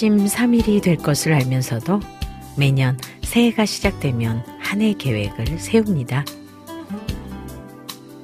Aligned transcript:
작심삼일이 0.00 0.80
될 0.80 0.96
것을 0.96 1.34
알면서도 1.34 2.00
매년 2.56 2.96
새해가 3.20 3.66
시작되면 3.66 4.42
한 4.58 4.80
해 4.80 4.94
계획을 4.94 5.58
세웁니다. 5.58 6.24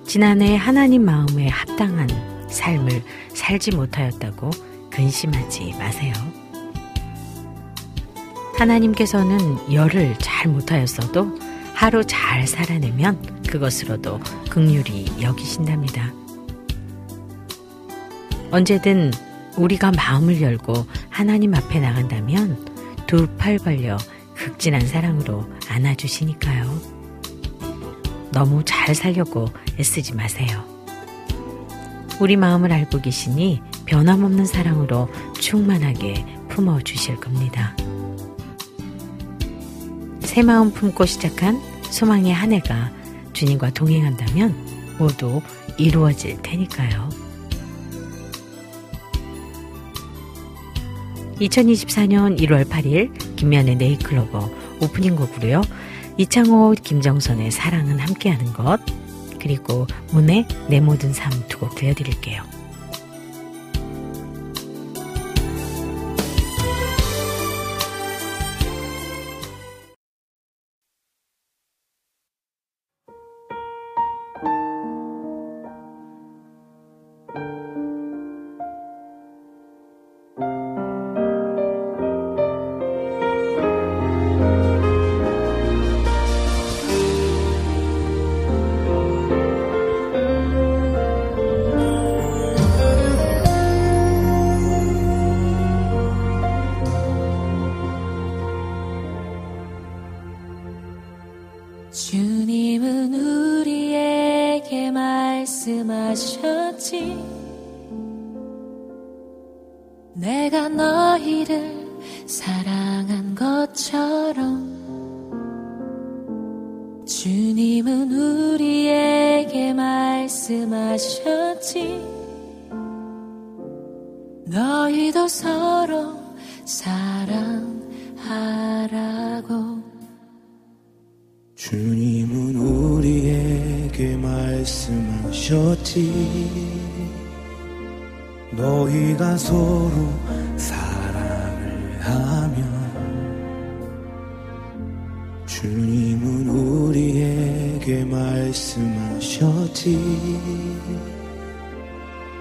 지난해 0.06 0.56
하나님 0.56 1.04
마음에 1.04 1.48
합당한 1.48 2.08
삶을 2.48 3.02
살지 3.34 3.72
못하였다고 3.76 4.50
근심하지 4.90 5.74
마세요. 5.78 6.14
하나님께서는 8.56 9.70
열을 9.70 10.14
잘 10.18 10.50
못하였어도 10.50 11.38
하루 11.74 12.02
잘 12.06 12.46
살아내면 12.46 13.42
그것으로도 13.46 14.20
극률이 14.48 15.20
여기신답니다. 15.20 16.10
언제든 18.50 19.12
우리가 19.58 19.90
마음을 19.92 20.40
열고 20.40 20.86
하나님 21.16 21.54
앞에 21.54 21.80
나간다면 21.80 22.62
두 23.06 23.26
팔 23.38 23.56
벌려 23.56 23.96
극진한 24.34 24.86
사랑으로 24.86 25.50
안아주시니까요. 25.66 26.78
너무 28.32 28.62
잘 28.66 28.94
살려고 28.94 29.46
애쓰지 29.80 30.14
마세요. 30.14 30.62
우리 32.20 32.36
마음을 32.36 32.70
알고 32.70 33.00
계시니 33.00 33.62
변함없는 33.86 34.44
사랑으로 34.44 35.08
충만하게 35.40 36.22
품어 36.50 36.82
주실 36.82 37.16
겁니다. 37.16 37.74
새 40.20 40.42
마음 40.42 40.70
품고 40.70 41.06
시작한 41.06 41.62
소망의 41.84 42.34
한 42.34 42.52
해가 42.52 42.92
주님과 43.32 43.70
동행한다면 43.70 44.96
모두 44.98 45.40
이루어질 45.78 46.42
테니까요. 46.42 47.08
2024년 51.40 52.38
1월 52.40 52.64
8일 52.68 53.36
김면의 53.36 53.76
네이클로버 53.76 54.50
오프닝 54.82 55.16
곡으로요. 55.16 55.62
이창호, 56.18 56.74
김정선의 56.82 57.50
사랑은 57.50 57.98
함께하는 57.98 58.52
것 58.52 58.78
그리고 59.40 59.86
문의 60.12 60.46
내 60.68 60.80
모든 60.80 61.12
삶 61.12 61.30
두 61.48 61.58
곡 61.58 61.74
들려드릴게요. 61.74 62.42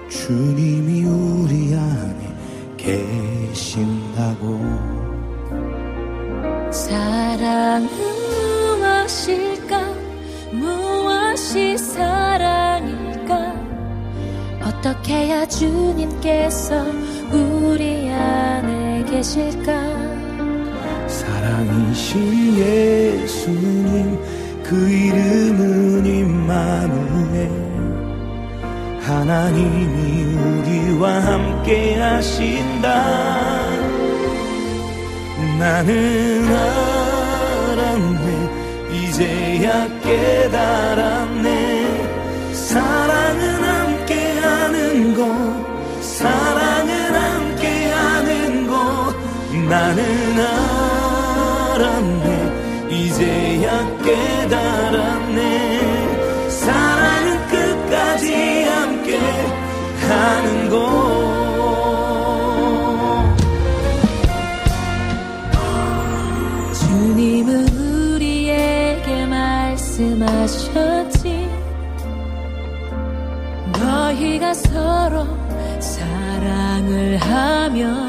주님이 0.08 1.04
우리 1.04 1.74
안에 1.74 2.34
계신다고. 2.76 4.60
사랑은 6.70 7.88
무엇일까? 8.78 9.80
무엇이 10.52 11.76
사랑일까? 11.76 13.54
어떻게 14.64 15.14
해야 15.14 15.46
주님께서 15.46 16.84
우리 17.32 18.08
안에 18.10 19.04
계실까? 19.04 20.06
사랑이신 21.08 22.58
예수님 22.58 24.18
그 24.62 24.88
이름은 24.88 26.06
임마누엘 26.06 27.65
하나님이 29.06 30.34
우리와 30.34 31.22
함께 31.22 31.94
하신다. 31.94 32.88
나는 35.60 36.44
알았네. 37.68 38.26
이제야 38.92 39.86
깨달았네. 40.00 41.46
사랑은 42.52 43.62
함께하는 43.62 45.14
것 45.14 45.22
사랑은 46.02 47.14
함께하는 47.14 48.66
것. 48.66 49.14
나는 49.68 50.00
알았네. 51.76 52.26
이제야 52.90 53.86
깨달았네 54.02 54.55
서로 74.56 75.26
사랑을 75.80 77.18
하면 77.18 78.08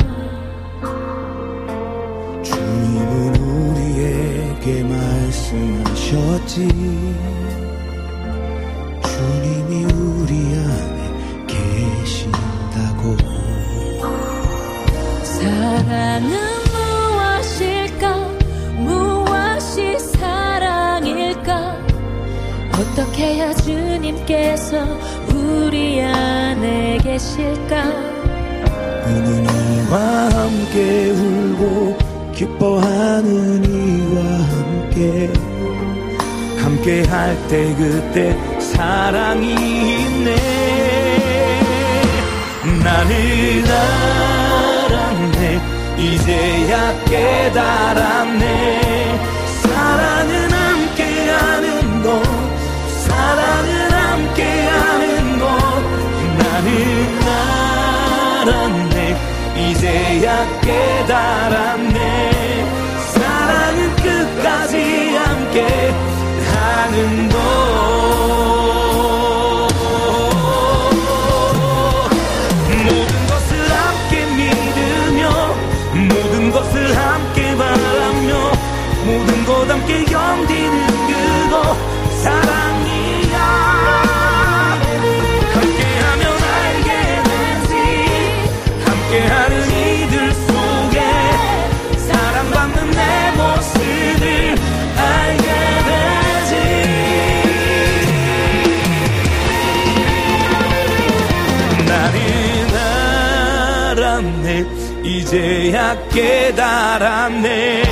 주님은 2.41 3.35
우리에게 3.35 4.83
말씀하셨지. 4.83 6.67
주님이 9.03 9.71
우리 9.93 10.33
안에 10.55 10.99
계신다고. 11.47 13.01
사랑은 15.23 16.31
무엇일까? 16.71 18.03
무엇이 18.77 19.99
사랑일까? 19.99 21.77
어떻게 22.73 23.17
해야 23.35 23.53
주님께서 23.53 25.06
안에 26.01 26.97
계실까? 27.03 27.83
우는 29.05 29.45
이와 29.45 29.97
함께 30.33 31.09
울고 31.11 31.97
기뻐하는 32.35 33.63
이와 33.65 34.21
함께. 34.49 35.31
함께 36.61 37.03
할 37.05 37.35
때 37.47 37.73
그때 37.75 38.37
사랑이 38.59 39.53
있네. 39.53 40.35
나는 42.83 43.63
알았네. 44.91 45.41
이제야 45.97 47.03
깨달았네. 47.05 48.43
사랑은 49.61 50.51
함께하는 50.51 52.03
것 52.03 52.36
알았네. 58.47 59.17
이제야 59.57 60.45
깨달았네. 60.61 61.91
사랑은 63.13 63.95
끝까지 63.97 65.15
함께 65.15 65.93
하는 66.53 67.29
것 67.29 67.37
모든 75.93 76.51
것을 76.51 76.95
함께 76.95 77.55
바라며 77.55 78.51
모든 79.05 79.45
것 79.45 79.69
함께 79.69 80.03
견 80.05 80.36
이제야 105.27 105.93
깨달았네. 106.07 107.83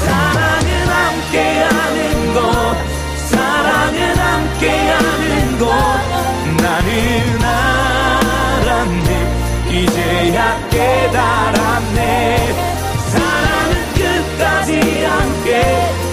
사랑은 0.00 0.66
함께하는 0.88 2.32
것 2.32 2.40
사랑은 3.28 4.16
함께하는 4.16 5.58
것. 5.58 5.66
나는 6.62 7.44
알았네. 8.64 9.08
이제야 9.72 10.68
깨달았네. 10.70 11.98
사랑은 13.12 13.72
끝까지 13.92 15.04
함께 15.04 16.03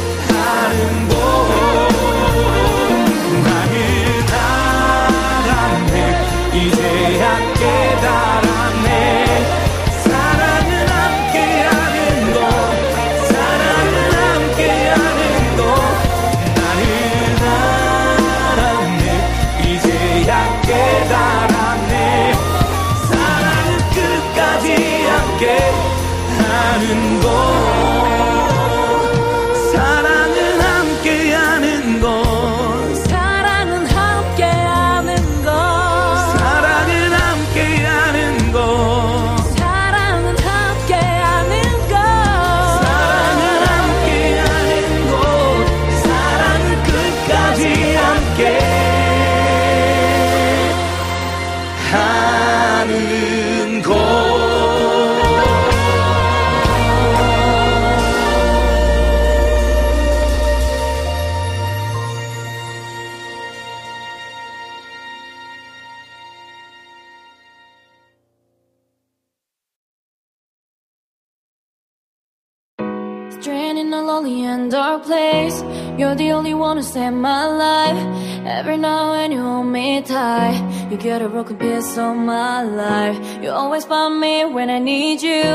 my 77.21 77.45
life. 77.45 78.01
Every 78.45 78.77
now 78.77 79.13
and 79.13 79.31
you 79.31 79.41
hold 79.41 79.67
me 79.67 80.01
tight. 80.01 80.57
You 80.89 80.97
get 80.97 81.21
a 81.21 81.29
broken 81.29 81.57
piece 81.57 81.97
of 81.97 82.15
my 82.15 82.63
life. 82.63 83.17
You 83.43 83.51
always 83.51 83.85
find 83.85 84.19
me 84.19 84.45
when 84.45 84.69
I 84.69 84.79
need 84.79 85.21
you. 85.21 85.51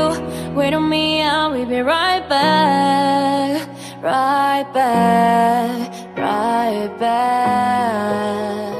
Wait 0.55 0.73
on 0.73 0.89
me, 0.89 1.21
I'll 1.21 1.53
be 1.53 1.81
right 1.81 2.27
back. 2.29 3.67
Right 4.01 4.65
back. 4.73 6.17
Right 6.17 6.99
back. 6.99 8.76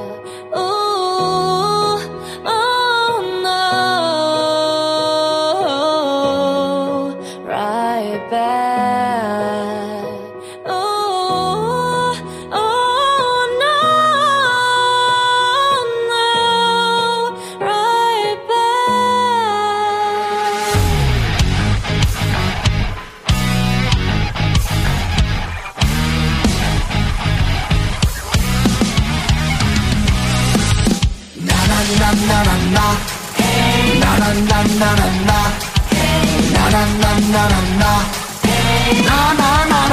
하나하나 38.95 39.87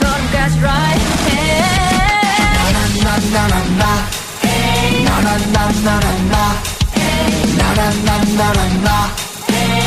걸음까지 0.00 0.60
right 0.60 1.00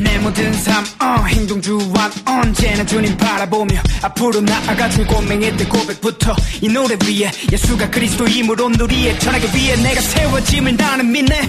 내 0.00 0.18
모든 0.18 0.52
삶 0.52 0.84
어, 1.00 1.24
행동 1.26 1.60
주완 1.60 2.10
언제나 2.24 2.84
주님 2.86 3.16
바라보며 3.16 3.80
앞으로 4.02 4.40
나아가 4.40 4.88
줄고맹했던 4.88 5.68
고백부터 5.68 6.36
이 6.60 6.68
노래 6.68 6.96
위에 7.04 7.30
예수가 7.50 7.90
그리스도임으로 7.90 8.68
누리에 8.70 9.18
전하기 9.18 9.48
위해 9.56 9.76
내가 9.76 10.00
세워짐을 10.00 10.76
나는 10.76 11.10
믿네. 11.10 11.40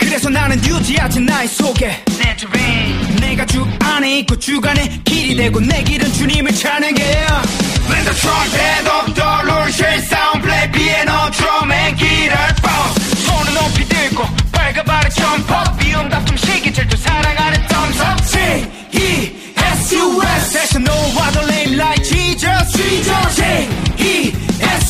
그래서 0.00 0.28
나는 0.28 0.56
유지하지 0.64 1.20
나의 1.20 1.48
속에 1.48 2.04
내 2.18 2.36
주인 2.36 3.16
내가 3.20 3.46
주 3.46 3.66
안에 3.80 4.20
있고 4.20 4.38
주간에 4.38 5.00
길이 5.04 5.36
되고 5.36 5.60
내 5.60 5.82
길은 5.84 6.12
주님을 6.12 6.54
찬양해. 6.54 7.02
When 7.86 8.04
the 8.04 8.14
trumpet 8.14 8.88
of 8.90 9.14
the 9.14 9.46
Lord 9.46 9.72
shall 9.72 10.00
sound 10.00 10.42
play 10.42 10.70
piano 10.72 11.30
drum 11.30 11.70
and 11.70 11.96
guitar 11.98 12.54
bounce. 12.62 13.24
손을 13.26 13.54
높이 13.54 13.84
들고 13.88 14.24
밝아바라 14.52 15.08
점퍼 15.10 15.74
다 16.14 16.24
J-E-S-U-S 18.32 20.02
There's 20.52 20.74
no 20.78 20.96
other 21.20 21.46
name 21.48 21.76
like 21.76 22.02
Jesus 22.02 22.72
Jesus 22.72 23.36
J-E-S-U-S 23.98 24.84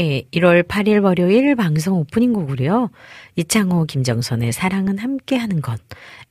네, 0.00 0.22
1월 0.32 0.66
8일 0.66 1.04
월요일 1.04 1.54
방송 1.56 1.98
오프닝 1.98 2.32
곡으로요. 2.32 2.88
이창호, 3.36 3.84
김정선의 3.84 4.50
사랑은 4.50 4.96
함께하는 4.96 5.60
것, 5.60 5.78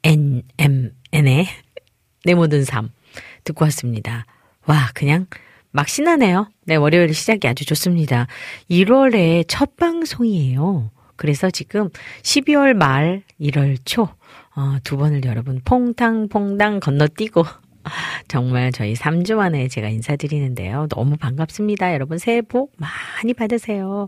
NMN의 0.02 1.46
내 2.26 2.34
모든 2.34 2.64
삶 2.66 2.90
듣고 3.44 3.66
왔습니다. 3.66 4.26
와, 4.66 4.90
그냥 4.96 5.28
막 5.70 5.88
신나네요. 5.88 6.50
네, 6.66 6.78
월요일 6.78 7.14
시작이 7.14 7.48
아주 7.48 7.64
좋습니다. 7.64 8.26
1월의 8.72 9.46
첫 9.48 9.76
방송이에요. 9.76 10.90
그래서 11.16 11.52
지금 11.52 11.90
12월 12.24 12.74
말, 12.74 13.22
1월 13.40 13.78
초, 13.86 14.10
어, 14.56 14.78
두 14.84 14.98
번을 14.98 15.26
여러분 15.26 15.62
퐁탕퐁당 15.64 16.80
건너뛰고 16.80 17.46
정말 18.28 18.72
저희 18.72 18.94
3주 18.94 19.36
만에 19.36 19.68
제가 19.68 19.90
인사드리는데요. 19.90 20.88
너무 20.90 21.18
반갑습니다. 21.18 21.94
여러분 21.94 22.18
새해 22.18 22.42
복 22.42 22.74
많이 22.78 23.34
받으세요. 23.34 24.08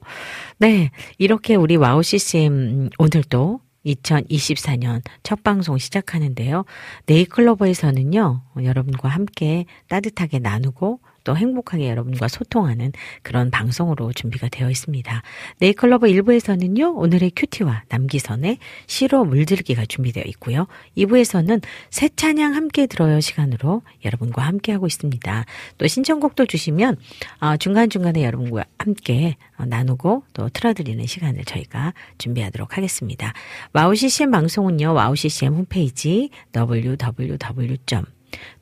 네. 0.58 0.92
이렇게 1.18 1.56
우리 1.56 1.76
와우 1.76 2.04
CCM 2.04 2.90
오늘도 2.98 3.60
2024년 3.86 5.02
첫 5.24 5.44
방송 5.44 5.78
시작하는데요. 5.78 6.66
네잎클로버에서는요, 7.08 8.42
여러분과 8.64 9.10
함께 9.10 9.66
따뜻하게 9.90 10.40
나누고 10.40 11.00
또 11.24 11.36
행복하게 11.36 11.90
여러분과 11.90 12.28
소통하는 12.28 12.92
그런 13.22 13.52
방송으로 13.52 14.14
준비가 14.14 14.50
되어 14.50 14.70
있습니다. 14.70 15.22
네잎클로버 15.60 16.08
1부에서는요, 16.08 16.98
오늘의 16.98 17.32
QT와 17.36 17.84
남기선의 17.90 18.58
시로 18.88 19.26
물들기가 19.26 19.86
준비되어 19.86 20.24
있고요. 20.28 20.68
2부에서는 20.98 21.62
새 21.90 22.10
찬양 22.10 22.56
함께 22.56 22.88
들어요 22.88 23.20
시간으로 23.20 23.82
여러분과 24.06 24.44
함께 24.44 24.72
하고 24.72 24.88
있습니다. 24.88 25.46
또 25.78 25.88
신청곡도 25.88 26.46
주시면 26.46 26.98
어, 27.40 27.58
중간중간에 27.58 28.24
여러분과 28.24 28.66
함께 28.78 29.36
어, 29.58 29.66
나누고 29.66 30.24
또 30.34 30.50
틀어드리는 30.50 31.06
시간을 31.06 31.46
저희가 31.46 31.94
준비하도록 32.18 32.78
하겠습니다. 32.78 33.34
와우 33.74 33.96
CCM 33.96 34.32
방송은요, 34.32 34.94
와우 34.94 35.16
CCM 35.16 35.54
홈페이지 35.54 36.30
www. 36.56 37.78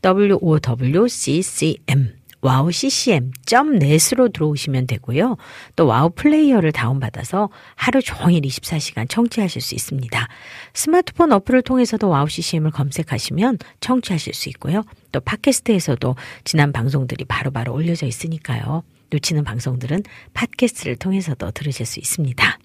wowccm 0.03 2.18
와우 2.41 2.71
ccm.net으로 2.71 4.29
들어오시면 4.29 4.87
되고요. 4.87 5.37
또 5.75 5.87
와우 5.87 6.09
플레이어를 6.11 6.71
다운받아서 6.71 7.49
하루 7.75 8.01
종일 8.01 8.41
24시간 8.41 9.09
청취하실 9.09 9.61
수 9.61 9.75
있습니다. 9.75 10.27
스마트폰 10.73 11.31
어플을 11.31 11.61
통해서도 11.63 12.07
와우 12.07 12.27
ccm을 12.29 12.71
검색하시면 12.71 13.57
청취하실 13.81 14.33
수 14.33 14.49
있고요. 14.49 14.83
또 15.11 15.19
팟캐스트에서도 15.19 16.15
지난 16.43 16.71
방송들이 16.71 17.25
바로바로 17.25 17.73
올려져 17.73 18.05
있으니까요. 18.05 18.83
놓치는 19.09 19.43
방송들은 19.43 20.03
팟캐스트를 20.33 20.95
통해서도 20.97 21.51
들으실 21.51 21.85
수 21.85 21.99
있습니다. 21.99 22.59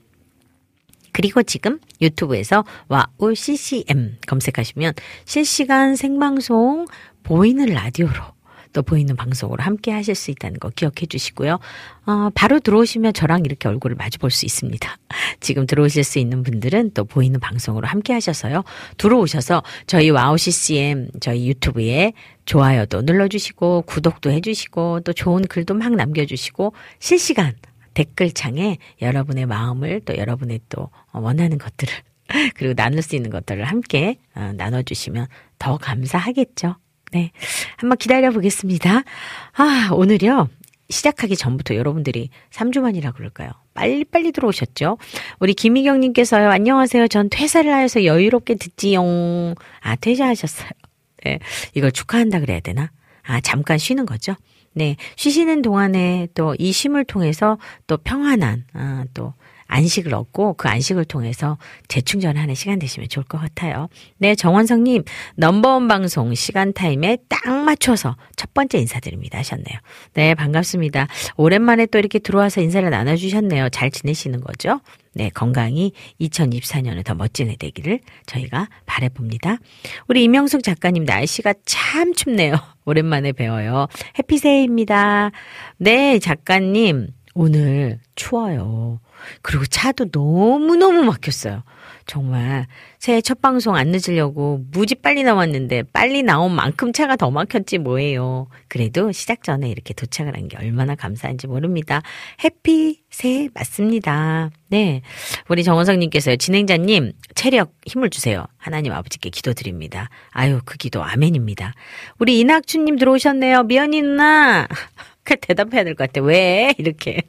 그리고 1.12 1.42
지금 1.42 1.78
유튜브에서 2.00 2.64
와우 2.88 3.34
CCM 3.34 4.18
검색하시면 4.26 4.94
실시간 5.24 5.96
생방송 5.96 6.86
보이는 7.22 7.66
라디오로 7.66 8.33
또 8.74 8.82
보이는 8.82 9.16
방송으로 9.16 9.62
함께 9.62 9.90
하실 9.92 10.14
수 10.14 10.30
있다는 10.30 10.58
거 10.60 10.68
기억해 10.68 11.06
주시고요. 11.08 11.58
어, 12.06 12.30
바로 12.34 12.60
들어오시면 12.60 13.14
저랑 13.14 13.44
이렇게 13.46 13.68
얼굴을 13.68 13.96
마주 13.96 14.18
볼 14.18 14.30
수 14.30 14.44
있습니다. 14.44 14.98
지금 15.40 15.66
들어오실 15.66 16.04
수 16.04 16.18
있는 16.18 16.42
분들은 16.42 16.90
또 16.92 17.04
보이는 17.04 17.38
방송으로 17.40 17.86
함께 17.86 18.12
하셔서요. 18.12 18.64
들어오셔서 18.98 19.62
저희 19.86 20.10
와우 20.10 20.36
CCM 20.36 21.08
저희 21.20 21.48
유튜브에 21.48 22.12
좋아요도 22.44 23.02
눌러주시고 23.02 23.82
구독도 23.82 24.30
해주시고 24.30 25.00
또 25.00 25.12
좋은 25.12 25.42
글도 25.46 25.74
막 25.74 25.94
남겨주시고 25.94 26.74
실시간 26.98 27.54
댓글창에 27.94 28.78
여러분의 29.00 29.46
마음을 29.46 30.00
또 30.04 30.16
여러분의 30.16 30.60
또 30.68 30.90
원하는 31.12 31.58
것들을 31.58 31.94
그리고 32.54 32.74
나눌 32.74 33.02
수 33.02 33.14
있는 33.16 33.30
것들을 33.30 33.64
함께 33.64 34.18
어, 34.34 34.52
나눠주시면 34.56 35.28
더 35.58 35.76
감사하겠죠. 35.78 36.76
네. 37.14 37.30
한번 37.76 37.96
기다려 37.96 38.30
보겠습니다. 38.32 39.02
아, 39.52 39.88
오늘요. 39.92 40.48
시작하기 40.90 41.36
전부터 41.36 41.76
여러분들이 41.76 42.28
3주 42.50 42.80
만이라 42.80 43.12
그럴까요? 43.12 43.50
빨리빨리 43.72 44.32
들어오셨죠? 44.32 44.98
우리 45.38 45.54
김희경님께서요, 45.54 46.50
안녕하세요. 46.50 47.06
전 47.08 47.28
퇴사를 47.30 47.72
하여서 47.72 48.04
여유롭게 48.04 48.56
듣지용. 48.56 49.54
아, 49.80 49.94
퇴사하셨어요. 49.96 50.68
네. 51.24 51.38
이걸 51.74 51.92
축하한다 51.92 52.40
그래야 52.40 52.58
되나? 52.60 52.90
아, 53.22 53.40
잠깐 53.40 53.78
쉬는 53.78 54.06
거죠? 54.06 54.34
네. 54.72 54.96
쉬시는 55.14 55.62
동안에 55.62 56.28
또 56.34 56.54
이 56.58 56.72
쉼을 56.72 57.04
통해서 57.04 57.58
또 57.86 57.96
평안한, 57.96 58.64
아, 58.74 59.04
또 59.14 59.34
안식을 59.66 60.14
얻고 60.14 60.54
그 60.54 60.68
안식을 60.68 61.04
통해서 61.04 61.58
재충전하는 61.88 62.54
시간 62.54 62.78
되시면 62.78 63.08
좋을 63.08 63.24
것 63.24 63.38
같아요. 63.38 63.88
네, 64.18 64.34
정원성님, 64.34 65.04
넘버원 65.36 65.88
방송 65.88 66.34
시간 66.34 66.72
타임에 66.72 67.18
딱 67.28 67.64
맞춰서 67.64 68.16
첫 68.36 68.52
번째 68.54 68.78
인사드립니다 68.78 69.38
하셨네요. 69.38 69.78
네, 70.14 70.34
반갑습니다. 70.34 71.08
오랜만에 71.36 71.86
또 71.86 71.98
이렇게 71.98 72.18
들어와서 72.18 72.60
인사를 72.60 72.88
나눠주셨네요. 72.88 73.68
잘 73.70 73.90
지내시는 73.90 74.40
거죠? 74.40 74.80
네, 75.14 75.30
건강이 75.30 75.92
2024년에 76.20 77.04
더 77.04 77.14
멋진 77.14 77.48
해 77.48 77.56
되기를 77.56 78.00
저희가 78.26 78.68
바래봅니다. 78.84 79.58
우리 80.08 80.24
이명숙 80.24 80.62
작가님 80.62 81.04
날씨가 81.04 81.54
참 81.64 82.12
춥네요. 82.14 82.56
오랜만에 82.84 83.32
배워요. 83.32 83.86
해피세이입니다. 84.18 85.30
네, 85.78 86.18
작가님 86.18 87.08
오늘 87.34 88.00
추워요. 88.14 89.00
그리고 89.42 89.64
차도 89.66 90.06
너무너무 90.12 91.02
막혔어요. 91.04 91.62
정말 92.06 92.66
새해 92.98 93.20
첫 93.22 93.40
방송 93.40 93.76
안 93.76 93.88
늦으려고 93.88 94.60
무지 94.72 94.94
빨리 94.94 95.22
나왔는데 95.22 95.84
빨리 95.92 96.22
나온 96.22 96.52
만큼 96.54 96.92
차가 96.92 97.16
더 97.16 97.30
막혔지 97.30 97.78
뭐예요. 97.78 98.48
그래도 98.68 99.10
시작 99.12 99.42
전에 99.42 99.68
이렇게 99.70 99.94
도착을 99.94 100.34
한 100.36 100.48
게 100.48 100.58
얼마나 100.58 100.94
감사한지 100.94 101.46
모릅니다. 101.46 102.02
해피 102.44 103.00
새해 103.10 103.48
맞습니다. 103.54 104.50
네. 104.68 105.00
우리 105.48 105.64
정원성님께서요. 105.64 106.36
진행자님 106.36 107.12
체력 107.34 107.72
힘을 107.86 108.10
주세요. 108.10 108.46
하나님 108.58 108.92
아버지께 108.92 109.30
기도드립니다. 109.30 110.10
아유 110.32 110.60
그 110.66 110.76
기도 110.76 111.02
아멘입니다. 111.02 111.72
우리 112.18 112.40
이낙춘님 112.40 112.96
들어오셨네요. 112.98 113.62
미연이 113.64 114.02
누나. 114.02 114.68
그 115.24 115.36
대답해야 115.36 115.84
될 115.84 115.94
것 115.94 116.08
같아. 116.12 116.20
왜 116.20 116.74
이렇게. 116.76 117.22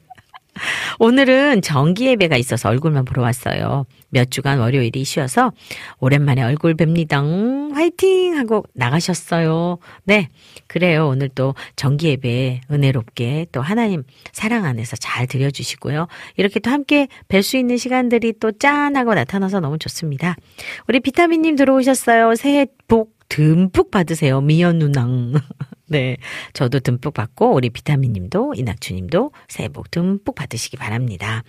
오늘은 0.98 1.62
정기 1.62 2.06
예배가 2.06 2.36
있어서 2.36 2.68
얼굴만 2.68 3.04
보러 3.04 3.22
왔어요. 3.22 3.86
몇 4.08 4.30
주간 4.30 4.58
월요일이 4.58 5.04
쉬어서 5.04 5.52
오랜만에 5.98 6.42
얼굴 6.42 6.74
뵙니다. 6.74 7.20
음, 7.20 7.72
화이팅! 7.74 8.36
하고 8.36 8.64
나가셨어요. 8.74 9.78
네. 10.04 10.28
그래요. 10.66 11.08
오늘 11.08 11.28
또 11.28 11.54
정기 11.76 12.08
예배 12.08 12.62
은혜롭게 12.70 13.46
또 13.52 13.60
하나님 13.60 14.04
사랑 14.32 14.64
안에서 14.64 14.96
잘 14.96 15.26
드려주시고요. 15.26 16.06
이렇게 16.36 16.60
또 16.60 16.70
함께 16.70 17.08
뵐 17.28 17.42
수 17.42 17.56
있는 17.56 17.76
시간들이 17.76 18.34
또 18.40 18.52
짠하고 18.52 19.14
나타나서 19.14 19.60
너무 19.60 19.78
좋습니다. 19.78 20.36
우리 20.88 21.00
비타민님 21.00 21.56
들어오셨어요. 21.56 22.34
새해 22.34 22.66
복 22.88 23.16
듬뿍 23.28 23.90
받으세요. 23.90 24.40
미연 24.40 24.78
누낭. 24.78 25.34
네. 25.88 26.16
저도 26.52 26.80
듬뿍 26.80 27.14
받고, 27.14 27.54
우리 27.54 27.70
비타민 27.70 28.12
님도, 28.12 28.54
이낙주 28.56 28.94
님도 28.94 29.30
새해 29.48 29.68
복 29.68 29.90
듬뿍 29.90 30.34
받으시기 30.34 30.76
바랍니다. 30.76 31.44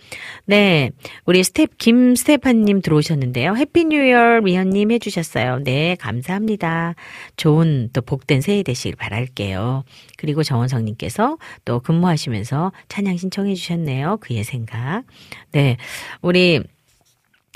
네. 0.45 0.91
우리 1.25 1.43
스텝, 1.43 1.77
김스테판 1.77 2.63
님 2.63 2.81
들어오셨는데요. 2.81 3.55
Happy 3.55 3.85
New 3.85 4.03
Year 4.03 4.41
미연 4.41 4.69
님 4.69 4.91
해주셨어요. 4.91 5.59
네. 5.63 5.95
감사합니다. 5.99 6.93
좋은 7.35 7.89
또 7.93 8.01
복된 8.01 8.41
새해 8.41 8.61
되시길 8.61 8.95
바랄게요. 8.95 9.83
그리고 10.17 10.43
정원성 10.43 10.85
님께서 10.85 11.37
또 11.65 11.79
근무하시면서 11.79 12.71
찬양 12.89 13.17
신청해 13.17 13.55
주셨네요. 13.55 14.17
그의 14.21 14.43
생각. 14.43 15.03
네. 15.51 15.77
우리 16.21 16.61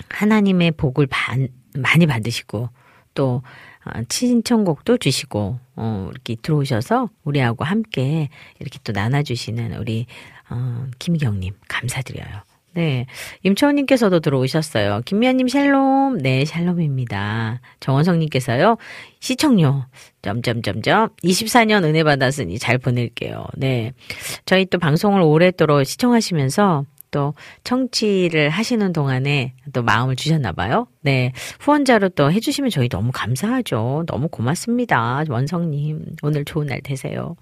하나님의 0.10 0.72
복을 0.72 1.06
반, 1.08 1.48
많이 1.76 2.08
받으시고, 2.08 2.70
또 3.14 3.44
아, 3.84 4.04
친청곡도 4.08 4.98
주시고 4.98 5.60
어, 5.76 6.10
이렇게 6.12 6.36
들어오셔서 6.42 7.10
우리하고 7.24 7.64
함께 7.64 8.30
이렇게 8.60 8.80
또 8.84 8.92
나눠주시는 8.92 9.76
우리 9.78 10.06
어, 10.50 10.86
김경님 11.00 11.54
감사드려요. 11.68 12.42
네. 12.74 13.06
임초원님께서도 13.44 14.22
들어오셨어요. 14.22 15.02
김미아님 15.06 15.48
샬롬. 15.48 16.20
네, 16.20 16.46
샬롬입니다. 16.46 17.60
정원성님께서요. 17.82 18.78
시청료. 19.20 19.84
점점점점. 20.22 21.10
24년 21.24 21.84
은혜 21.84 22.04
받았으니 22.04 22.60
잘 22.60 22.78
보낼게요. 22.78 23.46
네. 23.58 23.92
저희 24.46 24.66
또 24.66 24.78
방송을 24.80 25.22
오랫도록 25.22 25.86
시청하시면서 25.86 26.86
또 27.12 27.34
청취를 27.64 28.50
하시는 28.50 28.92
동안에 28.94 29.54
또 29.74 29.84
마음을 29.84 30.16
주셨나 30.16 30.54
봐요. 30.54 30.88
네. 31.02 31.34
후원자로 31.60 32.10
또 32.10 32.32
해주시면 32.32 32.70
저희 32.70 32.90
너무 32.90 33.12
감사하죠. 33.14 34.06
너무 34.08 34.28
고맙습니다. 34.30 35.24
원성님. 35.30 36.16
오늘 36.24 36.46
좋은 36.46 36.68
날 36.68 36.82
되세요. 36.82 37.36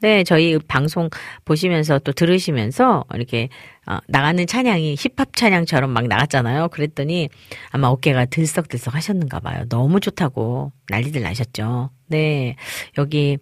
네. 0.00 0.24
저희 0.24 0.58
방송 0.58 1.08
보시면서 1.44 2.00
또 2.00 2.12
들으시면서 2.12 3.04
이렇게 3.14 3.48
어, 3.86 3.98
나가는 4.08 4.44
찬양이 4.46 4.96
힙합 4.98 5.34
찬양처럼 5.34 5.90
막 5.90 6.06
나갔잖아요. 6.06 6.68
그랬더니 6.68 7.28
아마 7.70 7.88
어깨가 7.88 8.26
들썩들썩 8.26 8.94
하셨는가 8.94 9.40
봐요. 9.40 9.64
너무 9.68 10.00
좋다고 10.00 10.72
난리들 10.88 11.22
나셨죠. 11.22 11.90
네. 12.08 12.56
여기 12.98 13.38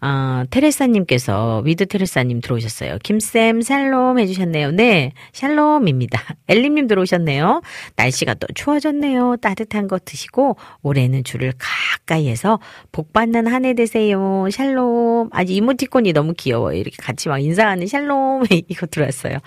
아, 0.00 0.46
테레사님께서, 0.50 1.62
위드 1.64 1.86
테레사님 1.86 2.40
들어오셨어요. 2.42 2.98
김쌤, 3.04 3.62
샬롬 3.62 4.18
해주셨네요. 4.20 4.72
네, 4.72 5.12
샬롬입니다. 5.32 6.20
엘림님 6.48 6.88
들어오셨네요. 6.88 7.62
날씨가 7.96 8.34
또 8.34 8.46
추워졌네요. 8.54 9.36
따뜻한 9.42 9.88
거 9.88 9.98
드시고, 9.98 10.56
올해는 10.82 11.24
주를 11.24 11.52
가까이에서 11.58 12.60
복받는 12.92 13.46
한 13.48 13.64
해 13.64 13.74
되세요. 13.74 14.48
샬롬. 14.50 15.30
아직 15.32 15.56
이모티콘이 15.56 16.12
너무 16.14 16.34
귀여워요. 16.36 16.76
이렇게 16.78 16.96
같이 17.00 17.28
막 17.28 17.38
인사하는 17.40 17.86
샬롬. 17.86 18.44
이거 18.68 18.86
들어왔어요. 18.86 19.38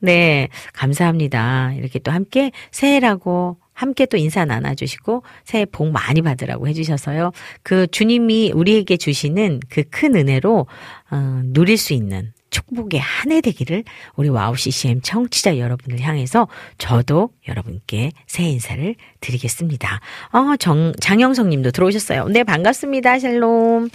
네, 0.00 0.48
감사합니다. 0.74 1.74
이렇게 1.74 1.98
또 2.00 2.12
함께 2.12 2.52
새해라고 2.72 3.58
함께 3.74 4.06
또 4.06 4.16
인사 4.16 4.44
나눠주시고 4.44 5.22
새해 5.44 5.66
복 5.66 5.90
많이 5.90 6.22
받으라고 6.22 6.68
해주셔서요. 6.68 7.32
그 7.62 7.86
주님이 7.88 8.52
우리에게 8.54 8.96
주시는 8.96 9.60
그 9.68 9.82
큰 9.90 10.16
은혜로 10.16 10.66
어, 11.10 11.40
누릴 11.44 11.76
수 11.76 11.92
있는 11.92 12.32
축복의 12.50 13.00
한 13.00 13.32
해 13.32 13.40
되기를 13.40 13.84
우리 14.16 14.28
와우 14.28 14.56
CCM 14.56 15.00
청취자 15.02 15.58
여러분을 15.58 16.00
향해서 16.00 16.46
저도 16.78 17.30
여러분께 17.48 18.12
새해 18.26 18.50
인사를 18.50 18.94
드리겠습니다. 19.20 20.00
어, 20.32 20.56
정, 20.58 20.92
장영성 21.00 21.48
님도 21.50 21.70
들어오셨어요. 21.72 22.28
네, 22.28 22.44
반갑습니다. 22.44 23.18
샬롬. 23.18 23.88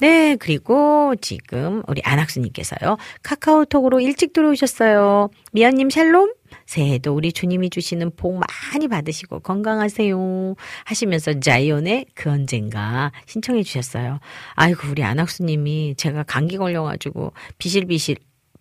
네, 0.00 0.36
그리고 0.36 1.14
지금 1.20 1.82
우리 1.86 2.00
안학수 2.04 2.40
님께서요. 2.40 2.96
카카오톡으로 3.22 4.00
일찍 4.00 4.32
들어오셨어요. 4.32 5.28
미연 5.52 5.74
님 5.76 5.90
샬롬. 5.90 6.32
새해도 6.70 7.12
우리 7.12 7.32
주님이 7.32 7.68
주시는 7.68 8.12
복 8.14 8.38
많이 8.38 8.86
받으시고 8.86 9.40
건강하세요. 9.40 10.54
하시면서 10.84 11.40
자이온의 11.40 12.06
그 12.14 12.30
언젠가 12.30 13.10
신청해 13.26 13.64
주셨어요. 13.64 14.20
아이고, 14.54 14.88
우리 14.88 15.02
안학수님이 15.02 15.96
제가 15.96 16.22
감기 16.22 16.56
걸려가지고 16.56 17.32
비실비실 17.58 18.18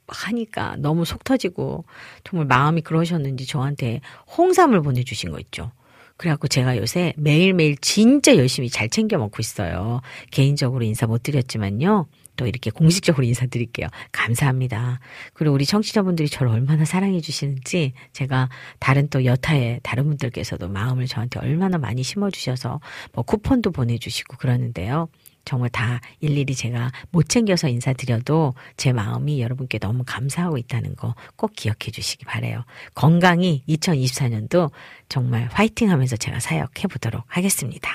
하니까 0.08 0.76
너무 0.80 1.06
속 1.06 1.24
터지고 1.24 1.86
정말 2.24 2.48
마음이 2.48 2.82
그러셨는지 2.82 3.46
저한테 3.46 4.02
홍삼을 4.36 4.82
보내주신 4.82 5.30
거 5.30 5.40
있죠. 5.42 5.72
그래갖고 6.18 6.48
제가 6.48 6.78
요새 6.78 7.14
매일매일 7.16 7.78
진짜 7.80 8.36
열심히 8.38 8.72
잘 8.72 8.90
챙겨 8.90 9.20
먹고 9.20 9.38
있어요. 9.40 10.02
개인적으로 10.32 10.84
인사 10.84 11.06
못 11.06 11.22
드렸지만요. 11.22 12.08
또 12.40 12.48
이렇게 12.48 12.72
공식적으로 12.72 13.26
인사드릴게요. 13.26 13.88
감사합니다. 14.14 15.02
그리고 15.34 15.54
우리 15.54 15.66
청취자분들이 15.66 16.30
저를 16.30 16.54
얼마나 16.54 16.86
사랑해 16.86 17.20
주시는지 17.20 17.92
제가 18.14 18.48
다른 18.80 19.10
또 19.10 19.26
여타의 19.26 19.82
다른 19.84 20.08
분들께서도 20.08 20.70
마음을 20.70 21.06
저한테 21.06 21.42
얼마나 21.42 21.78
많이 21.78 22.02
심어 22.02 22.32
주셔서 22.32 22.80
뭐 23.12 23.26
쿠폰도 23.26 23.72
보내 23.72 23.98
주시고 23.98 24.38
그러는데요. 24.38 25.10
정말 25.46 25.70
다 25.70 26.00
일일이 26.20 26.56
제가 26.56 26.92
못 27.12 27.28
챙겨서 27.30 27.68
인사드려도 27.68 28.54
제 28.78 28.94
마음이 28.94 29.42
여러분께 29.42 29.80
너무 29.80 30.04
감사하고 30.06 30.58
있다는 30.58 30.96
거 30.96 31.14
꼭 31.36 31.54
기억해 31.56 31.92
주시기 31.92 32.26
바래요. 32.26 32.64
건강히 32.94 33.64
2024년도 33.68 34.72
정말 35.08 35.48
화이팅 35.52 35.90
하면서 35.92 36.16
제가 36.18 36.40
사역해 36.40 36.88
보도록 36.92 37.24
하겠습니다. 37.28 37.90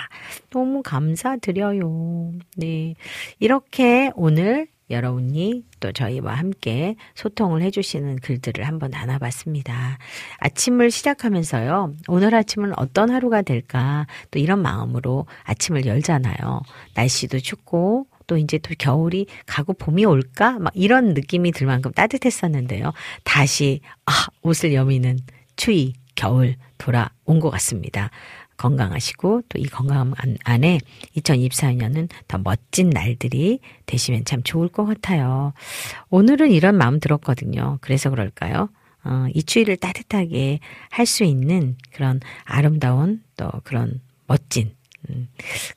너무 0.51 0.83
감사드려요. 0.83 2.33
네. 2.57 2.95
이렇게 3.39 4.11
오늘 4.15 4.69
여러분이 4.91 5.65
또 5.81 5.93
저희와 5.93 6.35
함께 6.35 6.97
소통을 7.15 7.63
해주시는 7.63 8.21
글들을 8.21 8.67
한번 8.67 8.91
나눠봤습니다. 8.91 9.99
아침을 10.39 10.91
시작하면서요. 10.91 11.95
오늘 12.09 12.35
아침은 12.35 12.73
어떤 12.77 13.11
하루가 13.11 13.43
될까 13.43 14.07
또 14.31 14.39
이런 14.39 14.61
마음으로 14.61 15.27
아침을 15.45 15.87
열잖아요. 15.87 16.63
날씨도 16.95 17.41
춥고 17.41 18.07
또 18.27 18.37
이제 18.37 18.59
또 18.59 18.75
겨울이 18.79 19.27
가고 19.47 19.73
봄이 19.75 20.05
올까? 20.05 20.59
막 20.59 20.73
이런 20.75 21.15
느낌이 21.15 21.53
들 21.53 21.67
만큼 21.67 21.93
따뜻했었는데요. 21.93 22.93
다시, 23.23 23.81
아, 24.07 24.13
옷을 24.43 24.75
여미는 24.75 25.19
추위, 25.57 25.95
겨울 26.15 26.57
돌아온 26.79 27.41
것 27.41 27.51
같습니다. 27.51 28.11
건강하시고 28.57 29.43
또 29.49 29.59
이 29.59 29.65
건강 29.67 30.13
안에 30.45 30.79
2024년은 31.17 32.09
더 32.29 32.39
멋진 32.39 32.91
날들이 32.91 33.61
되시면 33.87 34.25
참 34.25 34.43
좋을 34.43 34.69
것 34.69 34.85
같아요. 34.85 35.53
오늘은 36.11 36.51
이런 36.51 36.77
마음 36.77 37.01
들었거든요. 37.01 37.79
그래서 37.81 38.11
그럴까요? 38.11 38.69
어, 39.05 39.27
이 39.35 39.43
추위를 39.43 39.77
따뜻하게 39.77 40.61
할 40.91 41.07
수 41.07 41.25
있는 41.25 41.77
그런 41.93 42.21
아름다운 42.45 43.23
또 43.37 43.51
그런 43.65 44.01
멋진 44.27 44.73
음, 45.11 45.29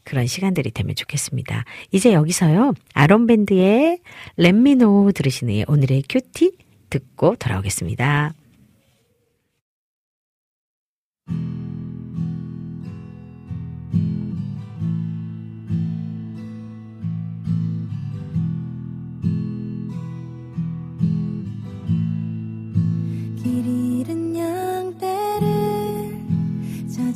그런 0.03 0.25
시간들이 0.25 0.71
되면 0.71 0.95
좋겠습니다. 0.95 1.65
이제 1.91 2.13
여기서요. 2.13 2.73
아론밴드의 2.93 3.99
렛미노 4.37 5.11
들으시는 5.13 5.65
오늘의 5.67 6.03
큐티 6.09 6.53
듣고 6.89 7.35
돌아오겠습니다. 7.35 8.33
길 11.27 11.56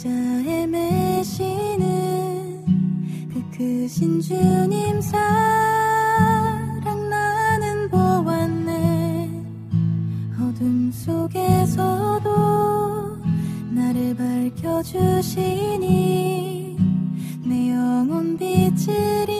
찾아 0.02 0.10
헤매시는 0.16 1.86
그 3.32 3.44
크신 3.56 4.20
주님 4.20 5.00
사랑 5.00 5.22
나는 7.08 7.88
보았네. 7.88 9.30
어둠 10.40 10.92
속에서도 10.92 12.32
나를 13.70 14.16
밝혀주시니 14.16 15.60
내 17.46 17.70
영혼 17.70 18.36
빛을 18.40 19.31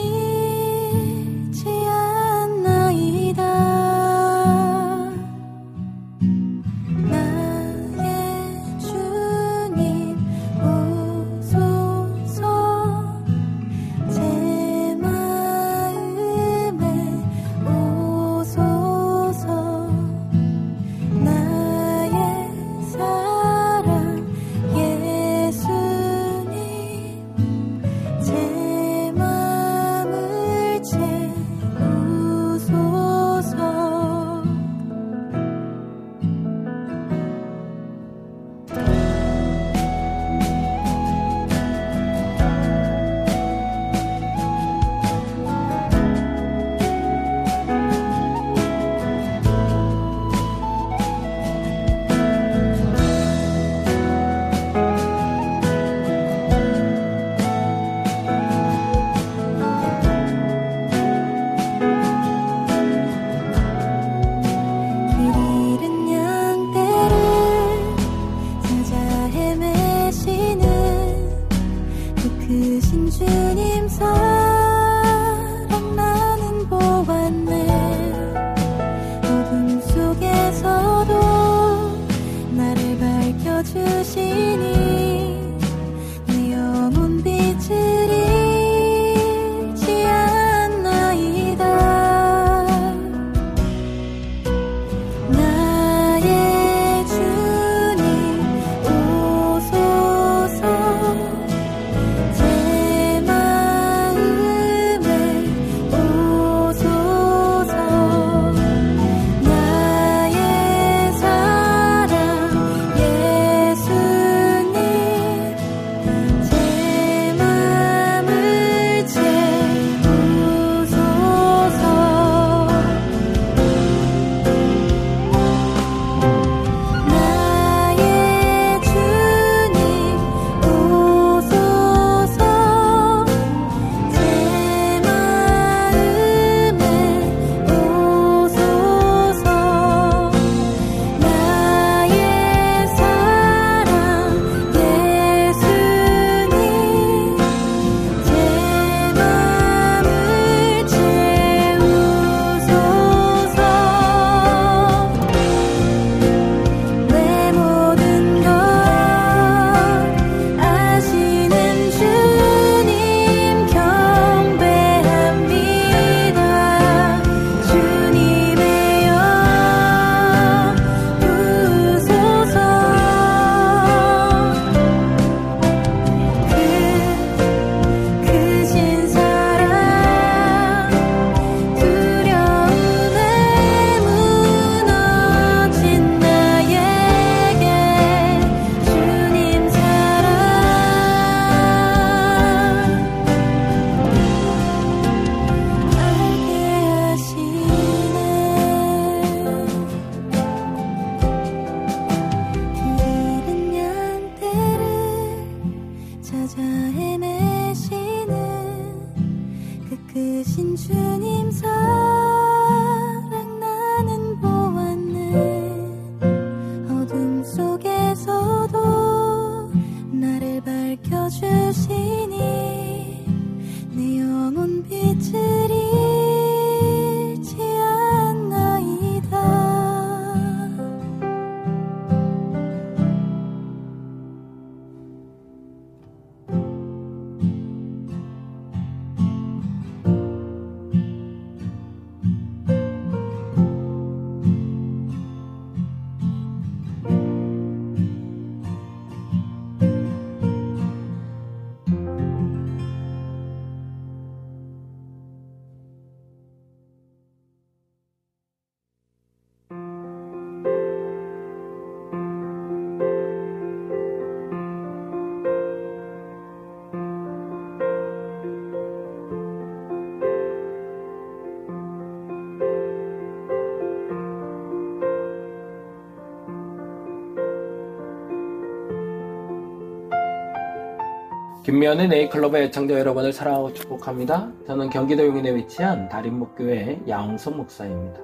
김미연의 281.82 282.06
네이클럽의 282.06 282.66
애청자 282.66 282.96
여러분을 282.96 283.32
사랑하고 283.32 283.72
축복합니다. 283.72 284.52
저는 284.68 284.88
경기도 284.88 285.26
용인에 285.26 285.52
위치한 285.56 286.08
다림목교회 286.08 287.02
양홍선 287.08 287.56
목사입니다. 287.56 288.20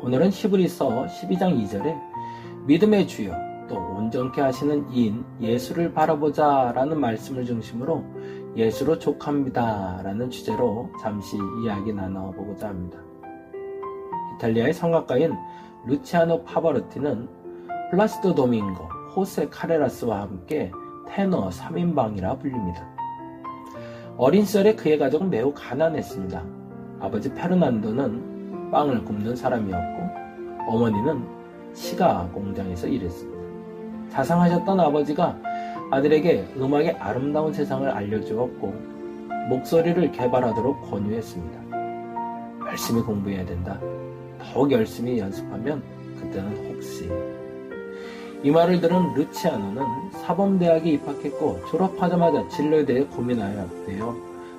오늘은 0.00 0.30
히브리서 0.30 1.04
12장 1.04 1.62
2절에 1.62 1.94
믿음의 2.66 3.06
주여 3.06 3.34
또 3.68 3.76
온전케 3.76 4.40
하시는 4.40 4.90
이인 4.90 5.22
예수를 5.38 5.92
바라보자 5.92 6.72
라는 6.74 6.98
말씀을 6.98 7.44
중심으로 7.44 8.02
예수로 8.56 8.98
족합니다 8.98 10.00
라는 10.02 10.30
주제로 10.30 10.90
잠시 10.98 11.36
이야기 11.62 11.92
나눠보고자 11.92 12.68
합니다. 12.68 12.98
이탈리아의 14.36 14.72
성악가인 14.72 15.36
루치아노 15.84 16.44
파바르티는 16.44 17.28
플라시도 17.90 18.34
도밍고, 18.34 18.82
호세 19.14 19.50
카레라스와 19.50 20.22
함께 20.22 20.72
테너 21.06 21.50
3인방이라 21.50 22.40
불립니다. 22.40 22.93
어린 24.16 24.44
시절에 24.44 24.76
그의 24.76 24.98
가족은 24.98 25.28
매우 25.28 25.52
가난했습니다. 25.52 26.44
아버지 27.00 27.32
페르난도는 27.34 28.70
빵을 28.70 29.04
굽는 29.04 29.34
사람이었고 29.34 30.68
어머니는 30.68 31.24
시가 31.74 32.28
공장에서 32.32 32.86
일했습니다. 32.86 34.10
자상하셨던 34.10 34.78
아버지가 34.78 35.36
아들에게 35.90 36.54
음악의 36.56 36.92
아름다운 36.92 37.52
세상을 37.52 37.88
알려주었고 37.88 38.72
목소리를 39.48 40.12
개발하도록 40.12 40.90
권유했습니다. 40.90 41.64
열심히 42.68 43.02
공부해야 43.02 43.44
된다. 43.44 43.78
더욱 44.38 44.70
열심히 44.70 45.18
연습하면 45.18 45.82
그때는 46.20 46.72
혹시 46.72 47.10
이 48.44 48.50
말을 48.50 48.78
들은 48.78 49.14
루치아노는 49.14 50.10
사범대학에 50.12 50.90
입학했고 50.90 51.64
졸업하자마자 51.66 52.46
진로에 52.48 52.84
대해 52.84 53.02
고민하였대요. 53.06 54.14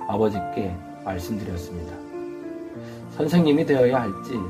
아버지께 0.08 0.74
말씀드렸습니다. 1.04 1.94
선생님이 3.12 3.64
되어야 3.64 4.02
할지 4.02 4.40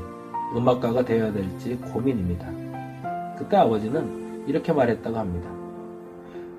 음악가가 0.55 1.05
되어야 1.05 1.31
될지 1.31 1.75
고민입니다. 1.75 2.47
그때 3.37 3.57
아버지는 3.57 4.43
이렇게 4.47 4.73
말했다고 4.73 5.15
합니다. 5.15 5.51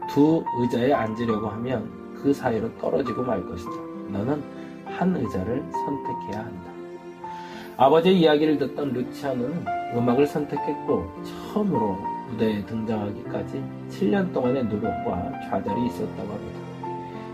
두 0.09 0.45
의자에 0.61 0.93
앉으려고 0.93 1.49
하면 1.49 1.91
그 2.23 2.33
사이로 2.33 2.79
떨어지고 2.79 3.25
말 3.25 3.45
것이다. 3.45 3.73
너는 4.13 4.41
한 4.85 5.17
의자를 5.17 5.65
선택해야 5.73 6.45
한다. 6.45 6.71
아버지의 7.77 8.21
이야기를 8.21 8.59
듣던 8.59 8.93
루치아노는 8.93 9.65
음악을 9.97 10.29
선택했고 10.29 11.13
처음으로 11.53 12.18
무대에 12.31 12.65
등장하기까지 12.67 13.63
7년 13.91 14.33
동안의 14.33 14.65
노력과 14.65 15.33
좌절이 15.49 15.87
있었다고 15.87 16.33
합니다. 16.33 16.61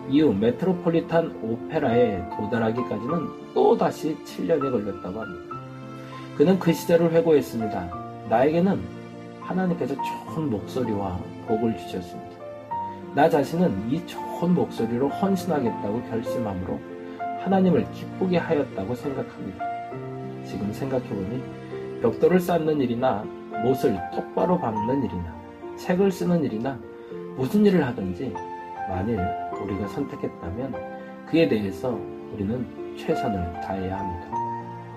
이후 0.09 0.33
메트로폴리탄 0.33 1.39
오페라에 1.43 2.23
도달하기까지는 2.37 3.55
또다시 3.55 4.17
7년이 4.25 4.71
걸렸다고 4.71 5.21
합니다. 5.21 5.57
그는 6.37 6.59
그 6.59 6.73
시절을 6.73 7.13
회고했습니다. 7.13 8.27
나에게는 8.29 8.81
하나님께서 9.41 9.95
좋은 9.95 10.51
목소리와 10.51 11.19
복을 11.47 11.77
주셨습니다. 11.77 12.35
나 13.15 13.29
자신은 13.29 13.91
이 13.91 14.05
좋은 14.07 14.55
목소리로 14.55 15.09
헌신하겠다고 15.09 16.03
결심함으로 16.11 16.81
하나님을 17.45 17.91
기쁘게 17.93 18.39
하였다고 18.39 18.95
생각합니다. 18.95 19.65
지금 20.45 20.73
생각해보니 20.73 21.43
벽돌을 22.03 22.41
쌓는 22.41 22.81
일이나 22.81 23.25
못을 23.63 23.99
똑바로 24.15 24.59
박는 24.59 25.05
일이나 25.05 25.35
책을 25.77 26.11
쓰는 26.11 26.45
일이나 26.45 26.79
무슨 27.37 27.65
일을 27.67 27.85
하든지 27.87 28.33
만일 28.89 29.19
우리가 29.63 29.89
선택했다면 29.89 30.75
그에 31.27 31.49
대해서 31.49 31.99
우리는 32.33 32.97
최선을 32.97 33.61
다해야 33.61 33.99
합니다. 33.99 34.29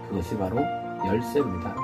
그것이 0.07 0.37
바로 0.37 0.57
열쇠입니다. 1.05 1.75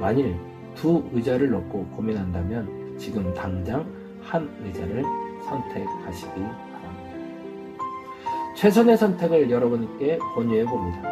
만일 0.00 0.36
두 0.74 1.02
의자를 1.12 1.50
놓고 1.50 1.86
고민한다면 1.96 2.96
지금 2.98 3.32
당장 3.34 3.84
한 4.22 4.48
의자를 4.62 5.02
선택하시기 5.44 6.40
바랍니다. 6.40 7.84
최선의 8.54 8.96
선택을 8.96 9.50
여러분께 9.50 10.18
권유해 10.34 10.64
봅니다. 10.64 11.02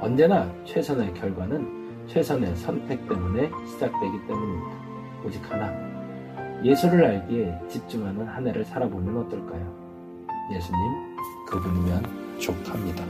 언제나 0.00 0.50
최선의 0.64 1.14
결과는 1.14 1.81
최선의 2.12 2.54
선택 2.56 3.08
때문에 3.08 3.50
시작되기 3.66 4.26
때문입니다. 4.26 5.24
오직 5.24 5.50
하나, 5.50 5.72
예수를 6.62 7.02
알기에 7.06 7.58
집중하는 7.70 8.26
한 8.26 8.46
해를 8.46 8.66
살아보면 8.66 9.24
어떨까요? 9.24 10.26
예수님, 10.52 10.80
그분이면 11.48 12.38
족합니다. 12.38 13.02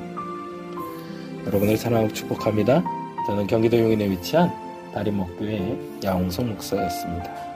여러분을 1.47 1.77
사랑하고 1.77 2.13
축복합니다. 2.13 2.85
저는 3.27 3.49
경기도 3.49 3.77
용인에 3.77 4.09
위치한 4.09 4.53
다림목교회 4.95 5.99
야홍성 6.05 6.51
목사였습니다. 6.51 7.52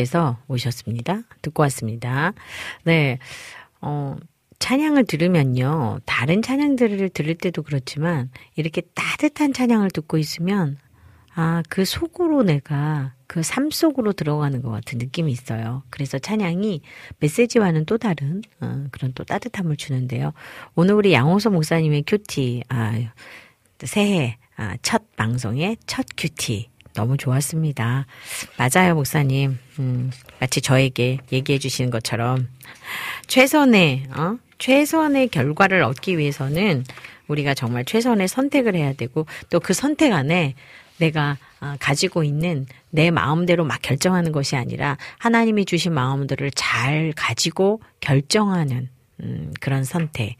여러분께서 0.00 0.38
오셨습니다. 0.48 1.22
듣고 1.42 1.62
왔습니다. 1.64 2.32
네. 2.84 3.18
어, 3.80 4.16
찬양을 4.58 5.04
들으면요. 5.04 6.00
다른 6.04 6.42
찬양들을 6.42 7.10
들을 7.10 7.34
때도 7.34 7.62
그렇지만 7.62 8.30
이렇게 8.56 8.82
따뜻한 8.94 9.52
찬양을 9.52 9.90
듣고 9.90 10.18
있으면 10.18 10.78
아, 11.34 11.62
그 11.68 11.84
속으로 11.84 12.42
내가 12.42 13.14
그 13.26 13.42
삶 13.42 13.70
속으로 13.70 14.12
들어가는 14.12 14.60
것 14.62 14.70
같은 14.70 14.98
느낌이 14.98 15.30
있어요. 15.30 15.82
그래서 15.90 16.18
찬양이 16.18 16.82
메시지와는 17.20 17.86
또 17.86 17.96
다른 17.96 18.42
어, 18.60 18.86
그런 18.90 19.12
또 19.14 19.24
따뜻함을 19.24 19.76
주는데요. 19.76 20.32
오늘 20.74 20.94
우리 20.94 21.12
양호서 21.12 21.50
목사님의 21.50 22.04
큐티, 22.06 22.64
아, 22.68 22.92
새해 23.84 24.36
아, 24.56 24.76
첫 24.82 25.14
방송의 25.16 25.76
첫 25.86 26.04
큐티 26.16 26.68
너무 27.00 27.16
좋았습니다. 27.16 28.04
맞아요, 28.58 28.94
목사님. 28.94 29.58
음, 29.78 30.10
마치 30.38 30.60
저에게 30.60 31.16
얘기해 31.32 31.58
주시는 31.58 31.90
것처럼 31.90 32.46
최선의 33.26 34.04
어? 34.14 34.36
최선의 34.58 35.28
결과를 35.28 35.82
얻기 35.82 36.18
위해서는 36.18 36.84
우리가 37.26 37.54
정말 37.54 37.86
최선의 37.86 38.28
선택을 38.28 38.74
해야 38.74 38.92
되고 38.92 39.24
또 39.48 39.60
그 39.60 39.72
선택 39.72 40.12
안에 40.12 40.54
내가 40.98 41.38
아, 41.60 41.78
가지고 41.80 42.22
있는 42.22 42.66
내 42.90 43.10
마음대로 43.10 43.64
막 43.64 43.80
결정하는 43.80 44.30
것이 44.32 44.56
아니라 44.56 44.98
하나님이 45.16 45.64
주신 45.64 45.94
마음들을 45.94 46.50
잘 46.54 47.14
가지고 47.16 47.80
결정하는 48.00 48.90
음, 49.22 49.54
그런 49.60 49.84
선택. 49.84 50.36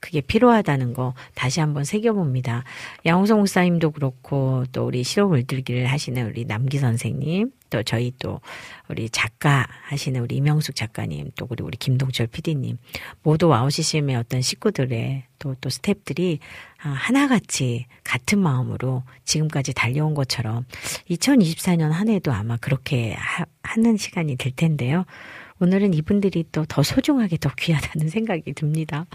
그게 0.00 0.20
필요하다는 0.20 0.94
거 0.94 1.14
다시 1.34 1.60
한번 1.60 1.84
새겨봅니다. 1.84 2.64
양홍성 3.04 3.38
목사님도 3.38 3.90
그렇고 3.92 4.64
또 4.72 4.86
우리 4.86 5.02
실업 5.02 5.30
물들기를 5.30 5.86
하시는 5.86 6.26
우리 6.26 6.44
남기 6.44 6.78
선생님 6.78 7.50
또 7.70 7.82
저희 7.82 8.12
또 8.18 8.40
우리 8.88 9.08
작가 9.08 9.66
하시는 9.88 10.20
우리 10.20 10.36
이명숙 10.36 10.76
작가님 10.76 11.30
또 11.36 11.46
우리 11.50 11.64
우리 11.64 11.76
김동철 11.76 12.28
PD님 12.28 12.78
모두 13.22 13.48
와우시심의 13.48 14.16
어떤 14.16 14.40
식구들의 14.40 15.24
또 15.38 15.54
또 15.60 15.70
스탭들이 15.70 16.38
아, 16.82 16.88
하나같이 16.90 17.86
같은 18.02 18.38
마음으로 18.38 19.02
지금까지 19.24 19.72
달려온 19.72 20.14
것처럼 20.14 20.66
2024년 21.10 21.90
한 21.90 22.08
해도 22.08 22.32
아마 22.32 22.56
그렇게 22.58 23.14
하, 23.14 23.44
하는 23.62 23.96
시간이 23.96 24.36
될 24.36 24.52
텐데요. 24.54 25.04
오늘은 25.64 25.94
이분들이 25.94 26.44
또 26.52 26.64
더 26.68 26.82
소중하게 26.82 27.36
더 27.38 27.50
귀하다는 27.56 28.08
생각이 28.08 28.52
듭니다. 28.54 29.06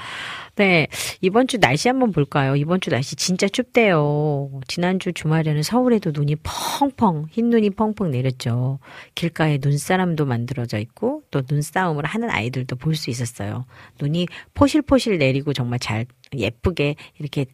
네. 0.55 0.87
이번 1.21 1.47
주 1.47 1.57
날씨 1.59 1.87
한번 1.89 2.11
볼까요? 2.11 2.55
이번 2.55 2.79
주 2.81 2.89
날씨 2.89 3.15
진짜 3.15 3.47
춥대요. 3.47 4.49
지난주 4.67 5.11
주말에는 5.13 5.61
서울에도 5.63 6.11
눈이 6.13 6.37
펑펑, 6.79 7.27
흰 7.31 7.49
눈이 7.49 7.71
펑펑 7.71 8.11
내렸죠. 8.11 8.79
길가에 9.15 9.59
눈사람도 9.61 10.25
만들어져 10.25 10.77
있고 10.79 11.23
또 11.31 11.41
눈싸움을 11.49 12.05
하는 12.05 12.29
아이들도 12.29 12.75
볼 12.77 12.95
수 12.95 13.09
있었어요. 13.09 13.65
눈이 14.01 14.27
포실포실 14.53 15.17
내리고 15.19 15.53
정말 15.53 15.79
잘 15.79 16.05
예쁘게 16.35 16.95
이렇게 17.19 17.45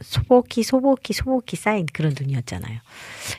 소복히 0.00 0.62
소복히 0.62 1.12
소복히 1.12 1.56
쌓인 1.56 1.86
그런 1.92 2.14
눈이었잖아요. 2.18 2.78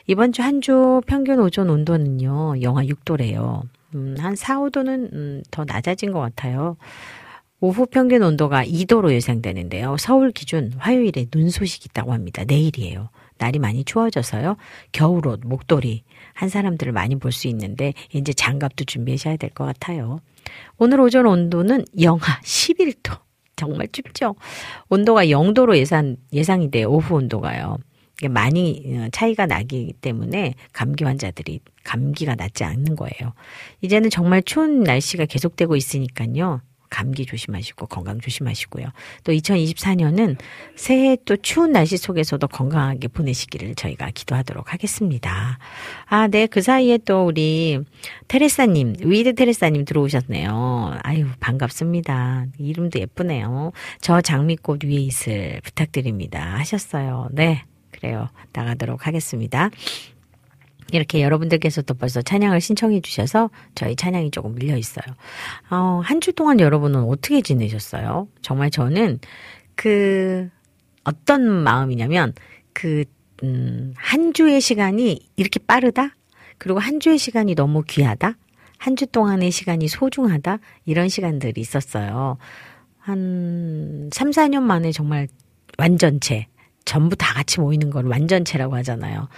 이번 0.06 0.32
주 0.32 0.42
한주 0.42 1.00
평균 1.06 1.40
오존 1.40 1.70
온도는요. 1.70 2.62
영하 2.62 2.84
6도래요. 2.84 3.62
음, 3.94 4.14
한 4.18 4.36
4, 4.36 4.58
5도는 4.60 5.12
음, 5.12 5.42
더 5.50 5.64
낮아진 5.64 6.12
것 6.12 6.20
같아요. 6.20 6.76
오후 7.62 7.86
평균 7.86 8.22
온도가 8.22 8.64
2도로 8.64 9.12
예상되는데요. 9.12 9.96
서울 9.98 10.30
기준 10.32 10.72
화요일에 10.78 11.26
눈 11.30 11.50
소식이 11.50 11.88
있다고 11.90 12.12
합니다. 12.14 12.42
내일이에요. 12.46 13.10
날이 13.38 13.58
많이 13.58 13.84
추워져서요. 13.84 14.56
겨울옷, 14.92 15.40
목도리 15.44 16.04
한 16.32 16.48
사람들을 16.48 16.92
많이 16.92 17.16
볼 17.16 17.32
수 17.32 17.48
있는데 17.48 17.92
이제 18.12 18.32
장갑도 18.32 18.84
준비하셔야 18.84 19.36
될 19.36 19.50
것 19.50 19.64
같아요. 19.66 20.20
오늘 20.78 21.00
오전 21.00 21.26
온도는 21.26 21.84
영하 22.00 22.40
11도. 22.42 23.18
정말 23.56 23.88
춥죠. 23.92 24.36
온도가 24.88 25.26
0도로 25.26 25.76
예상 25.76 26.16
예상이 26.32 26.70
돼요. 26.70 26.88
오후 26.90 27.16
온도가요. 27.16 27.76
많이 28.28 28.82
어, 28.86 29.08
차이가 29.12 29.46
나기 29.46 29.92
때문에 30.00 30.54
감기 30.72 31.04
환자들이 31.04 31.60
감기가 31.84 32.34
낫지 32.34 32.64
않는 32.64 32.96
거예요. 32.96 33.32
이제는 33.80 34.10
정말 34.10 34.42
추운 34.42 34.82
날씨가 34.82 35.26
계속되고 35.26 35.76
있으니까요. 35.76 36.60
감기 36.90 37.24
조심하시고 37.24 37.86
건강 37.86 38.20
조심하시고요. 38.20 38.86
또 39.24 39.32
2024년은 39.32 40.36
새해 40.74 41.16
또 41.24 41.36
추운 41.36 41.72
날씨 41.72 41.96
속에서도 41.96 42.46
건강하게 42.48 43.08
보내시기를 43.08 43.76
저희가 43.76 44.10
기도하도록 44.12 44.72
하겠습니다. 44.72 45.58
아, 46.06 46.26
네. 46.26 46.46
그 46.46 46.60
사이에 46.60 46.98
또 46.98 47.24
우리 47.24 47.78
테레사님, 48.28 48.96
with 49.04 49.36
테레사님 49.36 49.84
들어오셨네요. 49.84 50.98
아유, 51.02 51.26
반갑습니다. 51.38 52.46
이름도 52.58 52.98
예쁘네요. 52.98 53.72
저 54.00 54.20
장미꽃 54.20 54.84
위에 54.84 54.96
이슬 54.96 55.60
부탁드립니다. 55.62 56.56
하셨어요. 56.58 57.28
네. 57.30 57.64
그래요. 58.00 58.28
나가도록 58.52 59.06
하겠습니다. 59.06 59.70
이렇게 60.92 61.22
여러분들께서도 61.22 61.94
벌써 61.94 62.20
찬양을 62.20 62.60
신청해 62.60 63.00
주셔서 63.02 63.50
저희 63.76 63.94
찬양이 63.94 64.30
조금 64.32 64.54
밀려 64.56 64.76
있어요. 64.76 65.04
어, 65.70 66.00
한 66.04 66.20
주 66.20 66.32
동안 66.32 66.58
여러분은 66.58 67.04
어떻게 67.04 67.40
지내셨어요? 67.42 68.26
정말 68.42 68.70
저는 68.70 69.20
그 69.76 70.48
어떤 71.04 71.42
마음이냐면 71.62 72.34
그, 72.72 73.04
음, 73.44 73.94
한 73.96 74.32
주의 74.34 74.60
시간이 74.60 75.20
이렇게 75.36 75.60
빠르다? 75.64 76.16
그리고 76.58 76.78
한 76.80 77.00
주의 77.00 77.18
시간이 77.18 77.54
너무 77.54 77.82
귀하다? 77.86 78.36
한 78.78 78.96
주 78.96 79.06
동안의 79.06 79.50
시간이 79.50 79.88
소중하다? 79.88 80.58
이런 80.86 81.08
시간들이 81.08 81.60
있었어요. 81.60 82.36
한 82.98 84.10
3, 84.12 84.30
4년 84.30 84.62
만에 84.62 84.90
정말 84.92 85.28
완전체, 85.78 86.46
전부 86.84 87.16
다 87.16 87.34
같이 87.34 87.60
모이는 87.60 87.90
걸 87.90 88.06
완전체라고 88.06 88.76
하잖아요. 88.76 89.28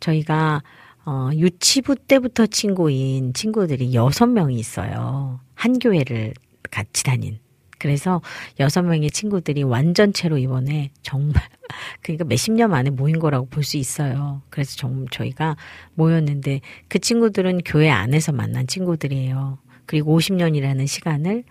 저희가 0.00 0.62
어, 1.04 1.30
유치부 1.34 1.96
때부터 1.96 2.46
친구인 2.46 3.34
친구들이 3.34 3.92
여섯 3.94 4.26
명이 4.26 4.54
있어요. 4.56 5.40
한 5.54 5.78
교회를 5.78 6.34
같이 6.70 7.04
다닌. 7.04 7.38
그래서 7.78 8.22
여섯 8.60 8.82
명의 8.82 9.10
친구들이 9.10 9.64
완전체로 9.64 10.38
이번에 10.38 10.92
정말 11.02 11.42
그러니까 12.00 12.24
몇십 12.24 12.52
년 12.54 12.70
만에 12.70 12.90
모인 12.90 13.18
거라고 13.18 13.46
볼 13.46 13.64
수 13.64 13.76
있어요. 13.76 14.42
그래서 14.50 14.76
정 14.76 15.06
저희가 15.10 15.56
모였는데 15.94 16.60
그 16.88 17.00
친구들은 17.00 17.62
교회 17.64 17.90
안에서 17.90 18.30
만난 18.30 18.68
친구들이에요. 18.68 19.58
그리고 19.86 20.16
50년이라는 20.16 20.86
시간을 20.86 21.42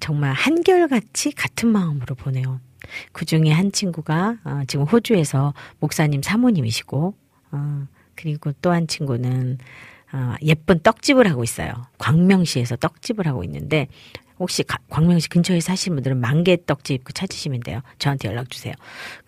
정말 0.00 0.32
한결같이 0.32 1.30
같은 1.32 1.68
마음으로 1.68 2.16
보내요. 2.16 2.60
그 3.12 3.24
중에 3.24 3.50
한 3.50 3.72
친구가 3.72 4.38
어, 4.44 4.62
지금 4.66 4.84
호주에서 4.84 5.54
목사님 5.80 6.22
사모님이시고 6.22 7.14
어, 7.52 7.86
그리고 8.14 8.52
또 8.60 8.70
한 8.72 8.86
친구는 8.86 9.58
어, 10.12 10.34
예쁜 10.42 10.80
떡집을 10.80 11.28
하고 11.30 11.44
있어요. 11.44 11.72
광명시에서 11.98 12.76
떡집을 12.76 13.26
하고 13.26 13.44
있는데 13.44 13.88
혹시 14.40 14.62
가, 14.62 14.78
광명시 14.88 15.28
근처에 15.30 15.58
사시는 15.60 15.96
분들은 15.96 16.20
만개 16.20 16.58
떡집 16.64 17.02
그 17.04 17.12
찾으시면 17.12 17.60
돼요. 17.60 17.80
저한테 17.98 18.28
연락 18.28 18.50
주세요. 18.50 18.72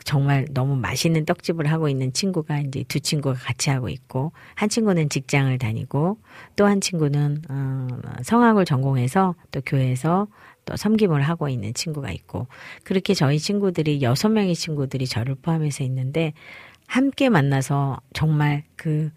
정말 0.05 0.47
너무 0.53 0.77
맛있는 0.77 1.25
떡집을 1.25 1.67
하고 1.67 1.89
있는 1.89 2.13
친구가 2.13 2.61
이제 2.61 2.85
두 2.87 3.01
친구가 3.01 3.35
같이 3.35 3.71
하고 3.71 3.89
있고 3.89 4.33
한 4.55 4.69
친구는 4.69 5.09
직장을 5.09 5.57
다니고 5.59 6.19
또 6.57 6.65
한 6.67 6.81
친구는 6.81 7.43
어, 7.49 7.89
성악을 8.23 8.65
전공해서 8.65 9.35
또 9.51 9.61
교회에서 9.67 10.29
또 10.65 10.77
섬김을 10.77 11.23
하고 11.23 11.49
있는 11.49 11.75
친구가 11.75 12.11
있고 12.13 12.47
그렇게 12.85 13.15
저희 13.15 13.39
친구들이 13.39 14.03
여섯 14.03 14.29
명의 14.29 14.55
친구들이 14.55 15.07
저를 15.07 15.35
포함해서 15.37 15.85
있는데 15.85 16.33
함께 16.87 17.29
만나서 17.29 18.01
정말 18.13 18.65
그 18.77 19.11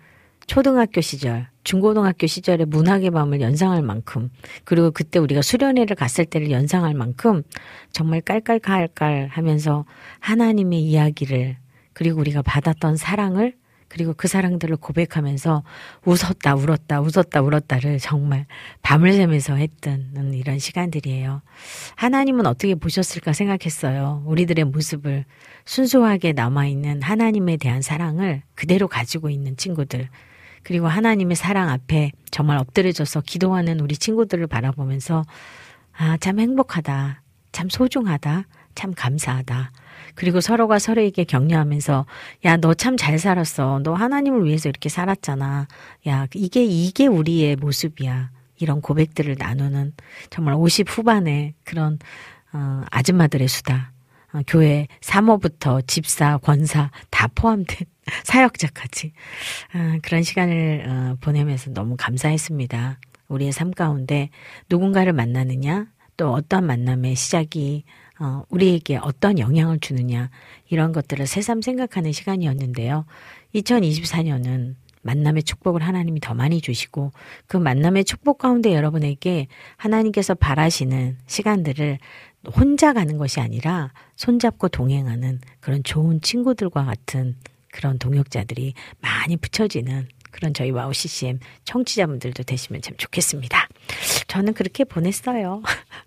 초등학교 0.46 1.02
시절, 1.02 1.48
중고등학교 1.64 2.28
시절의 2.28 2.68
문학의 2.68 3.12
밤을 3.12 3.41
연상할 3.41 3.82
만큼, 3.82 4.30
그리고 4.64 4.91
그때 4.91 5.20
우리가 5.20 5.41
수련회를 5.41 5.96
갔을 5.96 6.26
때를 6.26 6.52
연상할 6.52 6.94
만큼 6.94 7.44
정말 7.91 8.22
깔깔깔깔 8.22 9.30
하면서 9.32 9.86
하나님의 10.20 10.82
이야기를, 10.82 11.58
그리고 11.94 12.20
우리가 12.20 12.41
받았던 12.41 12.98
사랑을, 12.98 13.56
그리고 13.94 14.16
그 14.18 14.28
사랑들을 14.28 14.78
고백하면서 14.78 15.62
웃었다, 16.04 16.56
울었다, 16.56 17.00
웃었다, 17.00 17.44
울었다를 17.44 18.00
정말 18.00 18.48
밤을 18.82 19.14
새면서 19.14 19.54
했던 19.54 20.34
이런 20.34 20.58
시간들이에요. 20.58 21.44
하나님은 21.96 22.48
어떻게 22.48 22.74
보셨을까 22.74 23.34
생각했어요. 23.34 24.24
우리들의 24.26 24.66
모습을. 24.66 25.26
순수하게 25.66 26.34
남아있는 26.34 27.04
하나님에 27.04 27.58
대한 27.58 27.84
사랑을 27.84 28.41
그대로 28.56 28.88
가지고 28.88 29.30
있는 29.30 29.56
친구들. 29.58 30.10
그리고 30.64 30.88
하나님의 30.88 31.36
사랑 31.36 31.70
앞에 31.70 32.14
정말 32.32 32.58
엎드려져서 32.58 33.22
기도하는 33.22 33.80
우리 33.80 33.96
친구들을 33.96 34.48
바라보면서 34.48 35.24
아, 35.96 36.18
참 36.18 36.39
행복하다. 36.39 37.22
참 37.52 37.70
소중하다. 37.70 38.48
참 38.74 38.94
감사하다. 38.96 39.72
그리고 40.16 40.41
서로가 40.41 40.80
서로에게 40.80 41.24
격려하면서 41.26 42.05
야, 42.45 42.57
너 42.57 42.74
참 42.74 42.97
잘 42.97 43.20
살았어. 43.20 43.80
너 43.84 43.93
하나님을 43.93 44.45
위해서 44.45 44.70
이렇게 44.70 44.89
살았잖아. 44.89 45.68
야, 46.07 46.28
이게, 46.36 46.64
이게 46.64 47.07
우리의 47.07 47.55
모습이야. 47.57 48.32
이런 48.59 48.82
고백들을 48.82 49.36
나누는 49.39 49.93
정말 50.30 50.53
50 50.55 50.88
후반의 50.89 51.53
그런, 51.66 51.99
어, 52.53 52.84
아줌마들의 52.91 53.47
수다. 53.47 53.91
어, 54.34 54.41
교회 54.47 54.88
사모부터 55.01 55.82
집사, 55.82 56.38
권사 56.38 56.89
다 57.09 57.28
포함된 57.36 57.88
사역자까지 58.24 59.11
어, 59.76 59.97
그런 60.03 60.24
시간을 60.24 60.86
어, 60.88 61.18
보내면서 61.22 61.72
너무 61.72 61.95
감사했습니다. 61.97 62.99
우리의 63.28 63.51
삶 63.51 63.72
가운데 63.72 64.30
누군가를 64.70 65.14
만나느냐, 65.14 65.88
또 66.18 66.32
어떠한 66.34 66.66
만남의 66.66 67.16
시작이 67.16 67.84
우리에게 68.49 68.97
어떤 68.97 69.39
영향을 69.39 69.80
주느냐 69.80 70.30
이런 70.70 70.91
것들을 70.91 71.26
새삼 71.28 71.61
생각하는 71.61 72.11
시간이었는데요. 72.11 73.05
2024년은 73.55 74.76
만남의 75.03 75.43
축복을 75.43 75.82
하나님이 75.84 76.20
더 76.22 76.34
많이 76.34 76.61
주시고 76.61 77.11
그 77.47 77.57
만남의 77.57 78.05
축복 78.05 78.38
가운데 78.38 78.74
여러분에게 78.74 79.47
하나님께서 79.76 80.34
바라시는 80.34 81.18
시간들을 81.28 81.99
혼자 82.55 82.93
가는 82.93 83.18
것이 83.18 83.39
아니라 83.39 83.91
손잡고 84.16 84.70
동행하는 84.70 85.39
그런 85.59 85.84
좋은 85.84 86.22
친구들과 86.22 86.86
같은 86.86 87.36
그런 87.72 87.99
동역자들이 87.99 88.74
많이 88.99 89.38
붙여지는 89.38 90.07
그런 90.32 90.53
저희 90.53 90.72
WOW 90.72 90.94
CCM 90.93 91.39
청취자분들도 91.64 92.43
되시면 92.43 92.82
참 92.82 92.95
좋겠습니다. 92.97 93.68
저는 94.28 94.53
그렇게 94.53 94.84
보냈어요. 94.84 95.61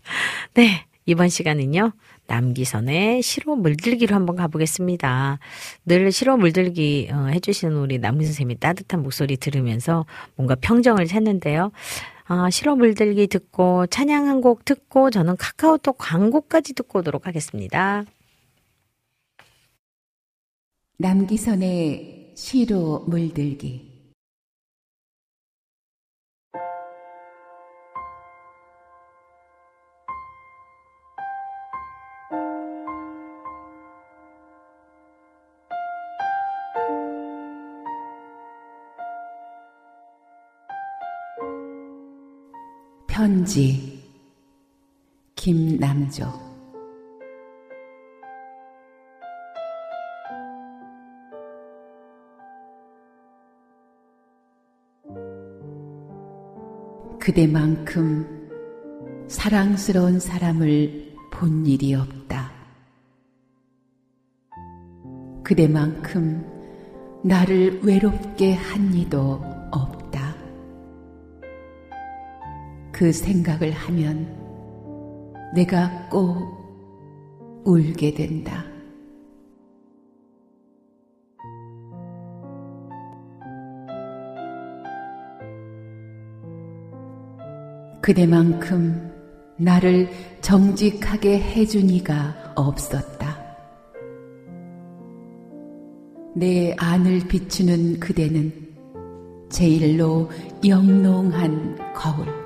네. 0.54 0.86
이번 1.06 1.28
시간은요, 1.28 1.92
남기선의 2.26 3.22
시로 3.22 3.54
물들기로 3.56 4.14
한번 4.14 4.34
가보겠습니다. 4.36 5.38
늘 5.86 6.10
시로 6.10 6.36
물들기 6.36 7.08
어, 7.12 7.26
해주시는 7.26 7.76
우리 7.76 7.98
남기선 7.98 8.32
선생님이 8.32 8.58
따뜻한 8.58 9.02
목소리 9.02 9.36
들으면서 9.36 10.04
뭔가 10.34 10.56
평정을 10.56 11.06
찾는데요. 11.06 11.70
아, 12.28 12.50
실어 12.50 12.74
물들기 12.74 13.28
듣고 13.28 13.86
찬양 13.86 14.26
한 14.26 14.40
곡 14.40 14.64
듣고 14.64 15.10
저는 15.10 15.36
카카오톡 15.36 15.96
광고까지 15.98 16.74
듣고 16.74 16.98
오도록 16.98 17.26
하겠습니다. 17.28 18.04
남기선의 20.98 22.32
시로 22.36 23.04
물들기 23.06 23.95
편지 43.26 44.04
김남조 45.34 46.32
그대만큼 57.18 58.48
사랑스러운 59.26 60.20
사람을 60.20 61.16
본 61.32 61.66
일이 61.66 61.94
없다. 61.94 62.52
그대만큼 65.42 66.46
나를 67.24 67.80
외롭게 67.82 68.54
한 68.54 68.94
이도 68.94 69.55
그 72.96 73.12
생각을 73.12 73.72
하면 73.72 74.26
내가 75.54 76.08
꼭 76.08 77.62
울게 77.66 78.14
된다. 78.14 78.64
그대만큼 88.00 89.12
나를 89.58 90.08
정직하게 90.40 91.38
해준 91.38 91.90
이가 91.90 92.54
없었다. 92.56 93.36
내 96.34 96.74
안을 96.78 97.28
비추는 97.28 98.00
그대는 98.00 98.52
제일로 99.50 100.30
영롱한 100.64 101.92
거울. 101.94 102.45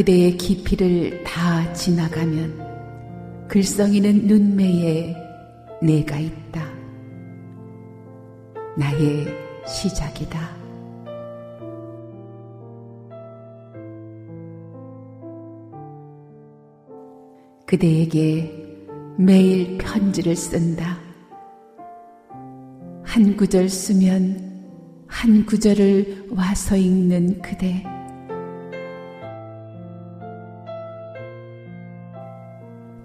그대의 0.00 0.38
깊이를 0.38 1.22
다 1.24 1.70
지나가면 1.74 3.48
글썽이는 3.48 4.28
눈매에 4.28 5.14
내가 5.82 6.18
있다. 6.18 6.66
나의 8.78 9.26
시작이다. 9.66 10.56
그대에게 17.66 18.50
매일 19.18 19.76
편지를 19.76 20.34
쓴다. 20.34 20.98
한 23.04 23.36
구절 23.36 23.68
쓰면 23.68 25.04
한 25.06 25.44
구절을 25.44 26.28
와서 26.30 26.74
읽는 26.74 27.42
그대. 27.42 27.84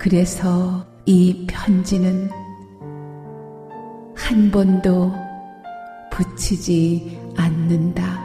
그래서 0.05 0.85
이 1.07 1.47
편지는 1.49 2.29
한 4.15 4.51
번도 4.51 5.11
붙이지 6.11 7.19
않는다. 7.35 8.24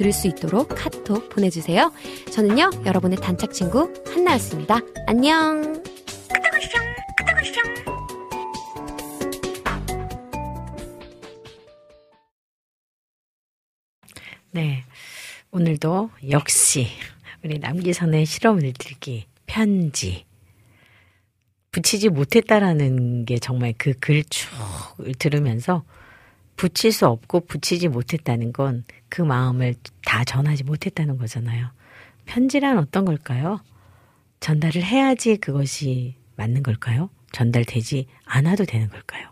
들을 0.00 0.14
수 0.14 0.28
있도록 0.28 0.68
카톡 0.70 1.28
보내주세요. 1.28 1.92
저는요 2.32 2.70
여러분의 2.86 3.18
단짝 3.18 3.52
친구 3.52 3.92
한나였습니다. 4.06 4.80
안녕. 5.06 5.82
네. 14.52 14.84
오늘도 15.50 16.10
역시 16.30 16.86
우리 17.44 17.58
남기선의 17.58 18.24
실험을 18.24 18.72
들기 18.78 19.26
편지 19.46 20.24
붙이지 21.72 22.08
못했다라는 22.08 23.26
게 23.26 23.38
정말 23.38 23.74
그 23.76 23.92
글 24.00 24.24
쭉 24.28 24.48
들으면서 25.18 25.84
붙일 26.56 26.92
수 26.92 27.06
없고 27.06 27.40
붙이지 27.40 27.88
못했다는 27.88 28.52
건 28.52 28.84
그 29.10 29.20
마음을 29.20 29.74
다 30.06 30.24
전하지 30.24 30.64
못했다는 30.64 31.18
거잖아요. 31.18 31.70
편지란 32.24 32.78
어떤 32.78 33.04
걸까요? 33.04 33.60
전달을 34.38 34.82
해야지 34.82 35.36
그것이 35.36 36.16
맞는 36.36 36.62
걸까요? 36.62 37.10
전달되지 37.32 38.06
않아도 38.24 38.64
되는 38.64 38.88
걸까요? 38.88 39.28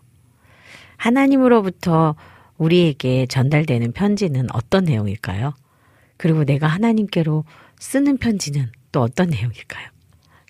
하나님으로부터 0.96 2.16
우리에게 2.58 3.26
전달되는 3.26 3.92
편지는 3.92 4.48
어떤 4.52 4.84
내용일까요? 4.84 5.54
그리고 6.16 6.44
내가 6.44 6.66
하나님께로 6.66 7.44
쓰는 7.78 8.18
편지는 8.18 8.70
또 8.90 9.00
어떤 9.00 9.30
내용일까요? 9.30 9.88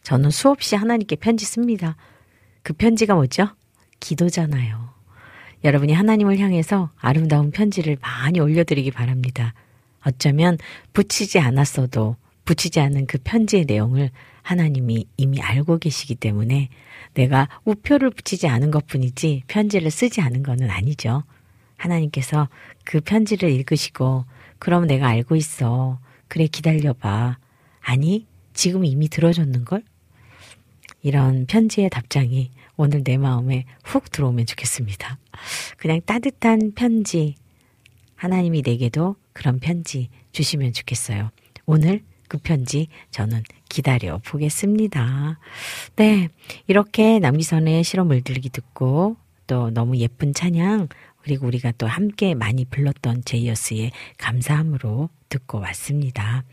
저는 0.03 0.31
수없이 0.31 0.75
하나님께 0.75 1.17
편지 1.17 1.45
씁니다. 1.45 1.97
그 2.63 2.73
편지가 2.73 3.15
뭐죠? 3.15 3.49
기도잖아요. 4.01 4.88
여러분이 5.65 5.93
하나님을 5.93 6.39
향해서 6.39 6.91
아름다운 6.97 7.51
편지를 7.51 7.97
많이 8.01 8.41
올려드리기 8.41 8.91
바랍니다. 8.93 9.55
어쩌면 10.05 10.59
붙이지 10.93 11.39
않았어도 11.39 12.17
붙이지 12.45 12.81
않은 12.81 13.07
그 13.07 13.19
편지의 13.23 13.65
내용을 13.67 14.11
하나님이 14.43 15.07
이미 15.17 15.41
알고 15.41 15.79
계시기 15.79 16.15
때문에 16.15 16.69
내가 17.15 17.49
우표를 17.65 18.11
붙이지 18.11 18.49
않은 18.49 18.71
것 18.71 18.87
뿐이지 18.87 19.43
편지를 19.49 19.91
쓰지 19.91 20.21
않은 20.21 20.43
것은 20.43 20.71
아니죠. 20.71 21.25
하나님께서 21.77 22.49
그 22.85 23.01
편지를 23.01 23.51
읽으시고 23.51 24.25
그럼 24.59 24.87
내가 24.87 25.09
알고 25.09 25.37
있어. 25.37 25.99
그래 26.29 26.47
기다려봐. 26.47 27.39
아니 27.81 28.27
지금 28.55 28.85
이미 28.85 29.09
들어줬는걸? 29.09 29.83
이런 31.03 31.47
편지의 31.47 31.91
답장이 31.91 32.51
오늘 32.79 33.03
내 33.03 33.19
마음에 33.19 33.65
훅 33.83 34.11
들어오면 34.13 34.47
좋겠습니다. 34.47 35.19
그냥 35.77 36.01
따뜻한 36.07 36.73
편지. 36.75 37.35
하나님이 38.15 38.63
내게도 38.65 39.17
그런 39.33 39.59
편지 39.59 40.09
주시면 40.31 40.73
좋겠어요. 40.73 41.31
오늘 41.67 42.03
그 42.29 42.39
편지 42.39 42.87
저는 43.11 43.43
기다려 43.69 44.19
보겠습니다. 44.19 45.41
네. 45.97 46.29
이렇게 46.69 47.19
남기선의 47.19 47.83
실험을 47.83 48.23
들기 48.23 48.49
듣고 48.49 49.17
또 49.49 49.71
너무 49.71 49.97
예쁜 49.97 50.33
찬양 50.33 50.89
그리고 51.23 51.49
우리가 51.49 51.73
또 51.79 51.89
함께 51.89 52.35
많이 52.35 52.65
불렀던 52.65 53.25
제이어스의 53.25 53.91
감사함으로 54.19 55.11
듣고 55.29 55.59
왔습니다. 55.59 56.45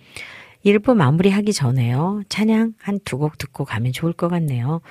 1부 0.65 0.95
마무리하기 0.95 1.53
전에요. 1.53 2.23
찬양 2.29 2.73
한 2.79 2.99
두 3.05 3.17
곡 3.17 3.37
듣고 3.37 3.65
가면 3.65 3.91
좋을 3.93 4.13
것 4.13 4.27
같네요. 4.29 4.81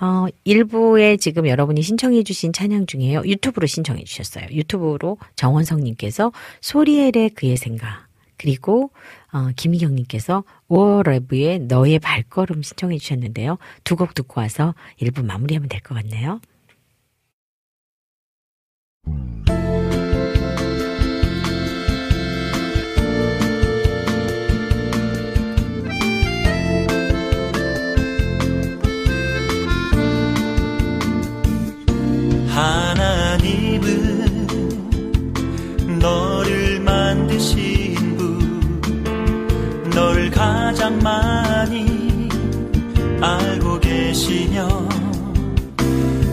어, 0.00 0.26
1부에 0.46 1.18
지금 1.18 1.46
여러분이 1.48 1.82
신청해 1.82 2.22
주신 2.22 2.52
찬양 2.52 2.86
중에요. 2.86 3.22
유튜브로 3.24 3.66
신청해 3.66 4.04
주셨어요. 4.04 4.46
유튜브로 4.50 5.16
정원성 5.36 5.80
님께서 5.84 6.32
소리엘의 6.60 7.30
그의 7.30 7.56
생각 7.56 8.06
그리고 8.36 8.90
어, 9.32 9.48
김희경 9.56 9.94
님께서 9.94 10.44
워러브의 10.68 11.60
너의 11.60 11.98
발걸음 11.98 12.62
신청해 12.62 12.98
주셨는데요. 12.98 13.56
두 13.84 13.96
곡 13.96 14.14
듣고 14.14 14.40
와서 14.40 14.74
1부 15.00 15.24
마무리하면 15.24 15.68
될 15.68 15.80
것 15.80 15.94
같네요. 15.94 16.40
하나님은 32.54 34.46
너를 35.98 36.80
만드신 36.80 38.16
분 38.18 38.80
너를 39.94 40.30
가장 40.30 40.98
많이 40.98 42.28
알고 43.22 43.80
계시며 43.80 44.68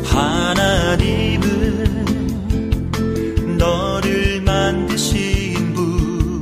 하나님은 0.03 1.47
너를 3.57 4.41
만드신 4.41 5.73
분 5.73 6.41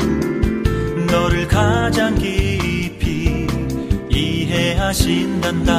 너를 1.05 1.47
가장 1.47 2.15
깊이 2.15 3.45
이해하신단다 4.09 5.77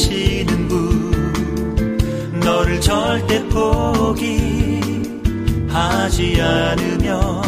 지키시는 0.00 0.68
분 0.68 2.40
너를 2.40 2.80
절대 2.80 3.46
포기하지 3.48 4.30
않으며 6.40 7.42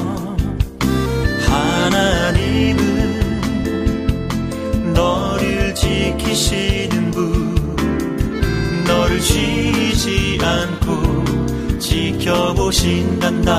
하나님은 1.48 2.82
너를 4.92 5.74
지키시는 5.74 7.10
분 7.10 7.54
너를 8.86 9.18
쉬지 9.20 10.38
않고 10.42 11.78
지켜보신단다 11.78 13.52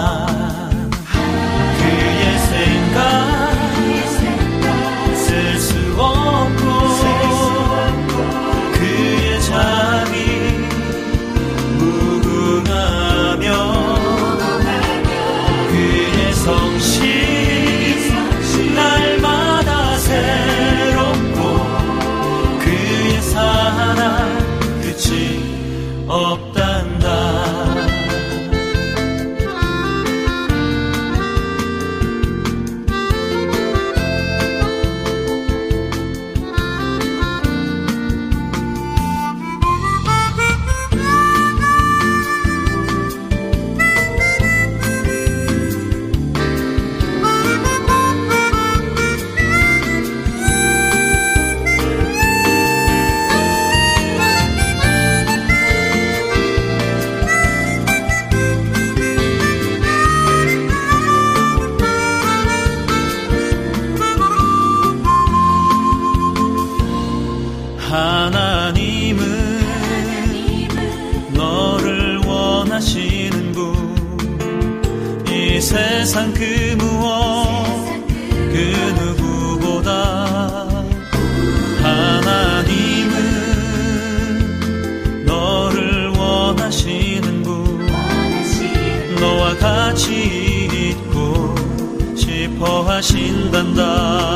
하 93.76 94.33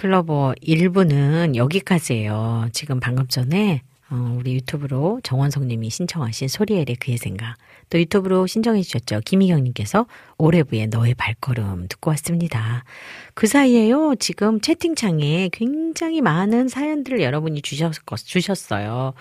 클로버 0.00 0.54
1부는 0.62 1.56
여기까지예요. 1.56 2.70
지금 2.72 3.00
방금 3.00 3.28
전에 3.28 3.82
어, 4.08 4.34
우리 4.38 4.54
유튜브로 4.54 5.20
정원석 5.22 5.66
님이 5.66 5.90
신청하신 5.90 6.48
소리엘의 6.48 6.96
그의 6.98 7.18
생각 7.18 7.56
또 7.90 7.98
유튜브로 7.98 8.46
신청해 8.46 8.80
주셨죠. 8.80 9.20
김희경 9.26 9.62
님께서 9.62 10.06
올해부의 10.38 10.86
너의 10.86 11.12
발걸음 11.12 11.86
듣고 11.88 12.12
왔습니다. 12.12 12.82
그 13.34 13.46
사이에요. 13.46 14.14
지금 14.18 14.62
채팅창에 14.62 15.50
굉장히 15.52 16.22
많은 16.22 16.68
사연들을 16.68 17.20
여러분이 17.20 17.60
주셨, 17.60 17.92
주셨어요. 18.24 19.12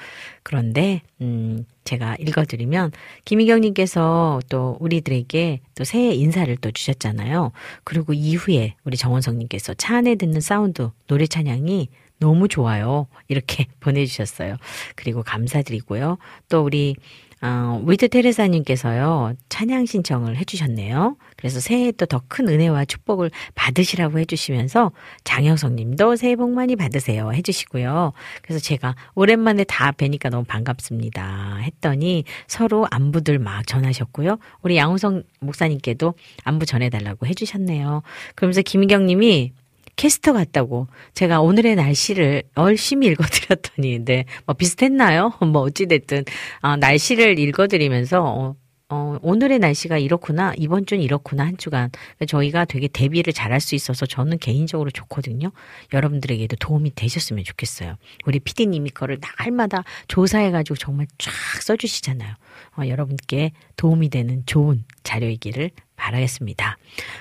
그런데 0.44 1.02
음, 1.20 1.66
제가 1.90 2.16
읽어드리면 2.20 2.92
김희경 3.26 3.62
님께서 3.62 4.40
또 4.48 4.78
우리들에게 4.80 5.60
또 5.76 5.84
새해 5.84 6.14
인사를 6.14 6.56
또 6.58 6.70
주셨잖아요. 6.72 7.52
그리고 7.84 8.14
이후에 8.14 8.76
우리 8.84 8.96
정원석 8.96 9.36
님께서 9.36 9.74
차 9.74 9.98
안에 9.98 10.16
듣는 10.16 10.40
사운드 10.40 10.92
노래 11.08 11.26
찬양이 11.26 11.90
너무 12.20 12.48
좋아요. 12.48 13.08
이렇게 13.28 13.66
보내주셨어요. 13.80 14.58
그리고 14.96 15.24
감사드리고요. 15.24 16.18
또 16.48 16.64
우리 16.64 16.96
어, 17.42 17.82
with 17.86 18.10
테레사님께서요, 18.10 19.34
찬양 19.48 19.86
신청을 19.86 20.36
해주셨네요. 20.38 21.16
그래서 21.38 21.62
새해 21.62 21.92
또 21.94 22.06
더 22.06 22.20
큰 22.28 22.50
은혜와 22.50 22.84
축복을 22.86 23.32
받으시라고 23.56 24.20
해주시면서 24.20 24.92
장영석 25.24 25.74
님도 25.74 26.18
새해 26.18 26.36
복 26.36 26.52
많이 26.52 26.76
받으세요 26.76 27.32
해주시고요. 27.32 28.12
그래서 28.42 28.60
제가 28.62 28.96
오랜만에 29.16 29.64
다 29.64 29.92
뵈니까 29.94 30.30
너무 30.30 30.44
반갑습니다 30.44 31.58
했더니 31.62 32.26
서로 32.48 32.86
안부들 32.92 33.40
막 33.40 33.66
전하셨고요. 33.66 34.38
우리 34.62 34.76
양우성 34.76 35.24
목사님께도 35.40 36.14
안부 36.44 36.66
전해달라고 36.66 37.26
해주셨네요. 37.26 38.02
그러면서 38.36 38.62
김희경 38.62 39.06
님이 39.06 39.54
캐스터 40.00 40.32
같다고 40.32 40.88
제가 41.14 41.42
오늘의 41.42 41.76
날씨를 41.76 42.44
열심히 42.56 43.08
읽어드렸더니 43.08 44.06
네, 44.06 44.24
뭐 44.46 44.56
비슷했나요? 44.56 45.34
뭐 45.52 45.62
어찌됐든 45.64 46.24
아, 46.62 46.78
날씨를 46.78 47.38
읽어드리면서 47.38 48.24
어, 48.24 48.56
어, 48.88 49.18
오늘의 49.22 49.60
날씨가 49.60 49.98
이렇구나, 49.98 50.54
이번 50.58 50.86
주는 50.86 51.04
이렇구나, 51.04 51.46
한 51.46 51.58
주간. 51.58 51.92
저희가 52.26 52.64
되게 52.66 52.88
대비를 52.88 53.34
잘할 53.34 53.60
수 53.60 53.76
있어서 53.76 54.06
저는 54.06 54.40
개인적으로 54.40 54.90
좋거든요. 54.90 55.52
여러분들에게도 55.94 56.56
도움이 56.56 56.96
되셨으면 56.96 57.44
좋겠어요. 57.44 57.98
우리 58.26 58.40
피디님이 58.40 58.92
그거를 58.92 59.20
날마다 59.38 59.84
조사해가지고 60.08 60.78
정말 60.78 61.08
쫙 61.18 61.32
써주시잖아요. 61.62 62.34
어, 62.78 62.88
여러분께 62.88 63.52
도움이 63.76 64.10
되는 64.10 64.44
좋은 64.46 64.84
자료이기를 65.04 65.72
바라겠습니다. 65.96 66.78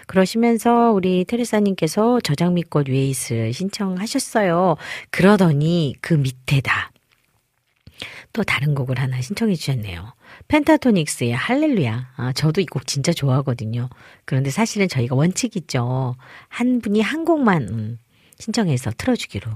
그러시면서 0.07 0.92
우리 0.92 1.24
테레사님께서 1.24 2.20
저 2.20 2.28
장미꽃 2.28 2.55
위에 2.55 2.89
이슬 2.89 3.51
신청하셨어요. 3.53 4.76
그러더니 5.11 5.94
그 6.01 6.14
밑에다 6.14 6.92
또 8.32 8.44
다른 8.44 8.74
곡을 8.74 9.01
하나 9.01 9.20
신청해 9.20 9.55
주셨네요. 9.57 10.14
Pentatonix의 10.49 11.35
할렐루야. 11.34 12.12
아, 12.16 12.32
저도 12.32 12.61
이 12.61 12.66
곡 12.66 12.86
진짜 12.86 13.12
좋아하거든요. 13.12 13.88
그런데 14.24 14.51
사실은 14.51 14.86
저희가 14.86 15.16
원칙 15.16 15.57
있죠. 15.57 16.14
한 16.49 16.80
분이 16.80 17.01
한 17.01 17.24
곡만 17.24 17.62
음, 17.68 17.99
신청해서 18.39 18.93
틀어주기로. 18.97 19.51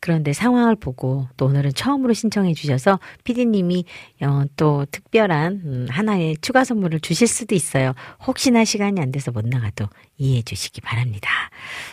그런데 0.00 0.32
상황을 0.32 0.76
보고 0.76 1.28
또 1.36 1.46
오늘은 1.46 1.72
처음으로 1.74 2.12
신청해 2.12 2.54
주셔서 2.54 3.00
피디님이 3.24 3.84
어, 4.22 4.44
또 4.56 4.86
특별한 4.90 5.52
음, 5.64 5.86
하나의 5.90 6.36
추가 6.40 6.64
선물을 6.64 7.00
주실 7.00 7.26
수도 7.26 7.54
있어요. 7.54 7.94
혹시나 8.26 8.64
시간이 8.64 9.00
안 9.00 9.10
돼서 9.10 9.32
못 9.32 9.44
나가도 9.46 9.86
이해해 10.18 10.42
주시기 10.42 10.80
바랍니다. 10.80 11.30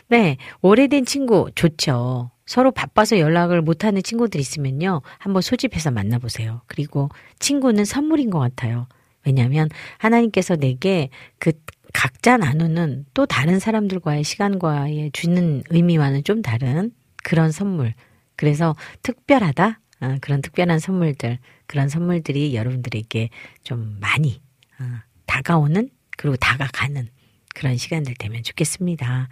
네, 0.07 0.37
오래된 0.61 1.05
친구 1.05 1.49
좋죠. 1.55 2.31
서로 2.45 2.71
바빠서 2.71 3.17
연락을 3.17 3.63
못하는 3.63 4.03
친구들 4.03 4.39
있으면요. 4.39 5.01
한번 5.17 5.41
소집해서 5.41 5.89
만나보세요. 5.89 6.61
그리고 6.67 7.09
친구는 7.39 7.85
선물인 7.85 8.29
것 8.29 8.37
같아요. 8.37 8.87
왜냐하면 9.25 9.69
하나님께서 9.97 10.55
내게 10.55 11.09
그 11.39 11.53
각자 11.95 12.35
나누는 12.35 13.05
또 13.13 13.25
다른 13.25 13.57
사람들과의 13.57 14.25
시간과의 14.25 15.11
주는 15.13 15.63
의미와는 15.69 16.25
좀 16.25 16.41
다른 16.41 16.91
그런 17.23 17.53
선물. 17.53 17.93
그래서 18.35 18.75
특별하다? 19.01 19.79
아, 20.01 20.17
그런 20.19 20.41
특별한 20.41 20.79
선물들, 20.79 21.39
그런 21.67 21.87
선물들이 21.87 22.53
여러분들에게 22.53 23.29
좀 23.63 23.97
많이 24.01 24.41
아, 24.77 25.03
다가오는 25.25 25.89
그리고 26.17 26.35
다가가는 26.35 27.07
그런 27.55 27.77
시간들 27.77 28.15
되면 28.19 28.43
좋겠습니다. 28.43 29.29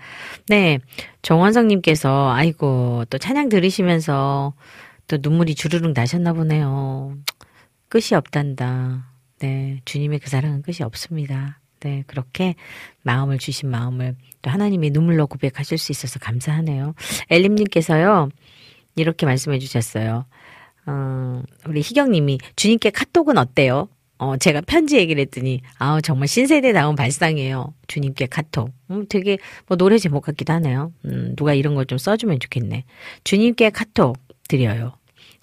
네. 0.48 0.80
정원성님께서, 1.22 2.32
아이고, 2.32 3.04
또 3.10 3.18
찬양 3.18 3.50
들으시면서 3.50 4.54
또 5.10 5.18
눈물이 5.22 5.56
주르륵 5.56 5.92
나셨나 5.92 6.32
보네요. 6.32 7.18
끝이 7.90 8.16
없단다. 8.16 9.12
네. 9.40 9.82
주님의 9.84 10.20
그 10.20 10.30
사랑은 10.30 10.62
끝이 10.62 10.78
없습니다. 10.82 11.60
네. 11.84 12.04
그렇게 12.08 12.56
마음을 13.02 13.38
주신 13.38 13.70
마음을 13.70 14.16
또 14.42 14.50
하나님의 14.50 14.92
눈물로 14.92 15.28
고백하실 15.28 15.78
수 15.78 15.92
있어서 15.92 16.18
감사하네요. 16.20 16.94
엘림님께서요, 17.30 18.30
이렇게 18.96 19.26
말씀해 19.26 19.60
주셨어요. 19.60 20.26
어, 20.86 21.44
우리 21.68 21.82
희경님이 21.82 22.40
주님께 22.56 22.90
카톡은 22.92 23.38
어때요? 23.38 23.90
어, 24.18 24.38
제가 24.38 24.62
편지 24.62 24.98
얘기를 24.98 25.22
했더니, 25.22 25.62
아우, 25.80 26.02
정말 26.02 26.28
신세대다운 26.30 26.96
발상이에요. 26.96 27.74
주님께 27.88 28.28
카톡. 28.28 28.70
음, 28.92 29.06
되게, 29.10 29.38
뭐, 29.68 29.76
노래 29.78 29.98
제목 29.98 30.22
같기도 30.24 30.54
하네요. 30.54 30.94
음, 31.06 31.34
누가 31.36 31.54
이런 31.54 31.76
걸 31.76 31.86
좀 31.86 31.98
써주면 31.98 32.40
좋겠네. 32.40 32.86
주님께 33.26 33.72
카톡 33.72 34.18
드려요. 34.48 34.94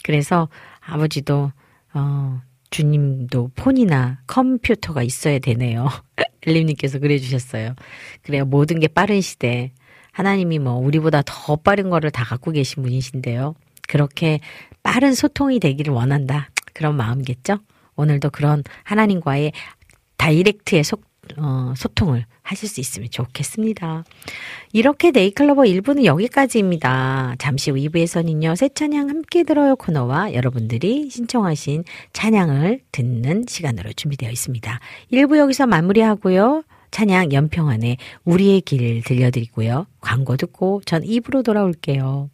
그래서 0.04 0.48
아버지도, 0.80 1.52
어, 1.92 2.40
주님도 2.70 3.50
폰이나 3.56 4.20
컴퓨터가 4.26 5.02
있어야 5.02 5.38
되네요. 5.40 5.88
엘림님께서 6.46 6.98
그래 6.98 7.18
주셨어요. 7.18 7.74
그래요. 8.22 8.44
모든 8.44 8.80
게 8.80 8.88
빠른 8.88 9.20
시대. 9.20 9.72
하나님이 10.12 10.58
뭐, 10.58 10.74
우리보다 10.74 11.22
더 11.24 11.56
빠른 11.56 11.90
거를 11.90 12.10
다 12.10 12.24
갖고 12.24 12.50
계신 12.50 12.82
분이신데요. 12.82 13.54
그렇게 13.88 14.40
빠른 14.82 15.14
소통이 15.14 15.60
되기를 15.60 15.92
원한다. 15.92 16.50
그런 16.74 16.96
마음이겠죠? 16.96 17.58
오늘도 17.96 18.30
그런 18.30 18.62
하나님과의 18.84 19.52
다이렉트의 20.16 20.84
소, 20.84 20.98
어, 21.38 21.72
소통을 21.76 22.24
하실 22.42 22.68
수 22.68 22.80
있으면 22.80 23.08
좋겠습니다. 23.10 24.04
이렇게 24.72 25.10
네이클로버 25.10 25.62
1부는 25.62 26.04
여기까지입니다. 26.04 27.36
잠시 27.38 27.70
후 27.70 27.76
2부에서는요, 27.76 28.56
새 28.56 28.68
찬양 28.68 29.08
함께 29.08 29.42
들어요 29.42 29.76
코너와 29.76 30.34
여러분들이 30.34 31.10
신청하신 31.10 31.84
찬양을 32.12 32.80
듣는 32.92 33.44
시간으로 33.48 33.92
준비되어 33.92 34.30
있습니다. 34.30 34.80
1부 35.12 35.38
여기서 35.38 35.66
마무리하고요. 35.66 36.64
찬양 36.90 37.32
연평안에 37.32 37.96
우리의 38.24 38.62
길 38.62 39.02
들려드리고요. 39.02 39.86
광고 40.00 40.36
듣고 40.36 40.82
전 40.84 41.02
2부로 41.02 41.44
돌아올게요. 41.44 42.30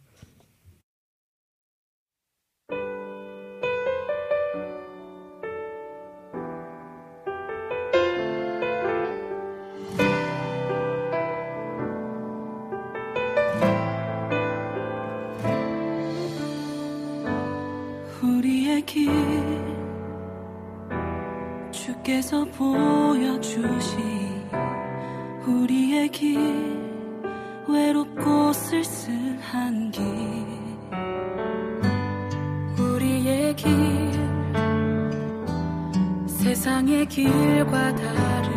주께서 22.07 22.45
보여주신 22.45 23.99
우리의 25.45 26.07
길 26.09 26.39
외롭고 27.67 28.53
쓸쓸한 28.53 29.91
길. 29.91 30.03
우리의 32.79 33.53
길 33.57 33.69
세상의 36.27 37.07
길과 37.07 37.95
다른 37.95 38.53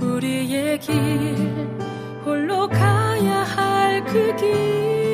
우리의 0.00 0.78
길 0.78 0.94
홀로 2.24 2.68
가야 2.68 3.42
할 3.42 4.04
그 4.04 4.36
길 4.36 5.05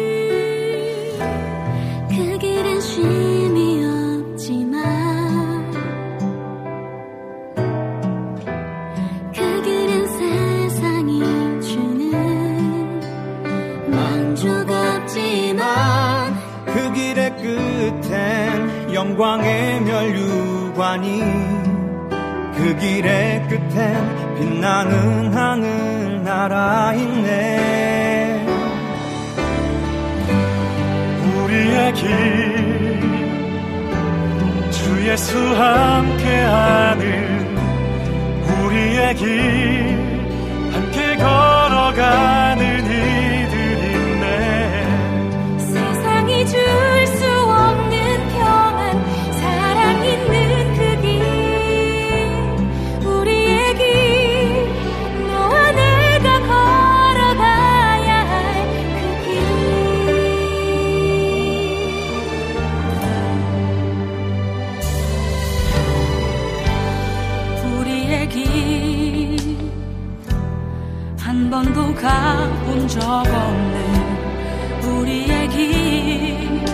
영광의 19.03 19.81
멸류관이 19.81 21.23
그 22.55 22.77
길의 22.79 23.49
끝엔 23.49 24.37
빛나는 24.37 25.35
하늘 25.35 26.23
나라 26.23 26.95
있네 26.95 28.47
우리의 31.35 31.95
길, 31.95 33.01
주 34.71 35.09
예수 35.09 35.37
함께하는 35.37 37.03
우리의 38.47 39.17
길, 39.17 39.27
함께 40.73 41.17
걸어가는 41.17 42.82
번도 71.53 71.95
가본 71.95 72.89
적 72.89 73.03
없는 73.03 74.87
우리의 74.89 75.49
길 75.51 76.65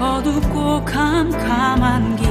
어둡고 0.00 0.84
캄캄한 0.84 2.14
길 2.14 2.27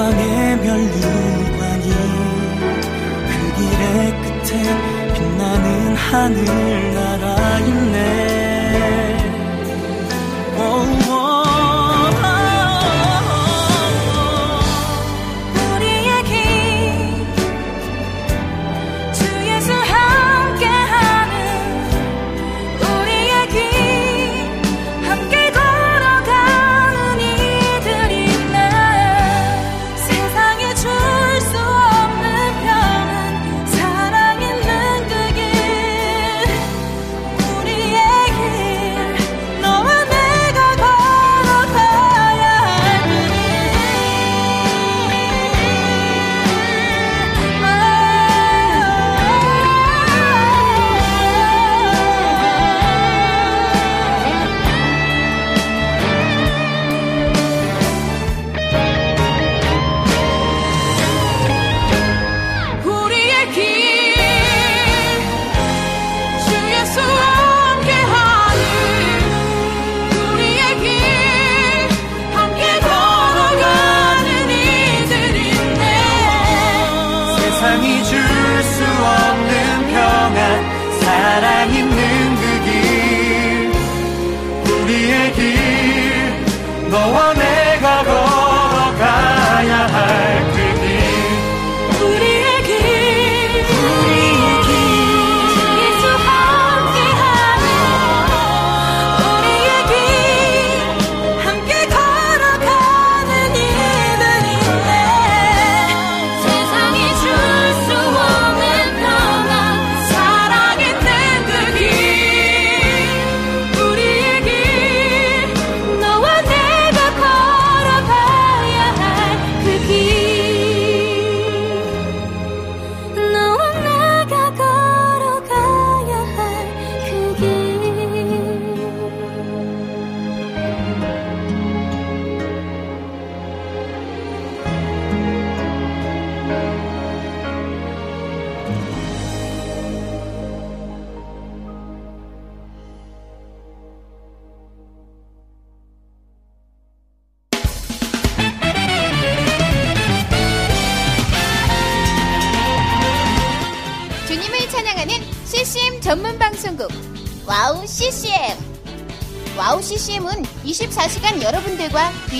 영광의 0.00 0.56
멸류관이 0.56 1.90
그 3.28 3.32
길의 3.56 3.88
끝에 4.22 4.52
빛나는 5.12 5.94
하늘나라 5.94 7.58
있 7.58 7.89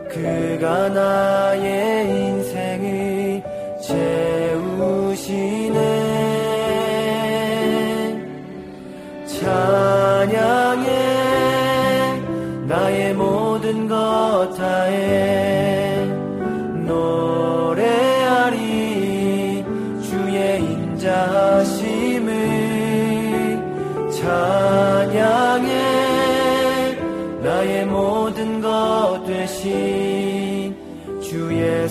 그가 0.09 0.89
나의 0.91 2.26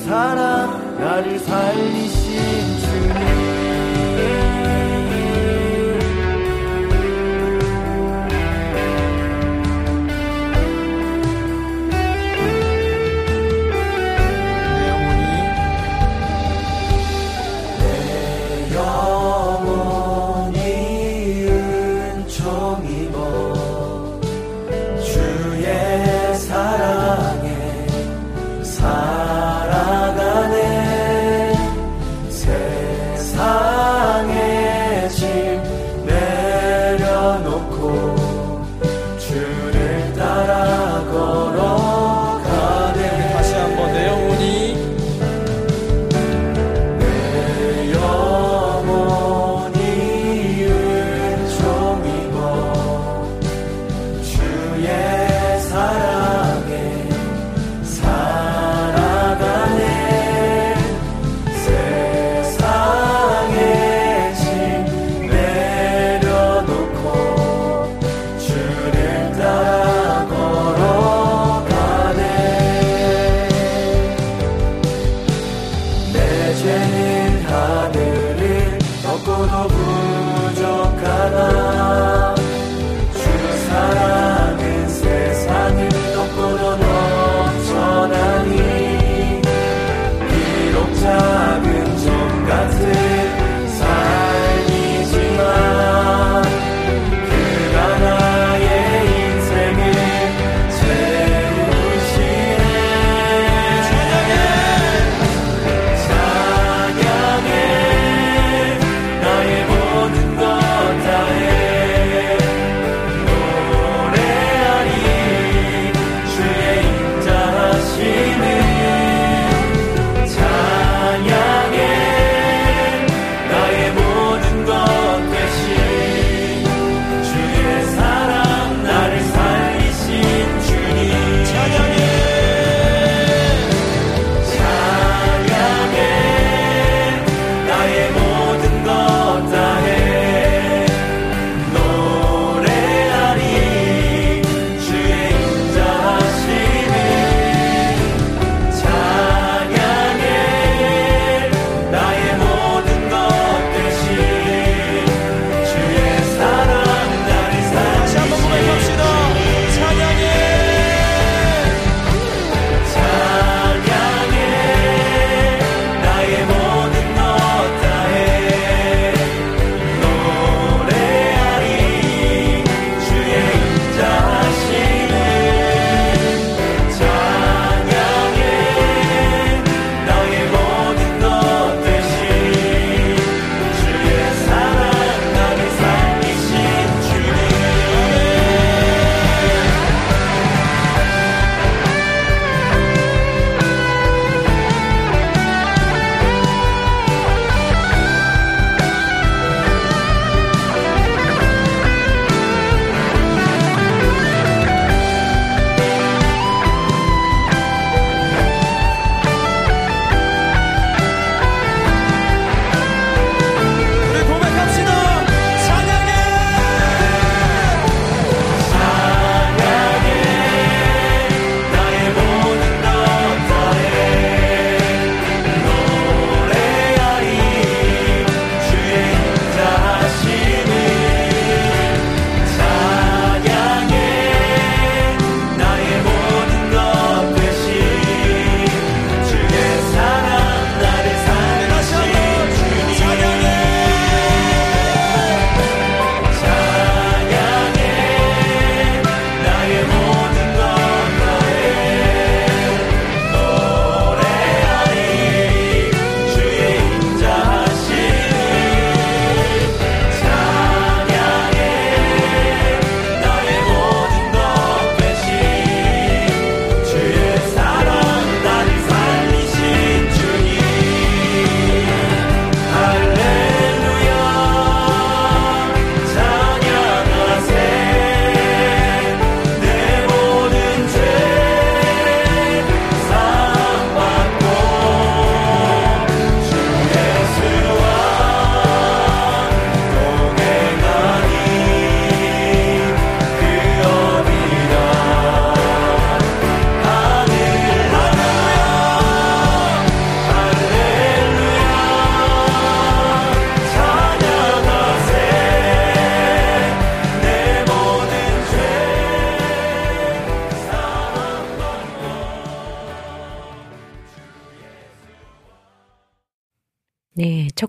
사랑 0.06 1.00
나를 1.00 1.40
살리 1.40 2.05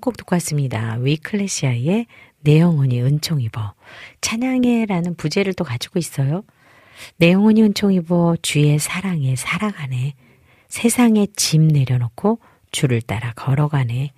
곡 0.07 0.17
듣고 0.17 0.37
왔습니다. 0.37 0.97
위클래시아의 1.01 2.07
내 2.43 2.61
영혼이 2.61 3.03
은총 3.03 3.41
입어. 3.41 3.75
찬양해라는 4.21 5.17
부제를 5.17 5.53
또 5.53 5.65
가지고 5.65 5.99
있어요. 5.99 6.45
내 7.17 7.33
영혼이 7.33 7.61
은총 7.61 7.93
입어 7.93 8.37
주의 8.41 8.79
사랑에 8.79 9.35
살아가네. 9.35 10.15
세상에 10.69 11.27
짐 11.35 11.67
내려놓고 11.67 12.39
주를 12.71 13.03
따라 13.03 13.33
걸어가네. 13.35 14.13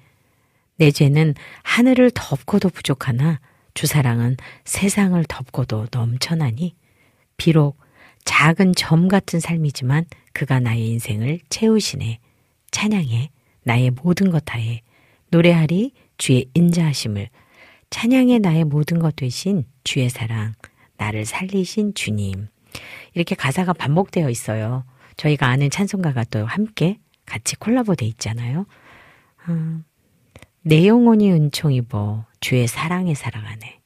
내 0.76 0.90
죄는 0.90 1.34
하늘을 1.62 2.10
덮고도 2.12 2.68
부족하나 2.68 3.40
주 3.72 3.86
사랑은 3.86 4.36
세상을 4.64 5.24
덮고도 5.26 5.86
넘쳐나니 5.90 6.74
비록 7.38 7.78
작은 8.26 8.74
점 8.74 9.08
같은 9.08 9.40
삶이지만 9.40 10.04
그가 10.34 10.60
나의 10.60 10.86
인생을 10.86 11.40
채우시네. 11.48 12.18
찬양해. 12.72 13.30
나의 13.62 13.90
모든 13.90 14.30
것 14.30 14.44
다해. 14.44 14.82
노래하리 15.30 15.92
주의 16.16 16.46
인자하심을. 16.54 17.28
찬양해 17.90 18.38
나의 18.38 18.64
모든 18.64 18.98
것 18.98 19.16
되신 19.16 19.64
주의 19.84 20.08
사랑. 20.08 20.54
나를 20.96 21.24
살리신 21.24 21.94
주님. 21.94 22.48
이렇게 23.14 23.34
가사가 23.34 23.72
반복되어 23.72 24.28
있어요. 24.30 24.84
저희가 25.16 25.46
아는 25.48 25.70
찬송가가 25.70 26.24
또 26.24 26.44
함께 26.44 26.98
같이 27.26 27.56
콜라보 27.56 27.94
돼 27.94 28.06
있잖아요. 28.06 28.66
음, 29.48 29.84
내 30.62 30.86
영혼이 30.86 31.30
은총 31.32 31.72
입어 31.72 32.26
주의 32.40 32.66
사랑에 32.66 33.14
살아가네. 33.14 33.80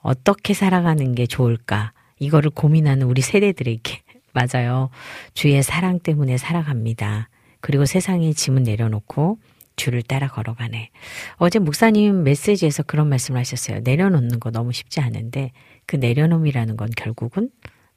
어떻게 0.00 0.54
살아가는 0.54 1.14
게 1.14 1.26
좋을까? 1.26 1.92
이거를 2.18 2.50
고민하는 2.50 3.06
우리 3.06 3.20
세대들에게 3.22 4.02
맞아요. 4.32 4.90
주의 5.34 5.62
사랑 5.62 5.98
때문에 5.98 6.36
살아갑니다. 6.36 7.28
그리고 7.60 7.84
세상에 7.84 8.32
짐은 8.32 8.62
내려놓고 8.62 9.38
주를 9.76 10.02
따라 10.02 10.26
걸어가네. 10.26 10.90
어제 11.36 11.58
목사님 11.58 12.24
메시지에서 12.24 12.82
그런 12.82 13.08
말씀을 13.08 13.38
하셨어요. 13.40 13.80
내려놓는 13.84 14.40
거 14.40 14.50
너무 14.50 14.72
쉽지 14.72 15.00
않은데 15.00 15.52
그 15.86 15.96
내려놓음이라는 15.96 16.76
건 16.76 16.88
결국은 16.96 17.50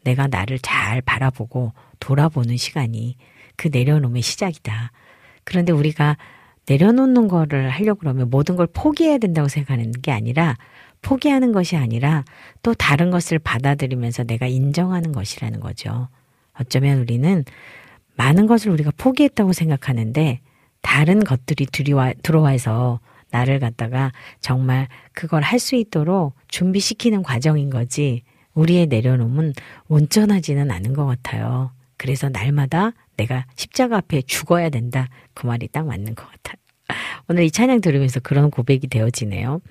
내가 0.04 0.28
나를 0.28 0.60
잘 0.60 1.02
바라보고 1.02 1.74
돌아보는 2.00 2.58
시간이 2.58 3.18
그 3.56 3.70
내려놓음의 3.72 4.22
시작이다. 4.22 4.92
그런데 5.44 5.72
우리가 5.72 6.18
내려놓는 6.68 7.28
거를 7.28 7.70
하려고 7.70 8.02
그러면 8.02 8.30
모든 8.30 8.56
걸 8.56 8.68
포기해야 8.68 9.18
된다고 9.18 9.48
생각하는 9.48 9.92
게 9.92 10.12
아니라 10.12 10.56
포기하는 11.02 11.52
것이 11.52 11.76
아니라 11.76 12.24
또 12.62 12.74
다른 12.74 13.10
것을 13.10 13.40
받아들이면서 13.40 14.26
내가 14.26 14.46
인정하는 14.46 15.12
것이라는 15.12 15.60
거죠. 15.60 16.10
어쩌면 16.60 17.00
우리는 17.00 17.44
많은 18.16 18.48
것을 18.48 18.72
우리가 18.72 18.92
포기했다고 18.98 19.54
생각하는데 19.54 20.42
다른 20.82 21.24
것들이 21.24 21.66
들이와, 21.66 22.14
들어와서 22.24 23.00
나를 23.32 23.60
갖다가 23.60 24.12
정말 24.42 24.88
그걸 25.14 25.44
할 25.44 25.60
수 25.60 25.76
있도록 25.76 26.36
준비시키는 26.48 27.22
과정인 27.24 27.70
거지 27.70 28.24
우리의 28.54 28.88
내려놓음은 28.88 29.54
온전하지는 29.88 30.72
않은 30.72 30.94
것 30.94 31.06
같아요. 31.06 31.72
그래서 31.98 32.30
날마다 32.30 32.92
내가 33.18 33.46
십자가 33.56 33.98
앞에 33.98 34.22
죽어야 34.24 34.70
된다. 34.70 35.10
그 35.34 35.46
말이 35.46 35.68
딱 35.68 35.86
맞는 35.86 36.16
것 36.16 36.26
같아요. 36.26 36.56
오늘 37.28 37.44
이 37.44 37.52
찬양 37.52 37.82
들으면서 37.82 38.20
그런 38.20 38.50
고백이 38.50 38.88
되어지네요. 38.88 39.62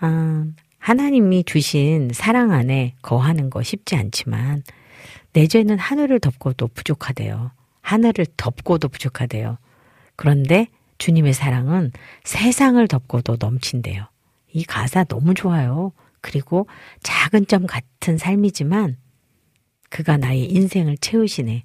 아, 0.00 0.44
하나님이 0.78 1.44
주신 1.44 2.10
사랑 2.14 2.52
안에 2.52 2.94
거하는 3.02 3.50
거 3.50 3.62
쉽지 3.62 3.96
않지만 3.96 4.62
내 5.32 5.46
죄는 5.46 5.78
하늘을 5.78 6.20
덮고도 6.20 6.68
부족하대요. 6.68 7.50
하늘을 7.82 8.26
덮고도 8.36 8.88
부족하대요. 8.88 9.58
그런데 10.20 10.66
주님의 10.98 11.32
사랑은 11.32 11.92
세상을 12.24 12.86
덮고도 12.88 13.38
넘친대요. 13.40 14.04
이 14.52 14.64
가사 14.64 15.02
너무 15.04 15.32
좋아요. 15.32 15.92
그리고 16.20 16.66
작은 17.02 17.46
점 17.46 17.66
같은 17.66 18.18
삶이지만 18.18 18.98
그가 19.88 20.18
나의 20.18 20.44
인생을 20.52 20.98
채우시네. 20.98 21.64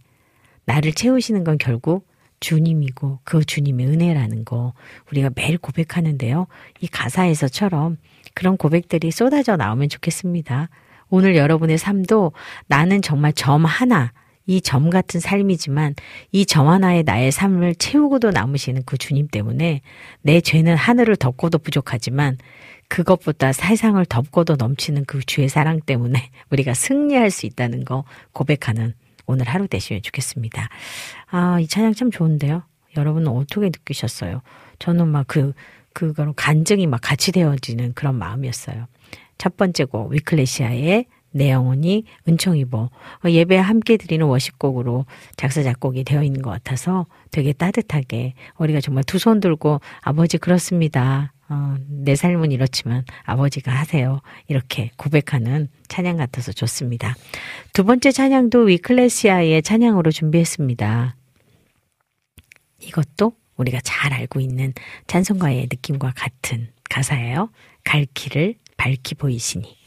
나를 0.63 0.93
채우시는 0.93 1.43
건 1.43 1.57
결국 1.57 2.07
주님이고 2.39 3.19
그 3.25 3.43
주님의 3.43 3.87
은혜라는 3.87 4.45
거 4.45 4.71
우리가 5.11 5.31
매일 5.35 5.57
고백하는데요. 5.57 6.47
이 6.79 6.87
가사에서처럼 6.87 7.97
그런 8.35 8.55
고백들이 8.55 9.11
쏟아져 9.11 9.57
나오면 9.57 9.89
좋겠습니다. 9.89 10.69
오늘 11.09 11.35
여러분의 11.35 11.77
삶도 11.77 12.31
나는 12.67 13.01
정말 13.01 13.33
점 13.33 13.65
하나 13.65 14.13
이 14.47 14.61
점 14.61 14.89
같은 14.89 15.19
삶이지만 15.19 15.95
이 16.31 16.45
점 16.45 16.67
하나에 16.67 17.03
나의 17.03 17.31
삶을 17.31 17.75
채우고도 17.75 18.31
남으시는 18.31 18.83
그 18.85 18.97
주님 18.97 19.27
때문에 19.27 19.81
내 20.21 20.41
죄는 20.41 20.75
하늘을 20.75 21.15
덮고도 21.15 21.57
부족하지만 21.59 22.37
그것보다 22.87 23.51
세상을 23.51 24.03
덮고도 24.05 24.55
넘치는 24.57 25.05
그 25.05 25.19
주의 25.25 25.49
사랑 25.49 25.81
때문에 25.81 26.29
우리가 26.51 26.73
승리할 26.73 27.31
수 27.31 27.45
있다는 27.45 27.85
거 27.85 28.03
고백하는 28.33 28.93
오늘 29.25 29.47
하루 29.47 29.67
되시면 29.67 30.03
좋겠습니다. 30.03 30.69
아, 31.31 31.59
이 31.59 31.67
찬양 31.67 31.93
참 31.95 32.11
좋은데요. 32.11 32.61
여러분은 32.95 33.27
어떻게 33.27 33.65
느끼셨어요? 33.65 34.41
저는 34.77 35.07
막 35.07 35.25
그, 35.27 35.53
그거로 35.93 36.33
간증이 36.33 36.85
막 36.87 37.01
같이 37.01 37.31
되어지는 37.31 37.93
그런 37.93 38.15
마음이었어요. 38.15 38.85
첫 39.37 39.57
번째 39.57 39.85
곡, 39.85 40.11
위클레시아의 40.11 41.05
내 41.35 41.51
영혼이 41.51 42.05
은총이보 42.29 42.89
예배 43.25 43.57
함께 43.57 43.97
드리는 43.97 44.25
워십곡으로 44.25 45.05
작사 45.35 45.61
작곡이 45.63 46.05
되어 46.05 46.23
있는 46.23 46.41
것 46.41 46.49
같아서 46.49 47.05
되게 47.31 47.51
따뜻하게 47.51 48.33
우리가 48.57 48.79
정말 48.79 49.03
두 49.03 49.17
손 49.17 49.41
들고 49.41 49.81
아버지 50.01 50.37
그렇습니다. 50.37 51.33
어, 51.49 51.75
내 51.87 52.15
삶은 52.15 52.51
이렇지만 52.51 53.03
아버지가 53.23 53.71
하세요. 53.71 54.21
이렇게 54.47 54.91
고백하는 54.97 55.67
찬양 55.89 56.17
같아서 56.17 56.51
좋습니다. 56.53 57.15
두 57.73 57.83
번째 57.83 58.11
찬양도 58.11 58.61
위클레시아의 58.61 59.61
찬양으로 59.61 60.11
준비했습니다. 60.11 61.15
이것도 62.81 63.33
우리가 63.57 63.79
잘 63.83 64.13
알고 64.13 64.39
있는 64.39 64.73
찬송가의 65.07 65.67
느낌과 65.71 66.13
같은 66.15 66.69
가사예요. 66.89 67.49
갈 67.83 68.05
길을 68.13 68.55
밝히 68.77 69.15
보이시니. 69.17 69.84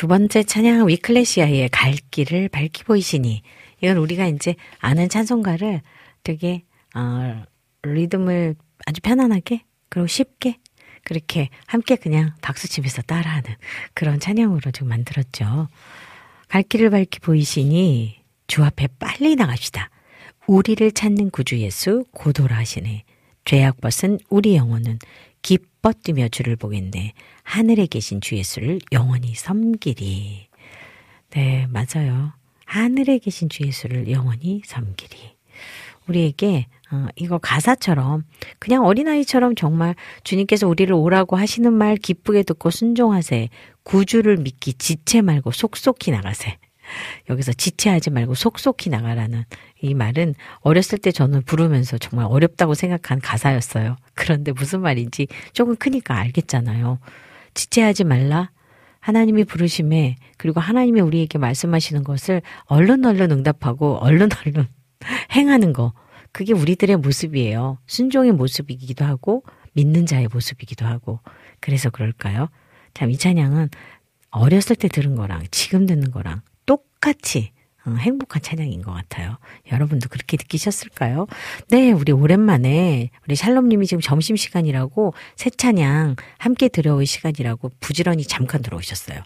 두 0.00 0.08
번째 0.08 0.44
찬양 0.44 0.88
위클레시아의 0.88 1.68
갈 1.68 1.92
길을 2.10 2.48
밝히 2.48 2.84
보이시니 2.84 3.42
이건 3.82 3.98
우리가 3.98 4.28
이제 4.28 4.54
아는 4.78 5.10
찬송가를 5.10 5.82
되게 6.22 6.64
어, 6.94 7.44
리듬을 7.82 8.54
아주 8.86 9.02
편안하게 9.02 9.62
그리고 9.90 10.06
쉽게 10.06 10.56
그렇게 11.04 11.50
함께 11.66 11.96
그냥 11.96 12.32
박수치면서 12.40 13.02
따라하는 13.02 13.56
그런 13.92 14.18
찬양으로 14.18 14.70
좀 14.70 14.88
만들었죠. 14.88 15.68
갈 16.48 16.62
길을 16.62 16.88
밝히 16.88 17.18
보이시니 17.20 18.22
주 18.46 18.64
앞에 18.64 18.88
빨리 18.98 19.36
나갑시다. 19.36 19.90
우리를 20.46 20.92
찾는 20.92 21.28
구주 21.28 21.58
예수 21.58 22.06
고도라 22.12 22.56
하시네. 22.56 23.04
죄악 23.44 23.82
벗은 23.82 24.18
우리 24.30 24.56
영혼은 24.56 24.98
기뻐 25.80 25.92
뛰며 25.92 26.28
주를 26.28 26.56
보겠네. 26.56 27.14
하늘에 27.42 27.86
계신 27.86 28.20
주 28.20 28.36
예수를 28.36 28.80
영원히 28.92 29.34
섬기리. 29.34 30.48
네, 31.30 31.66
맞아요. 31.70 32.32
하늘에 32.66 33.18
계신 33.18 33.48
주 33.48 33.64
예수를 33.64 34.10
영원히 34.10 34.62
섬기리. 34.64 35.16
우리에게 36.06 36.66
어, 36.92 37.06
이거 37.16 37.38
가사처럼 37.38 38.24
그냥 38.58 38.84
어린아이처럼 38.84 39.54
정말 39.54 39.94
주님께서 40.24 40.68
우리를 40.68 40.92
오라고 40.92 41.36
하시는 41.36 41.72
말 41.72 41.96
기쁘게 41.96 42.42
듣고 42.42 42.70
순종하세. 42.70 43.48
구주를 43.82 44.36
믿기 44.36 44.74
지체 44.74 45.22
말고 45.22 45.52
속속히 45.52 46.10
나가세. 46.10 46.58
여기서 47.28 47.52
지체하지 47.52 48.10
말고 48.10 48.34
속속히 48.34 48.90
나가라는 48.90 49.44
이 49.82 49.94
말은 49.94 50.34
어렸을 50.60 50.98
때 50.98 51.10
저는 51.12 51.42
부르면서 51.42 51.98
정말 51.98 52.26
어렵다고 52.26 52.74
생각한 52.74 53.20
가사였어요. 53.20 53.96
그런데 54.14 54.52
무슨 54.52 54.80
말인지 54.80 55.28
조금 55.52 55.76
크니까 55.76 56.16
알겠잖아요. 56.16 56.98
지체하지 57.54 58.04
말라. 58.04 58.50
하나님이 59.00 59.44
부르심에 59.44 60.16
그리고 60.36 60.60
하나님이 60.60 61.00
우리에게 61.00 61.38
말씀하시는 61.38 62.04
것을 62.04 62.42
얼른 62.66 63.04
얼른 63.04 63.30
응답하고 63.30 63.96
얼른 63.96 64.28
얼른 64.44 64.66
행하는 65.34 65.72
거. 65.72 65.92
그게 66.32 66.52
우리들의 66.52 66.96
모습이에요. 66.96 67.78
순종의 67.86 68.32
모습이기도 68.32 69.04
하고 69.04 69.42
믿는 69.72 70.06
자의 70.06 70.28
모습이기도 70.30 70.86
하고. 70.86 71.20
그래서 71.60 71.90
그럴까요? 71.90 72.48
참 72.94 73.10
이 73.10 73.16
찬양은 73.16 73.70
어렸을 74.30 74.76
때 74.76 74.88
들은 74.88 75.14
거랑 75.16 75.42
지금 75.50 75.86
듣는 75.86 76.10
거랑 76.10 76.40
똑같이 77.00 77.52
어, 77.86 77.94
행복한 77.98 78.42
찬양인 78.42 78.82
것 78.82 78.92
같아요. 78.92 79.38
여러분도 79.72 80.10
그렇게 80.10 80.36
느끼셨을까요? 80.36 81.26
네, 81.70 81.92
우리 81.92 82.12
오랜만에 82.12 83.08
우리 83.26 83.34
샬롬님이 83.34 83.86
지금 83.86 84.02
점심 84.02 84.36
시간이라고 84.36 85.14
새 85.34 85.48
찬양 85.48 86.16
함께 86.36 86.68
들어올 86.68 87.06
시간이라고 87.06 87.72
부지런히 87.80 88.24
잠깐 88.24 88.60
들어오셨어요. 88.60 89.22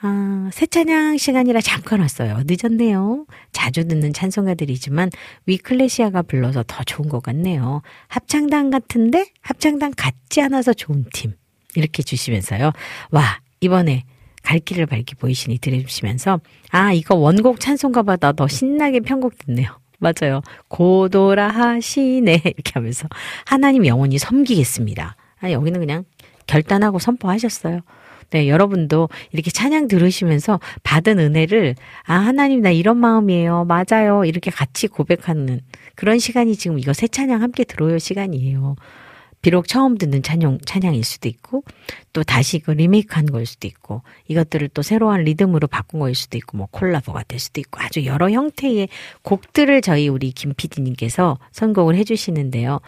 아, 0.00 0.50
새 0.52 0.66
찬양 0.66 1.16
시간이라 1.18 1.60
잠깐 1.60 1.98
왔어요. 1.98 2.42
늦었네요. 2.46 3.26
자주 3.50 3.88
듣는 3.88 4.12
찬송가들이지만 4.12 5.10
위클레시아가 5.46 6.22
불러서 6.22 6.62
더 6.68 6.84
좋은 6.84 7.08
것 7.08 7.20
같네요. 7.20 7.82
합창단 8.06 8.70
같은데 8.70 9.26
합창단 9.40 9.92
같지 9.96 10.40
않아서 10.40 10.72
좋은 10.72 11.04
팀. 11.12 11.34
이렇게 11.74 12.04
주시면서요. 12.04 12.70
와, 13.10 13.40
이번에 13.60 14.04
갈 14.48 14.60
길을 14.60 14.86
밝히 14.86 15.14
보이시니 15.18 15.58
들으시면서 15.58 16.40
아 16.70 16.94
이거 16.94 17.14
원곡 17.14 17.60
찬송가보다 17.60 18.32
더 18.32 18.48
신나게 18.48 19.00
편곡 19.00 19.36
듣네요. 19.36 19.78
맞아요. 19.98 20.40
고도라 20.68 21.48
하시네 21.48 22.32
이렇게 22.44 22.72
하면서 22.72 23.08
하나님 23.44 23.84
영원히 23.84 24.16
섬기겠습니다. 24.16 25.16
아 25.40 25.50
여기는 25.50 25.78
그냥 25.78 26.04
결단하고 26.46 26.98
선포하셨어요. 26.98 27.80
네, 28.30 28.48
여러분도 28.48 29.10
이렇게 29.32 29.50
찬양 29.50 29.88
들으시면서 29.88 30.60
받은 30.82 31.18
은혜를, 31.18 31.74
아, 32.04 32.14
하나님, 32.14 32.60
나 32.60 32.70
이런 32.70 32.98
마음이에요. 32.98 33.64
맞아요. 33.64 34.26
이렇게 34.26 34.50
같이 34.50 34.86
고백하는 34.86 35.60
그런 35.94 36.18
시간이 36.18 36.56
지금 36.56 36.78
이거 36.78 36.92
새 36.92 37.08
찬양 37.08 37.40
함께 37.40 37.64
들어올 37.64 37.98
시간이에요. 37.98 38.76
비록 39.40 39.68
처음 39.68 39.96
듣는 39.96 40.22
찬양, 40.22 40.58
찬양일 40.64 41.04
수도 41.04 41.28
있고, 41.28 41.62
또 42.12 42.22
다시 42.22 42.58
그 42.58 42.72
리메이크 42.72 43.14
한 43.14 43.26
거일 43.26 43.46
수도 43.46 43.66
있고, 43.68 44.02
이것들을 44.26 44.68
또 44.68 44.82
새로운 44.82 45.22
리듬으로 45.22 45.68
바꾼 45.68 46.00
거일 46.00 46.14
수도 46.14 46.36
있고, 46.38 46.56
뭐 46.56 46.68
콜라보가 46.70 47.22
될 47.24 47.38
수도 47.38 47.60
있고, 47.60 47.80
아주 47.80 48.04
여러 48.04 48.30
형태의 48.30 48.88
곡들을 49.22 49.80
저희 49.82 50.08
우리 50.08 50.32
김 50.32 50.54
PD님께서 50.54 51.38
선곡을 51.52 51.94
해주시는데요. 51.96 52.80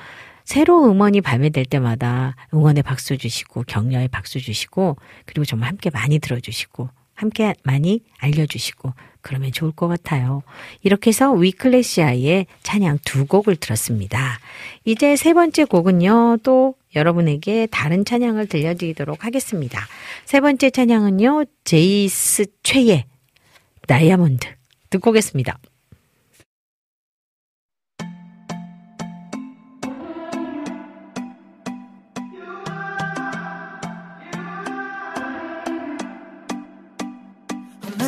새로 0.44 0.90
음원이 0.90 1.20
발매될 1.20 1.66
때마다 1.66 2.34
응원의 2.52 2.82
박수 2.82 3.16
주시고, 3.16 3.64
격려의 3.68 4.08
박수 4.08 4.40
주시고, 4.40 4.96
그리고 5.26 5.44
정말 5.44 5.68
함께 5.68 5.90
많이 5.90 6.18
들어주시고, 6.18 6.88
함께 7.20 7.54
많이 7.62 8.02
알려주시고, 8.18 8.92
그러면 9.20 9.52
좋을 9.52 9.72
것 9.72 9.88
같아요. 9.88 10.42
이렇게 10.82 11.08
해서 11.10 11.30
위클래시아의 11.30 12.46
찬양 12.62 13.00
두 13.04 13.26
곡을 13.26 13.56
들었습니다. 13.56 14.38
이제 14.84 15.16
세 15.16 15.34
번째 15.34 15.64
곡은요, 15.64 16.38
또 16.42 16.74
여러분에게 16.94 17.68
다른 17.70 18.04
찬양을 18.04 18.46
들려드리도록 18.46 19.24
하겠습니다. 19.24 19.86
세 20.24 20.40
번째 20.40 20.70
찬양은요, 20.70 21.44
제이스 21.64 22.46
최의 22.62 23.04
다이아몬드 23.86 24.46
듣고 24.88 25.10
오겠습니다. 25.10 25.58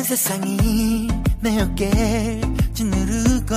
온 0.03 0.05
세상이 0.05 1.07
내 1.39 1.61
어깨 1.61 2.41
짓누르고 2.73 3.55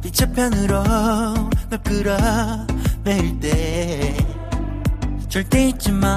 빛의 0.00 0.32
편으로 0.34 0.82
널 1.68 1.82
끌어내릴 1.84 3.38
때 3.38 4.16
절대 5.28 5.70
마 5.92 6.16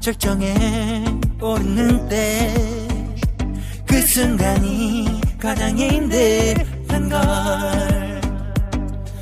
절정에 0.00 1.04
오르는 1.42 2.08
때그 2.08 4.00
순간이 4.06 5.20
가장 5.38 5.76
힘든 5.76 7.10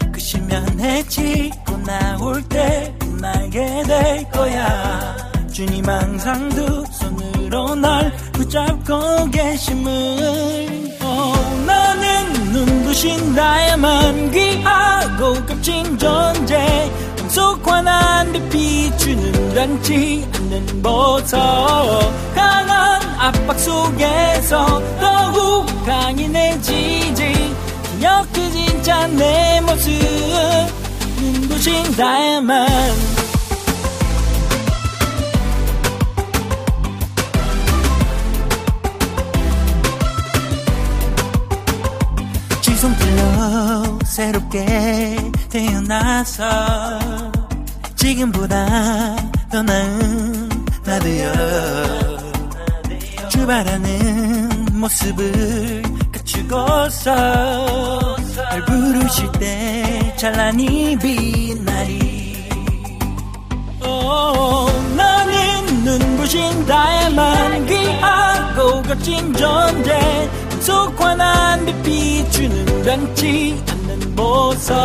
걸그 0.08 0.20
시면에 0.20 1.02
짚고 1.08 1.78
나올 1.78 2.48
때 2.48 2.96
날게 3.20 3.82
될 3.88 4.30
거야. 4.30 5.16
주님 5.50 5.84
항상 5.84 6.48
두 6.50 6.84
손 6.92 7.27
으로 7.48 7.74
날 7.74 8.12
붙잡고 8.32 9.30
계심을. 9.30 9.90
oh, 11.02 11.64
나는 11.66 12.32
눈부신 12.52 13.34
나야만 13.34 14.30
귀하고 14.30 15.32
값진 15.46 15.96
존재. 15.96 16.92
속 17.28 17.66
환한 17.66 18.32
빛 18.50 18.50
비추는 18.50 19.54
단지 19.54 20.28
않는 20.34 20.82
보석. 20.82 21.40
강한 22.34 23.00
압박 23.18 23.58
속에서 23.58 24.82
더욱 25.00 25.66
강인해지지. 25.86 27.54
기억해 27.98 28.50
진짜 28.50 29.06
내 29.06 29.58
모습. 29.62 29.90
눈부신 31.18 31.96
다이아 31.96 32.42
손길로 42.78 43.98
새롭게 44.04 45.16
태어나서 45.50 47.00
지금보다 47.96 49.16
더 49.50 49.62
나은 49.62 50.48
나되어 50.84 51.32
출발하는 53.30 54.66
모습을 54.74 55.82
갖추고서 56.12 57.14
날 58.36 58.64
부르실 58.64 59.32
때 59.32 60.14
찬란히 60.16 60.96
빛나리. 60.98 62.48
오, 63.82 64.68
나는 64.96 65.84
눈부신 65.84 66.64
다이아몬드 66.66 67.66
귀하고 67.74 68.82
값진 68.82 69.34
존재 69.34 70.30
속빛 70.68 71.82
비추는 71.82 72.82
변치 72.82 73.62
않는 73.70 74.14
보석 74.14 74.76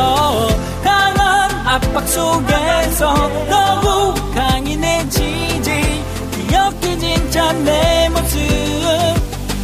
강한 0.81 1.51
압박 1.67 2.07
속에서 2.07 3.13
더욱 3.49 4.15
강인해지지. 4.33 6.03
기억해 6.47 6.97
진짜 6.97 7.51
내 7.51 8.07
모습. 8.09 8.39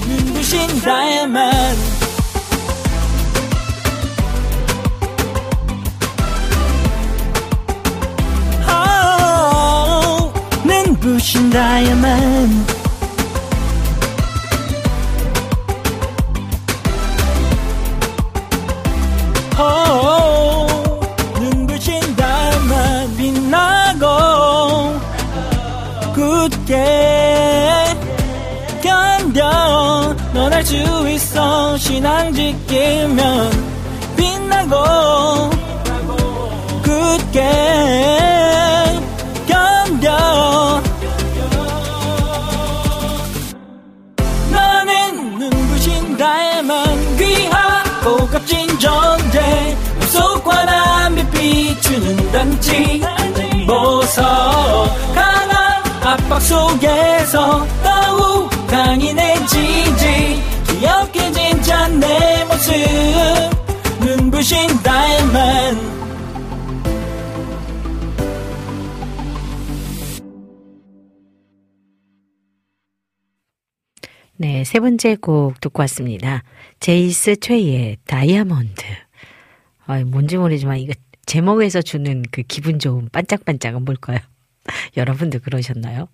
눈부신 0.08 0.82
다이아몬드. 0.82 2.00
눈부신 10.66 11.50
다이아몬드 11.50 12.69
굳게 26.70 27.98
견뎌. 28.84 30.16
넌할수 30.34 31.10
있어. 31.10 31.76
신앙 31.78 32.32
지키면 32.32 33.52
빛나고 34.16 35.50
굳게 36.84 37.42
견뎌. 39.48 40.82
나는 44.52 45.40
눈부신 45.40 46.18
다이아몬드 46.18 47.18
귀하고 47.18 48.28
값진 48.28 48.68
존재. 48.78 49.76
속 50.10 50.48
환한 50.48 51.16
빛 51.16 51.32
비추는 51.32 52.32
단지 52.32 53.02
보석 53.66 55.09
압박 56.10 56.40
속에서 56.40 57.68
더욱 57.84 58.50
강인해지지 58.68 60.42
기억해 60.66 61.32
진짜 61.32 61.88
내 61.88 62.44
모습 62.46 62.74
눈부신 64.00 64.58
다이아몬드 64.82 66.00
네, 74.38 74.64
세 74.64 74.80
번째 74.80 75.16
곡 75.18 75.60
듣고 75.62 75.82
왔습니다. 75.82 76.44
제이스 76.80 77.36
최의 77.36 77.98
다이아몬드. 78.08 78.84
아, 79.86 80.02
뭔지 80.06 80.38
모르지만 80.38 80.78
이거 80.80 80.94
제목에서 81.28 81.84
주는 81.84 82.24
그 82.32 82.42
기분 82.42 82.80
좋은 82.80 83.10
반짝반짝은 83.12 83.86
뭘까요? 83.86 84.20
여러분도 84.98 85.40
그러셨나요? 85.40 86.08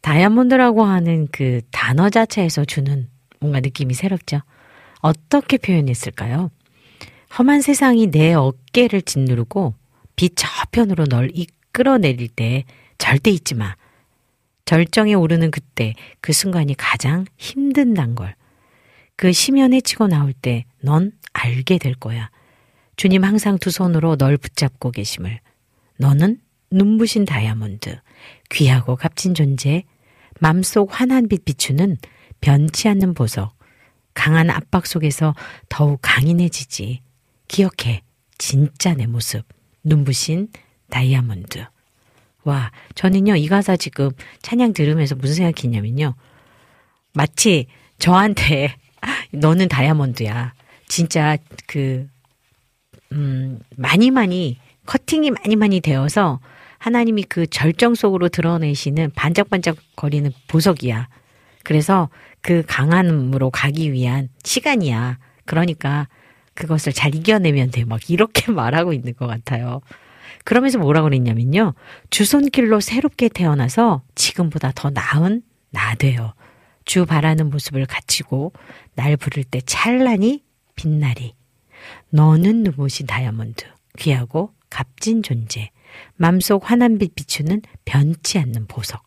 다이아몬드라고 0.00 0.84
하는 0.84 1.28
그 1.32 1.60
단어 1.70 2.10
자체에서 2.10 2.64
주는 2.64 3.08
뭔가 3.40 3.60
느낌이 3.60 3.94
새롭죠? 3.94 4.40
어떻게 5.00 5.58
표현했을까요? 5.58 6.50
험한 7.38 7.62
세상이 7.62 8.08
내 8.08 8.34
어깨를 8.34 9.02
짓누르고 9.02 9.74
빛 10.16 10.34
저편으로 10.36 11.06
널 11.06 11.30
이끌어내릴 11.34 12.28
때 12.28 12.64
절대 12.98 13.30
잊지 13.30 13.54
마. 13.54 13.74
절정에 14.64 15.14
오르는 15.14 15.50
그때 15.50 15.94
그 16.20 16.32
순간이 16.32 16.74
가장 16.76 17.26
힘든단 17.36 18.14
걸. 18.14 18.34
그 19.16 19.32
심연에 19.32 19.80
치고 19.80 20.08
나올 20.08 20.32
때 20.32 20.64
넌 20.84 21.12
알게 21.32 21.78
될 21.78 21.94
거야. 21.94 22.30
주님 22.96 23.24
항상 23.24 23.58
두 23.58 23.70
손으로 23.70 24.16
널 24.16 24.36
붙잡고 24.36 24.90
계심을. 24.92 25.40
너는 25.98 26.38
눈부신 26.74 27.24
다이아몬드, 27.24 28.00
귀하고 28.50 28.96
값진 28.96 29.34
존재, 29.34 29.84
맘속 30.40 30.88
환한 30.92 31.28
빛 31.28 31.44
비추는 31.44 31.96
변치 32.40 32.88
않는 32.88 33.14
보석, 33.14 33.56
강한 34.12 34.50
압박 34.50 34.86
속에서 34.86 35.34
더욱 35.68 36.00
강인해지지. 36.02 37.00
기억해. 37.48 38.02
진짜 38.38 38.94
내 38.94 39.06
모습. 39.06 39.44
눈부신 39.84 40.48
다이아몬드. 40.90 41.64
와, 42.42 42.72
저는요, 42.94 43.36
이 43.36 43.46
가사 43.48 43.76
지금 43.76 44.10
찬양 44.42 44.72
들으면서 44.72 45.14
무슨 45.14 45.36
생각했냐면요. 45.36 46.14
마치 47.12 47.66
저한테 47.98 48.76
너는 49.32 49.68
다이아몬드야. 49.68 50.52
진짜 50.88 51.36
그, 51.66 52.08
음, 53.12 53.60
많이 53.76 54.10
많이, 54.10 54.58
커팅이 54.86 55.30
많이 55.30 55.56
많이 55.56 55.80
되어서 55.80 56.40
하나님이 56.84 57.22
그 57.22 57.46
절정 57.46 57.94
속으로 57.94 58.28
드러내시는 58.28 59.12
반짝반짝 59.14 59.78
거리는 59.96 60.30
보석이야. 60.48 61.08
그래서 61.62 62.10
그 62.42 62.62
강함으로 62.66 63.48
가기 63.48 63.90
위한 63.90 64.28
시간이야. 64.42 65.18
그러니까 65.46 66.08
그것을 66.52 66.92
잘 66.92 67.14
이겨내면 67.14 67.70
돼. 67.70 67.86
막 67.86 68.10
이렇게 68.10 68.52
말하고 68.52 68.92
있는 68.92 69.14
것 69.14 69.26
같아요. 69.26 69.80
그러면서 70.44 70.78
뭐라고 70.78 71.04
그랬냐면요. 71.06 71.72
주손길로 72.10 72.80
새롭게 72.80 73.30
태어나서 73.30 74.02
지금보다 74.14 74.70
더 74.74 74.90
나은 74.90 75.40
나 75.70 75.94
돼요. 75.94 76.34
주 76.84 77.06
바라는 77.06 77.48
모습을 77.48 77.86
갖추고 77.86 78.52
날 78.94 79.16
부를 79.16 79.42
때 79.42 79.62
찬란히 79.64 80.44
빛나리. 80.76 81.34
너는 82.10 82.62
눈부신 82.62 83.06
다이아몬드. 83.06 83.64
귀하고 83.96 84.52
값진 84.68 85.22
존재. 85.22 85.70
맘속 86.16 86.70
환한 86.70 86.98
빛 86.98 87.14
비추는 87.14 87.62
변치 87.84 88.38
않는 88.38 88.66
보석. 88.66 89.02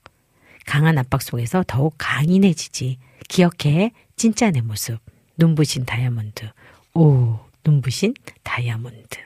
강한 0.66 0.98
압박 0.98 1.22
속에서 1.22 1.64
더욱 1.66 1.96
강인해지지. 1.98 2.98
기억해. 3.28 3.92
진짜 4.16 4.52
내 4.52 4.62
모습. 4.62 5.00
눈부신 5.38 5.86
다이아몬드. 5.86 6.50
오, 6.94 7.40
눈부신 7.64 8.14
다이아몬드. 8.44 9.18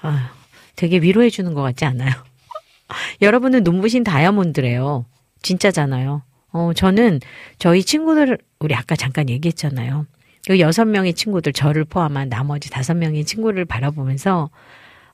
아, 0.00 0.32
되게 0.74 0.98
위로해 0.98 1.30
주는 1.30 1.54
것 1.54 1.62
같지 1.62 1.84
않아요? 1.84 2.10
여러분은 3.22 3.62
눈부신 3.62 4.04
다이아몬드래요. 4.04 5.06
진짜잖아요. 5.42 6.22
어, 6.52 6.72
저는 6.74 7.20
저희 7.58 7.82
친구들, 7.82 8.38
우리 8.58 8.74
아까 8.74 8.96
잠깐 8.96 9.28
얘기했잖아요. 9.28 10.06
그 10.46 10.58
여섯 10.60 10.84
명의 10.86 11.14
친구들, 11.14 11.52
저를 11.52 11.84
포함한 11.84 12.28
나머지 12.28 12.68
다섯 12.68 12.94
명의 12.94 13.24
친구를 13.24 13.64
바라보면서 13.64 14.50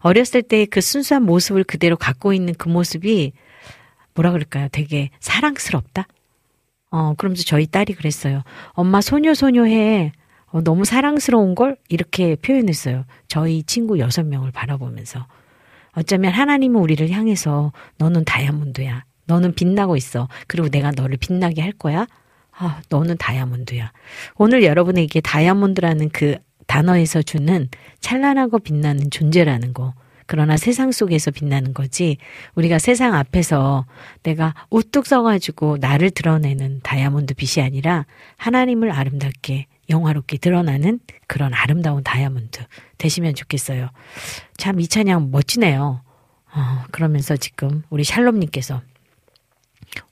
어렸을 0.00 0.42
때 0.42 0.66
그 0.66 0.80
순수한 0.80 1.24
모습을 1.24 1.64
그대로 1.64 1.96
갖고 1.96 2.32
있는 2.32 2.54
그 2.56 2.68
모습이 2.68 3.32
뭐라 4.14 4.32
그럴까요? 4.32 4.68
되게 4.72 5.10
사랑스럽다? 5.20 6.06
어, 6.90 7.14
그러면서 7.16 7.44
저희 7.44 7.66
딸이 7.66 7.94
그랬어요. 7.94 8.42
엄마 8.70 9.00
소녀, 9.00 9.34
소녀해. 9.34 10.12
어, 10.46 10.62
너무 10.62 10.84
사랑스러운 10.84 11.54
걸? 11.54 11.76
이렇게 11.88 12.34
표현했어요. 12.36 13.04
저희 13.28 13.62
친구 13.62 13.98
여섯 13.98 14.24
명을 14.24 14.50
바라보면서. 14.50 15.26
어쩌면 15.92 16.32
하나님은 16.32 16.80
우리를 16.80 17.10
향해서 17.10 17.72
너는 17.98 18.24
다이아몬드야. 18.24 19.04
너는 19.26 19.54
빛나고 19.54 19.96
있어. 19.96 20.28
그리고 20.46 20.68
내가 20.68 20.90
너를 20.90 21.18
빛나게 21.18 21.60
할 21.60 21.72
거야. 21.72 22.06
아, 22.52 22.80
너는 22.88 23.18
다이아몬드야. 23.18 23.92
오늘 24.36 24.64
여러분에게 24.64 25.20
다이아몬드라는 25.20 26.08
그 26.08 26.36
단어에서 26.68 27.22
주는 27.22 27.68
찬란하고 28.00 28.60
빛나는 28.60 29.10
존재라는 29.10 29.74
거. 29.74 29.94
그러나 30.26 30.58
세상 30.58 30.92
속에서 30.92 31.30
빛나는 31.30 31.72
거지. 31.72 32.18
우리가 32.54 32.78
세상 32.78 33.14
앞에서 33.14 33.86
내가 34.22 34.54
우뚝 34.70 35.06
서가지고 35.06 35.78
나를 35.80 36.10
드러내는 36.10 36.80
다이아몬드 36.82 37.32
빛이 37.34 37.64
아니라 37.64 38.04
하나님을 38.36 38.92
아름답게 38.92 39.66
영화롭게 39.88 40.36
드러나는 40.36 41.00
그런 41.26 41.54
아름다운 41.54 42.04
다이아몬드 42.04 42.60
되시면 42.98 43.34
좋겠어요. 43.34 43.88
참 44.58 44.78
이 44.80 44.86
찬양 44.86 45.30
멋지네요. 45.30 46.02
어, 46.54 46.84
그러면서 46.92 47.36
지금 47.38 47.82
우리 47.88 48.04
샬롬님께서 48.04 48.82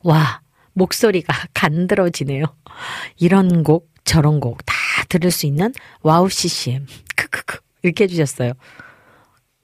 와 0.02 0.40
목소리가 0.72 1.34
간드러지네요. 1.52 2.44
이런 3.18 3.62
곡 3.62 3.90
저런 4.04 4.40
곡 4.40 4.61
다 4.61 4.74
들을 5.08 5.30
수 5.30 5.46
있는 5.46 5.72
WOW 6.02 6.28
CCM 6.28 6.86
크크크 7.16 7.58
이렇게 7.82 8.04
해주셨어요. 8.04 8.52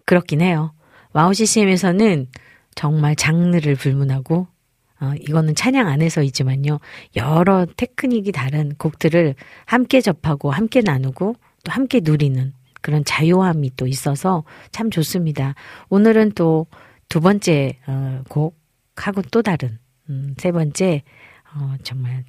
그렇긴 0.05 0.40
해요. 0.40 0.73
WOW 1.12 1.35
CCM에서는 1.35 2.28
정말 2.74 3.16
장르를 3.16 3.74
불문하고 3.74 4.47
어, 5.01 5.12
이거는 5.20 5.55
찬양 5.55 5.89
안에서이지만요. 5.89 6.78
여러 7.16 7.66
테크닉이 7.77 8.32
다른 8.32 8.74
곡들을 8.77 9.35
함께 9.66 10.01
접하고 10.01 10.51
함께 10.51 10.81
나누고 10.81 11.35
또 11.64 11.73
함께 11.73 12.01
누리는 12.02 12.52
그런 12.81 13.05
자유함이 13.05 13.73
또 13.77 13.86
있어서 13.86 14.44
참 14.70 14.90
좋습니다. 14.90 15.55
오늘은 15.89 16.32
또 16.32 16.66
두 17.12 17.20
번째 17.20 17.78
어, 17.86 18.23
곡하고 18.31 19.20
또 19.31 19.43
다른 19.43 19.78
음, 20.09 20.35
세 20.39 20.51
번째 20.51 21.02
어, 21.55 21.74
정말 21.82 22.24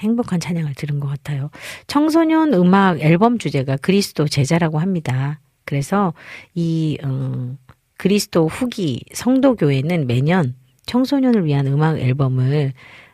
행복한 0.00 0.40
찬양을 0.40 0.74
들은 0.74 1.00
것 1.00 1.08
같아요. 1.08 1.50
청소년 1.86 2.52
음악 2.54 3.00
앨범 3.00 3.38
주제가 3.38 3.76
그리스도 3.76 4.26
제자라고 4.26 4.78
합니다. 4.78 5.40
그래서 5.64 6.12
이 6.54 6.98
어, 7.02 7.56
그리스도 7.96 8.48
후기 8.48 9.02
성도교회는 9.12 10.06
매년 10.06 10.54
청소년을 10.86 11.44
위한 11.44 11.66
음악 11.66 11.98
앨범을 11.98 12.72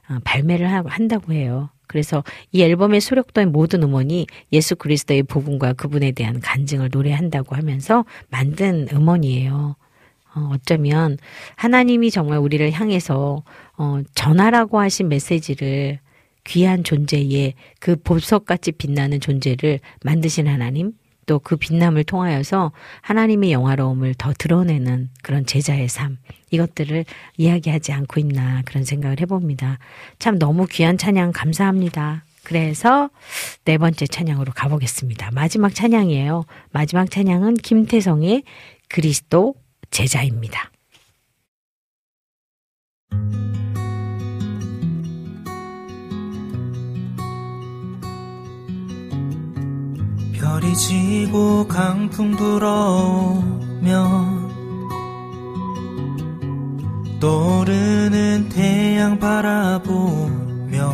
어, 0.08 0.18
발매를 0.24 0.66
한다고 0.86 1.32
해요. 1.32 1.70
그래서 1.86 2.24
이 2.52 2.62
앨범에 2.62 3.00
수록된 3.00 3.52
모든 3.52 3.82
음원이 3.82 4.26
예수 4.52 4.76
그리스도의 4.76 5.24
복음과 5.24 5.74
그분에 5.74 6.12
대한 6.12 6.40
간증을 6.40 6.90
노래한다고 6.92 7.54
하면서 7.54 8.04
만든 8.28 8.88
음원이에요. 8.92 9.76
어, 10.34 10.50
어쩌면 10.52 11.16
하나님이 11.56 12.10
정말 12.10 12.38
우리를 12.38 12.70
향해서 12.70 13.42
어, 13.78 14.00
전하라고 14.14 14.80
하신 14.80 15.08
메시지를 15.08 16.00
귀한 16.47 16.85
존재의 16.85 17.55
그 17.81 17.97
보석같이 17.97 18.73
빛나는 18.73 19.20
존재를 19.20 19.81
만드신 20.05 20.47
하나님, 20.48 20.93
또 21.27 21.40
그 21.40 21.56
빛남을 21.56 22.05
통하여서 22.05 22.73
하나님의 23.02 23.52
영화로움을 23.52 24.14
더 24.14 24.32
드러내는 24.32 25.10
그런 25.23 25.44
제자의 25.44 25.89
삶, 25.89 26.18
이것들을 26.51 27.05
이야기하지 27.36 27.93
않고 27.93 28.20
있나 28.20 28.62
그런 28.64 28.85
생각을 28.85 29.20
해봅니다. 29.20 29.78
참 30.18 30.39
너무 30.39 30.66
귀한 30.70 30.97
찬양 30.97 31.32
감사합니다. 31.32 32.24
그래서 32.44 33.10
네 33.64 33.77
번째 33.77 34.06
찬양으로 34.06 34.52
가보겠습니다. 34.55 35.32
마지막 35.32 35.74
찬양이에요. 35.74 36.44
마지막 36.70 37.10
찬양은 37.10 37.55
김태성의 37.55 38.44
그리스도 38.89 39.56
제자입니다. 39.90 40.70
별이 50.38 50.74
지고 50.74 51.66
강풍 51.66 52.32
불어오면 52.36 53.86
떠오르는 57.20 58.50
태양 58.50 59.18
바라보며 59.18 60.92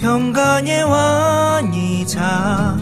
평강의 0.00 0.82
왕이자 0.84 2.76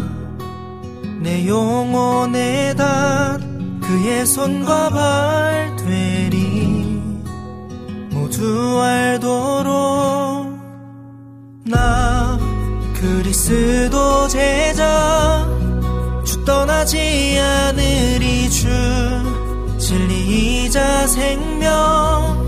내 1.20 1.46
영혼의 1.46 2.76
단 2.76 3.80
그의 3.80 4.24
손과 4.24 4.90
발 4.90 5.76
되리 5.76 7.02
모두 8.10 8.80
알도록 8.80 9.70
나 11.66 12.19
그리스도 13.00 14.28
제자 14.28 15.46
주 16.24 16.44
떠나지 16.44 17.38
않으리 17.40 18.50
주. 18.50 18.68
진리이자 19.78 21.06
생명 21.06 22.46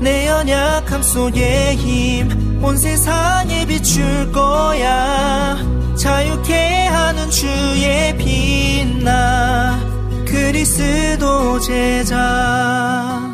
내 0.00 0.28
연약함 0.28 1.02
속에 1.02 1.76
힘 1.76 2.52
온 2.62 2.76
세상에 2.76 3.66
비출 3.66 4.30
거야. 4.30 5.58
자유케 5.96 6.86
하는 6.86 7.28
주의 7.28 8.16
빛나 8.16 9.80
그리스도 10.24 11.58
제자 11.58 13.31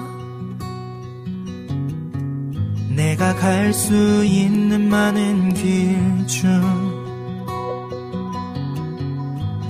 내가 2.98 3.32
갈 3.36 3.72
수 3.72 4.24
있는 4.24 4.88
많은 4.88 5.54
길 5.54 6.26
중. 6.26 6.42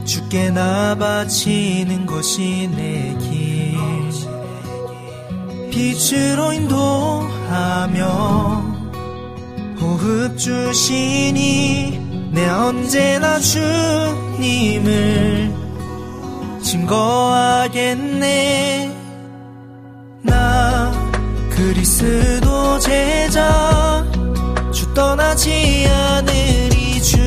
주께 0.07 0.49
나 0.51 0.97
바치는 0.97 2.07
것이 2.07 2.71
내 2.75 3.15
길. 3.21 3.77
빛으로 5.71 6.55
인도하며 6.55 8.07
호흡 9.79 10.39
주시니 10.39 12.01
내 12.33 12.49
언제나 12.49 13.39
주님을 13.39 14.89
증거하겠네. 16.63 18.09
나 18.88 18.88
그리스도 21.59 22.79
제자 22.79 24.05
주 24.73 24.95
떠나지 24.95 25.89
않으리 25.91 27.03
주 27.03 27.19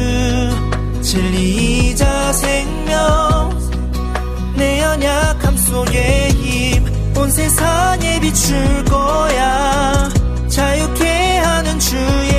진리이자 1.02 2.32
생명 2.32 3.60
내 4.56 4.80
연약함 4.80 5.58
속에 5.58 6.30
힘온 6.30 7.30
세상에 7.30 8.22
비출 8.22 8.86
거야. 8.86 10.10
자유케 10.48 11.38
하는 11.40 11.78
주의 11.78 12.31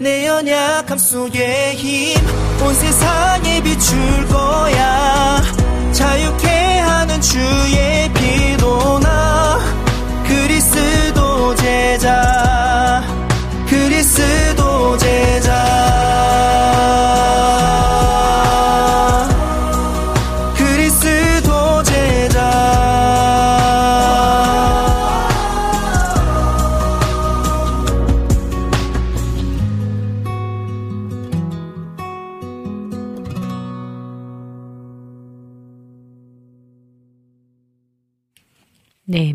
내 0.00 0.26
연약함 0.26 0.96
속에 0.96 1.74
힘온 1.74 2.74
세상에 2.74 3.62
비출 3.62 3.98
거야. 4.28 5.42
자유케 5.92 6.48
하는 6.78 7.20
주의 7.20 8.10
빛도나 8.14 9.58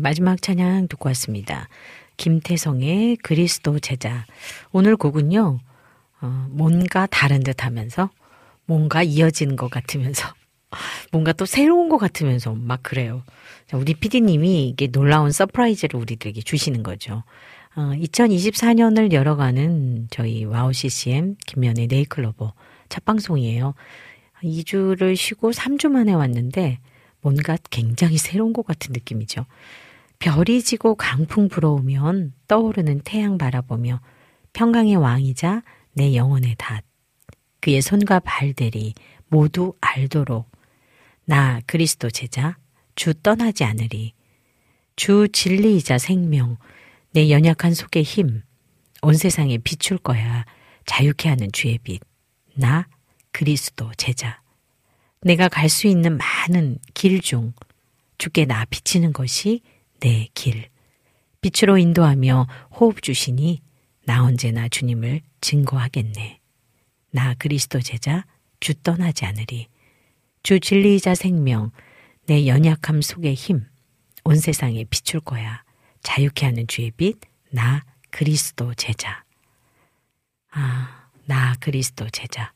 마지막 0.06 0.40
찬양 0.40 0.86
듣고 0.86 1.08
왔습니다. 1.08 1.68
김태성의 2.16 3.16
그리스도 3.24 3.80
제자. 3.80 4.24
오늘 4.70 4.96
곡은요, 4.96 5.58
어, 6.20 6.46
뭔가 6.50 7.06
다른 7.06 7.42
듯 7.42 7.64
하면서 7.64 8.10
뭔가 8.66 9.02
이어지는 9.02 9.56
것 9.56 9.68
같으면서 9.68 10.32
뭔가 11.10 11.32
또 11.32 11.44
새로운 11.44 11.88
것 11.88 11.98
같으면서 11.98 12.54
막 12.54 12.84
그래요. 12.84 13.24
자, 13.66 13.76
우리 13.76 13.94
PD님이 13.94 14.68
이게 14.68 14.86
놀라운 14.86 15.32
surprise를 15.32 15.98
우리들에게 15.98 16.40
주시는 16.40 16.84
거죠. 16.84 17.24
어, 17.74 17.90
2024년을 17.96 19.10
열어가는 19.10 20.06
저희 20.10 20.44
와우 20.44 20.72
CCM 20.72 21.34
김미현의 21.48 21.88
네잎클로버 21.88 22.52
첫 22.88 23.04
방송이에요. 23.04 23.74
2주를 24.44 25.16
쉬고 25.16 25.50
3주 25.50 25.88
만에 25.88 26.12
왔는데 26.12 26.78
뭔가 27.22 27.56
굉장히 27.70 28.18
새로운 28.18 28.52
것 28.52 28.64
같은 28.64 28.92
느낌이죠. 28.92 29.46
별이 30.18 30.62
지고 30.62 30.94
강풍 30.94 31.48
불어오면 31.48 32.32
떠오르는 32.48 33.00
태양 33.04 33.38
바라보며 33.38 34.00
평강의 34.52 34.96
왕이자 34.96 35.62
내 35.92 36.14
영혼의 36.14 36.56
닷. 36.58 36.84
그의 37.60 37.82
손과 37.82 38.20
발들이 38.20 38.94
모두 39.28 39.74
알도록 39.80 40.50
나 41.24 41.60
그리스도 41.66 42.10
제자 42.10 42.56
주 42.94 43.14
떠나지 43.14 43.64
않으리. 43.64 44.12
주 44.96 45.28
진리이자 45.32 45.98
생명 45.98 46.56
내 47.12 47.30
연약한 47.30 47.74
속의 47.74 48.02
힘 48.02 48.42
온 49.02 49.14
세상에 49.14 49.58
비출 49.58 49.98
거야. 49.98 50.44
자유케 50.86 51.28
하는 51.28 51.52
주의 51.52 51.78
빛. 51.78 52.00
나 52.56 52.88
그리스도 53.30 53.92
제자. 53.96 54.40
내가 55.20 55.48
갈 55.48 55.68
수 55.68 55.86
있는 55.86 56.16
많은 56.18 56.78
길 56.94 57.20
중 57.20 57.52
주께 58.18 58.46
나 58.46 58.64
비치는 58.64 59.12
것이 59.12 59.60
내 60.06 60.28
길. 60.34 60.68
빛으로 61.40 61.78
인도하며 61.78 62.46
호흡 62.78 63.02
주시니 63.02 63.60
나 64.04 64.22
언제나 64.22 64.68
주님을 64.68 65.20
증거하겠네. 65.40 66.38
나 67.10 67.34
그리스도 67.34 67.80
제자 67.80 68.24
주 68.60 68.74
떠나지 68.74 69.24
않으리. 69.24 69.66
주 70.44 70.60
진리이자 70.60 71.16
생명 71.16 71.72
내 72.26 72.46
연약함 72.46 73.02
속의 73.02 73.34
힘 73.34 73.66
온 74.28 74.40
세상에 74.40 74.84
비출 74.84 75.20
거야. 75.20 75.62
자유케 76.02 76.46
하는 76.46 76.66
주의 76.66 76.90
빛 76.90 77.20
나 77.50 77.84
그리스도 78.10 78.74
제자. 78.74 79.24
아, 80.50 81.08
나 81.26 81.54
그리스도 81.60 82.08
제자. 82.10 82.52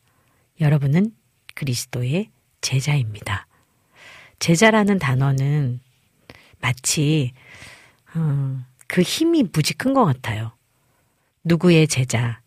여러분은 0.61 1.13
그리스도의 1.55 2.31
제자입니다. 2.61 3.47
제자라는 4.41 4.99
단어는 4.99 5.81
마치 6.61 7.33
음, 8.17 8.65
그 8.87 9.03
힘이 9.03 9.45
무지 9.53 9.75
큰 9.75 9.95
것 9.95 10.05
같아요. 10.05 10.53
누구의 11.45 11.89
제자, 11.89 12.41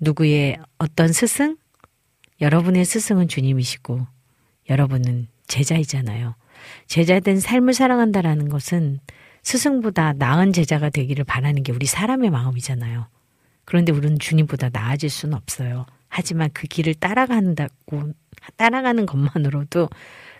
누구의 0.00 0.58
어떤 0.78 1.12
스승? 1.12 1.56
여러분의 2.40 2.84
스승은 2.84 3.28
주님이시고 3.28 4.06
여러분은 4.68 5.28
제자이잖아요. 5.46 6.34
제자된 6.86 7.40
삶을 7.40 7.74
살아간다라는 7.74 8.48
것은 8.48 9.00
스승보다 9.42 10.14
나은 10.14 10.52
제자가 10.52 10.90
되기를 10.90 11.24
바라는 11.24 11.62
게 11.62 11.72
우리 11.72 11.86
사람의 11.86 12.30
마음이잖아요. 12.30 13.06
그런데 13.64 13.92
우리는 13.92 14.18
주님보다 14.18 14.70
나아질 14.72 15.10
수는 15.10 15.34
없어요. 15.36 15.86
하지만 16.08 16.50
그 16.52 16.66
길을 16.66 16.94
따라간다고, 16.94 18.12
따라가는 18.56 19.06
것만으로도 19.06 19.88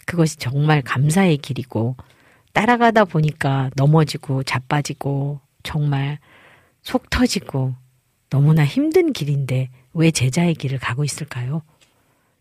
그것이 0.07 0.37
정말 0.37 0.83
감사의 0.83 1.39
길이고, 1.39 1.97
따라가다 2.55 3.05
보니까 3.05 3.71
넘어지고 3.77 4.43
자빠지고, 4.45 5.41
정말 5.63 6.19
속 6.83 7.11
터지고, 7.11 7.75
너무나 8.31 8.65
힘든 8.65 9.13
길인데 9.13 9.69
왜 9.93 10.11
제자의 10.11 10.55
길을 10.55 10.79
가고 10.79 11.05
있을까요? 11.05 11.63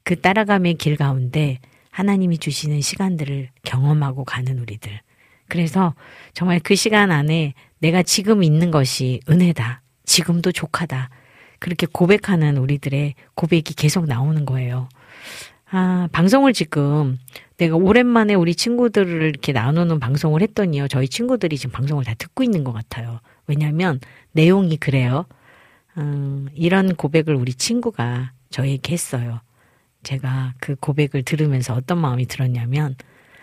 그 0.04 0.20
따라감의 0.20 0.76
길 0.76 0.96
가운데 0.96 1.60
하나님이 1.92 2.38
주시는 2.40 2.82
시간들을 2.82 3.50
경험하고 3.64 4.24
가는 4.24 4.58
우리들. 4.60 5.00
그래서 5.48 5.94
정말 6.34 6.60
그 6.60 6.76
시간 6.76 7.12
안에 7.12 7.54
내가 7.80 8.02
지금 8.02 8.44
있는 8.44 8.72
것이 8.72 9.20
은혜다. 9.30 9.82
지금도 10.06 10.52
족하다. 10.52 11.10
그렇게 11.60 11.86
고백하는 11.86 12.58
우리들의 12.58 13.14
고백이 13.36 13.76
계속 13.76 14.06
나오는 14.06 14.46
거예요. 14.46 14.90
아, 15.76 16.08
방송을 16.12 16.54
지금 16.54 17.18
내가 17.58 17.76
오랜만에 17.76 18.36
우리 18.36 18.54
친구들을 18.54 19.24
이렇게 19.24 19.54
나누는 19.54 20.00
방송을 20.00 20.44
했더니요. 20.44 20.88
저희 20.88 21.08
친구들이 21.08 21.58
지금 21.58 21.72
방송을 21.72 22.04
다 22.04 22.14
듣고 22.14 22.44
있는 22.44 22.64
것 22.64 22.74
같아요. 22.74 23.22
왜냐하면 23.48 24.00
내용이 24.34 24.78
그래요. 24.78 25.26
음, 25.98 26.48
이런 26.54 26.96
고백을 26.96 27.34
우리 27.34 27.56
친구가 27.56 28.34
저에게 28.52 28.94
했어요. 28.94 29.40
제가 30.04 30.54
그 30.60 30.76
고백을 30.76 31.24
들으면서 31.24 31.74
어떤 31.74 31.98
마음이 31.98 32.28
들었냐면, 32.28 32.96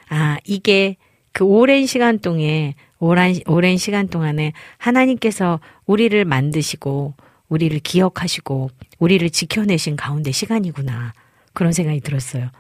아, 0.08 0.38
이게 0.44 0.98
그 1.32 1.42
오랜 1.42 1.84
시간 1.86 2.20
동안, 2.20 2.74
오랜, 3.00 3.34
오랜 3.48 3.76
시간 3.76 4.06
동안에 4.06 4.52
하나님께서 4.78 5.58
우리를 5.84 6.24
만드시고, 6.24 7.14
우리를 7.48 7.76
기억하시고, 7.80 8.70
우리를 9.00 9.28
지켜내신 9.30 9.96
가운데 9.96 10.30
시간이구나. 10.30 11.12
그런 11.52 11.72
생각이 11.72 12.00
들었어요. 12.00 12.50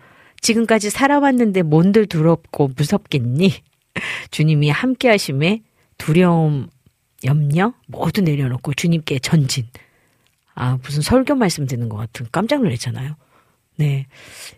지금까지 0.40 0.90
살아왔는데 0.90 1.62
뭔들 1.62 2.06
두렵고 2.06 2.70
무섭겠니? 2.76 3.52
주님이 4.30 4.70
함께 4.70 5.08
하심에 5.08 5.62
두려움, 5.98 6.68
염려 7.24 7.74
모두 7.86 8.22
내려놓고 8.22 8.74
주님께 8.74 9.18
전진. 9.18 9.66
아, 10.54 10.78
무슨 10.82 11.02
설교 11.02 11.34
말씀 11.34 11.66
듣는 11.66 11.88
것 11.88 11.96
같은 11.96 12.26
깜짝 12.32 12.62
놀랐잖아요. 12.62 13.16
네. 13.76 14.06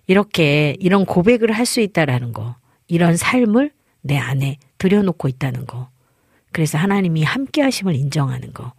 이렇게 0.06 0.76
이런 0.80 1.04
고백을 1.04 1.52
할 1.52 1.66
수 1.66 1.80
있다라는 1.80 2.32
거. 2.32 2.56
이런 2.88 3.16
삶을 3.16 3.72
내 4.02 4.18
안에 4.18 4.58
들여놓고 4.78 5.28
있다는 5.28 5.66
거. 5.66 5.90
그래서 6.52 6.76
하나님이 6.76 7.22
함께 7.22 7.62
하심을 7.62 7.94
인정하는 7.94 8.52
거. 8.52 8.72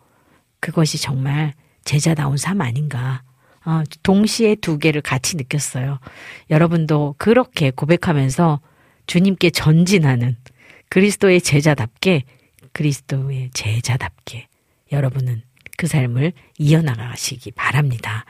그것이 0.60 1.02
정말 1.02 1.54
제자다운 1.86 2.38
삶 2.38 2.62
아닌가. 2.62 3.24
어, 3.66 3.84
동시에 4.04 4.56
두 4.56 4.78
개를 4.78 5.02
같이 5.02 5.38
느꼈어요. 5.38 6.00
여러분도 6.50 7.16
그렇게 7.18 7.72
고백하면서 7.72 8.60
주님께 9.08 9.50
전진하는 9.50 10.38
그리스도의 10.90 11.42
제자답게 11.42 12.24
그리스도의 12.74 13.52
제자답게 13.54 14.48
여러분은 14.92 15.42
그 15.78 15.88
삶을 15.88 16.34
이어나가시기 16.58 17.52
바랍니다. 17.52 18.26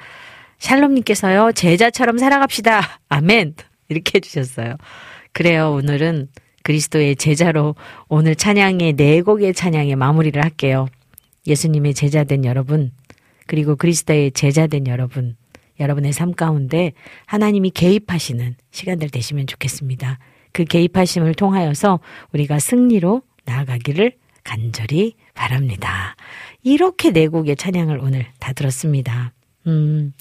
샬롬님께서요, 0.59 1.51
제자처럼 1.53 2.17
살아갑시다. 2.17 2.99
아멘. 3.09 3.55
이렇게 3.89 4.13
해주셨어요. 4.15 4.77
그래요. 5.33 5.73
오늘은 5.73 6.29
그리스도의 6.63 7.17
제자로 7.17 7.75
오늘 8.07 8.35
찬양의 8.35 8.93
네 8.93 9.21
곡의 9.21 9.53
찬양의 9.53 9.97
마무리를 9.97 10.41
할게요. 10.41 10.87
예수님의 11.45 11.93
제자된 11.93 12.45
여러분, 12.45 12.91
그리고 13.47 13.75
그리스도의 13.75 14.31
제자된 14.31 14.87
여러분, 14.87 15.35
여러분의 15.79 16.13
삶 16.13 16.33
가운데 16.33 16.93
하나님이 17.25 17.71
개입하시는 17.71 18.55
시간들 18.71 19.09
되시면 19.09 19.47
좋겠습니다. 19.47 20.19
그 20.51 20.65
개입하심을 20.65 21.33
통하여서 21.33 21.99
우리가 22.31 22.59
승리로 22.59 23.21
나아가기를 23.45 24.13
간절히 24.43 25.15
바랍니다. 25.33 26.15
이렇게 26.63 27.11
네 27.11 27.27
곡의 27.27 27.55
찬양을 27.55 27.97
오늘 27.99 28.27
다 28.39 28.53
들었습니다. 28.53 29.33
음, 29.67 30.13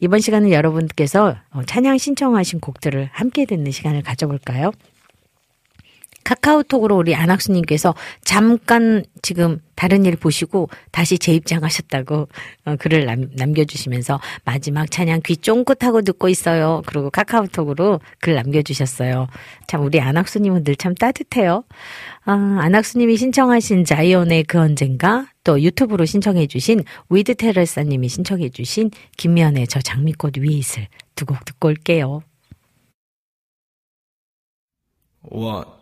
이번 0.00 0.20
시간은 0.20 0.50
여러분께서 0.50 1.36
찬양 1.66 1.98
신청하신 1.98 2.60
곡들을 2.60 3.10
함께 3.12 3.44
듣는 3.44 3.70
시간을 3.70 4.02
가져볼까요? 4.02 4.72
카카오톡으로 6.24 6.96
우리 6.96 7.14
안학수님께서 7.14 7.94
잠깐 8.22 9.04
지금 9.22 9.60
다른 9.74 10.04
일 10.04 10.16
보시고 10.16 10.68
다시 10.92 11.18
재입장하셨다고 11.18 12.28
어, 12.66 12.76
글을 12.76 13.06
남, 13.06 13.28
남겨주시면서 13.34 14.20
마지막 14.44 14.90
찬양 14.90 15.22
귀 15.26 15.36
쫑긋하고 15.36 16.02
듣고 16.02 16.28
있어요. 16.28 16.82
그리고 16.86 17.10
카카오톡으로 17.10 18.00
글 18.20 18.34
남겨주셨어요. 18.34 19.26
참 19.66 19.82
우리 19.82 20.00
안학수님은 20.00 20.64
늘 20.64 20.76
참 20.76 20.94
따뜻해요. 20.94 21.64
아, 22.24 22.32
안학수님이 22.60 23.16
신청하신 23.16 23.84
자이온의 23.84 24.44
그 24.44 24.58
언젠가 24.58 25.26
또 25.44 25.60
유튜브로 25.60 26.04
신청해주신 26.06 26.82
위드 27.10 27.34
테레사님이 27.36 28.08
신청해주신 28.08 28.90
김미현의 29.16 29.66
저 29.68 29.80
장미꽃 29.80 30.38
위에 30.38 30.52
있을 30.54 30.88
두 31.14 31.24
곡 31.26 31.44
듣고 31.44 31.68
올게요. 31.68 32.22
One. 35.30 35.81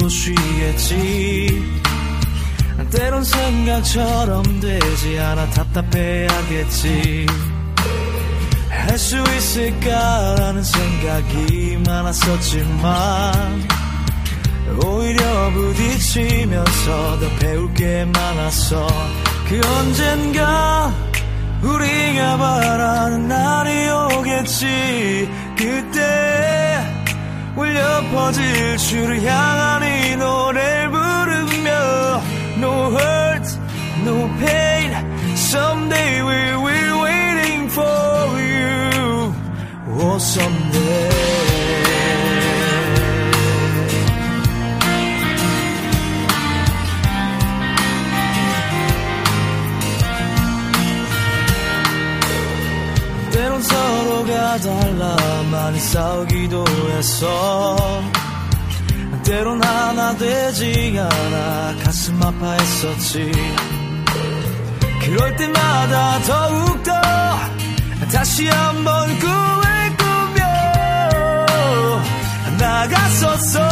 도 0.00 0.08
쉬겠지. 0.08 1.62
때론 2.90 3.22
생각처럼 3.22 4.42
되지 4.60 5.18
않아 5.18 5.50
답답해하겠지. 5.50 7.26
할 8.70 8.98
수 8.98 9.16
있을까라는 9.36 10.62
생각이 10.62 11.78
많았었지만 11.86 13.68
오히려 14.84 15.50
부딪히면서 15.52 17.20
더 17.20 17.28
배울 17.38 17.72
게 17.74 18.04
많았어. 18.06 18.86
그 19.48 19.60
언젠가 19.64 20.92
우리가 21.62 22.38
바라는 22.38 23.28
날이 23.28 24.16
오겠지. 24.16 25.28
그때 25.56 26.40
울려 27.56 28.00
퍼질 28.10 28.78
향한 29.26 29.82
이 29.82 29.89
노래를 30.19 30.91
부르며 30.91 32.21
No 32.57 32.91
hurt, 32.91 33.47
no 34.03 34.27
pain 34.39 34.91
Someday 35.35 36.21
we 36.21 36.55
will 36.63 37.01
waiting 37.03 37.69
for 37.69 38.39
you 38.39 39.33
Oh 39.99 40.17
someday 40.17 41.35
때론 53.31 53.61
서로가 53.61 54.57
달라 54.59 55.17
많이 55.51 55.79
싸우기도 55.79 56.63
했어 56.91 57.75
때론 59.30 59.62
하나 59.62 60.12
되지 60.16 60.98
않아 60.98 61.76
가슴 61.84 62.20
아파했었지. 62.20 63.30
그럴 65.04 65.36
때마다 65.36 66.18
더욱더 66.22 66.90
다시 68.12 68.48
한번 68.48 69.06
꿈을 69.20 69.96
꾸며 69.98 70.42
나갔었어. 72.58 73.68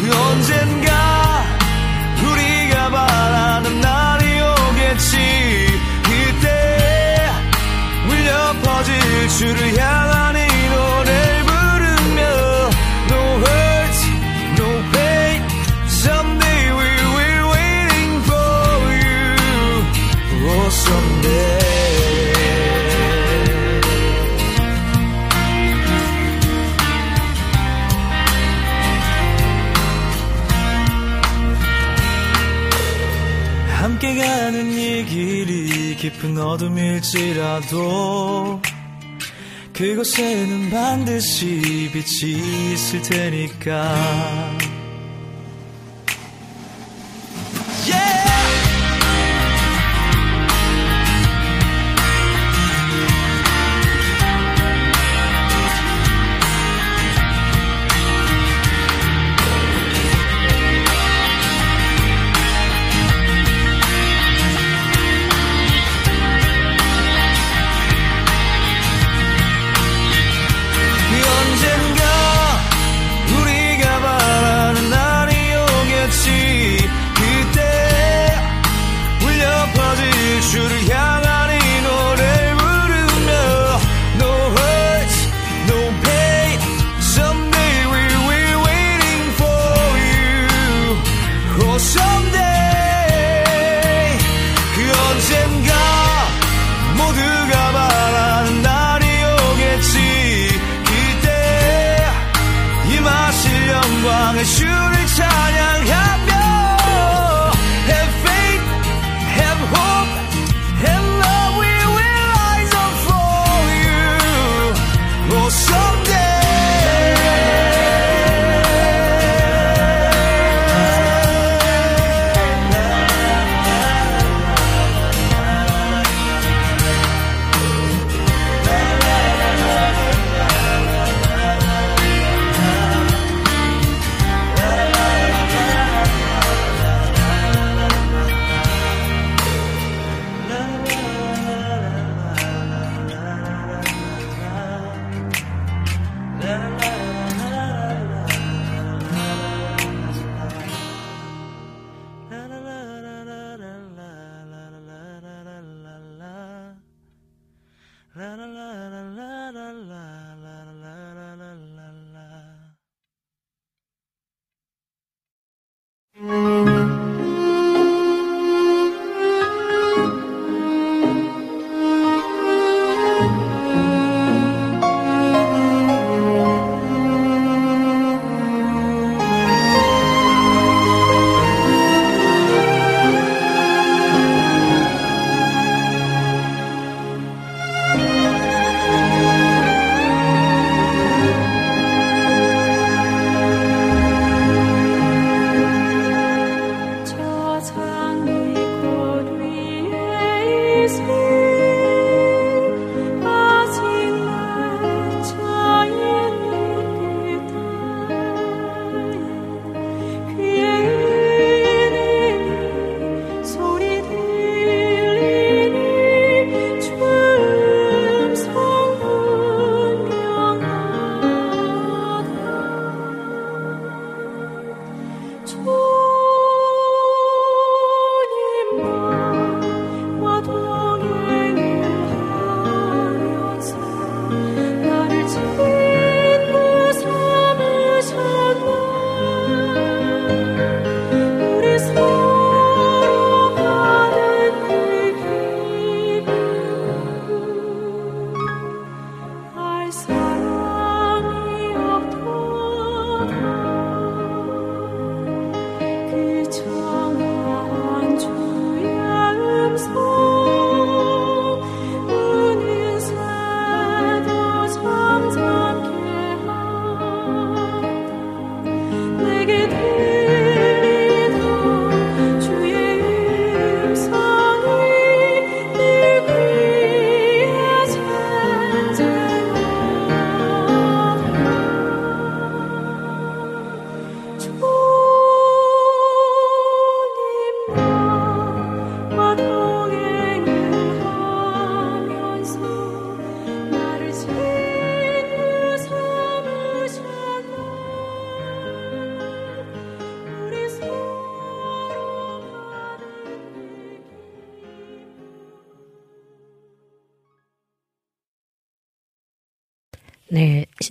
그 0.00 0.16
언젠가 0.16 1.42
우리가 2.22 2.88
바라는 2.88 3.80
날이 3.80 4.40
오겠지. 4.42 5.66
그때 6.04 7.28
울려 8.08 8.52
퍼질 8.62 9.28
줄을 9.28 9.74
이 9.74 9.80
가는 34.14 34.72
이 34.72 35.04
길이 35.04 35.96
깊은 35.96 36.38
어둠일지라도 36.38 37.80
그곳에는 39.72 40.70
반드시 40.70 41.90
빛이 41.92 42.72
있을 42.72 43.02
테니까 43.02 44.50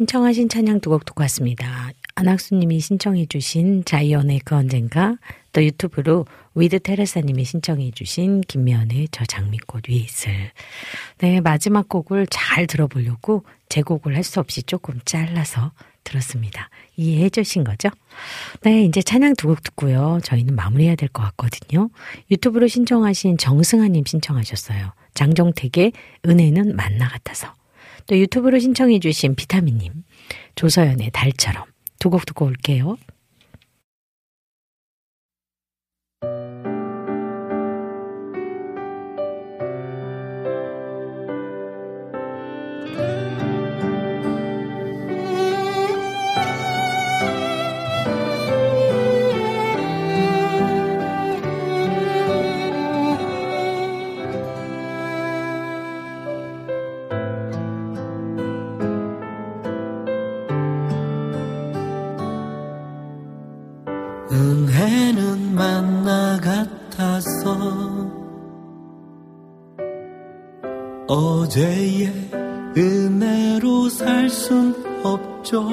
신청하신 0.03 0.47
찬양 0.47 0.79
두 0.79 0.91
곡 0.91 1.03
듣고 1.03 1.23
왔습니다. 1.23 1.91
안학수님이 2.15 2.79
신청해주신 2.79 3.83
자이언의 3.83 4.39
그 4.45 4.55
언젠가, 4.55 5.17
또 5.51 5.61
유튜브로 5.61 6.25
위드 6.55 6.79
테레사님이 6.79 7.43
신청해주신 7.43 8.41
김미현의 8.47 9.09
저 9.11 9.25
장미꽃 9.25 9.89
위에 9.89 9.95
있을. 9.97 10.31
네, 11.17 11.41
마지막 11.41 11.89
곡을 11.89 12.27
잘 12.29 12.65
들어보려고 12.65 13.43
제곡을 13.67 14.15
할 14.15 14.23
수 14.23 14.39
없이 14.39 14.63
조금 14.63 15.01
잘라서 15.03 15.73
들었습니다. 16.05 16.69
이해해 16.95 17.29
주신 17.29 17.65
거죠? 17.65 17.89
네, 18.61 18.85
이제 18.85 19.01
찬양 19.01 19.35
두 19.35 19.49
곡 19.49 19.61
듣고요. 19.63 20.21
저희는 20.23 20.55
마무리해야 20.55 20.95
될 20.95 21.09
것 21.09 21.23
같거든요. 21.23 21.89
유튜브로 22.31 22.67
신청하신 22.69 23.37
정승아님 23.37 24.05
신청하셨어요. 24.05 24.93
장정택의 25.13 25.91
은혜는 26.25 26.77
만나 26.77 27.09
같아서. 27.09 27.53
또 28.09 28.17
유튜브로 28.17 28.57
신청해주신 28.59 29.35
비타민님, 29.35 29.93
조서연의 30.55 31.11
달처럼 31.13 31.63
두 31.99 32.09
곡 32.09 32.25
듣고 32.25 32.45
올게요. 32.45 32.97
어제의 71.49 72.13
은혜로 72.77 73.89
살 73.89 74.29
순 74.29 74.75
없죠. 75.03 75.67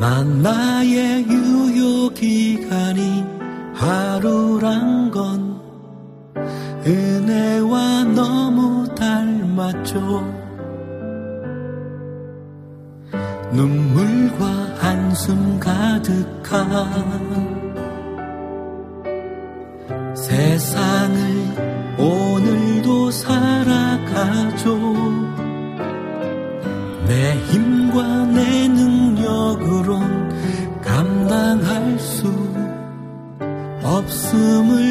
만나의 0.00 1.24
유효 1.28 2.08
기간이 2.10 3.24
하루란 3.74 5.12
건 5.12 5.60
은혜와 6.84 8.04
너무 8.04 8.92
닮았죠. 8.96 10.00
눈물과 13.52 14.46
한숨 14.80 15.60
가득한 15.60 16.70
없음 34.32 34.89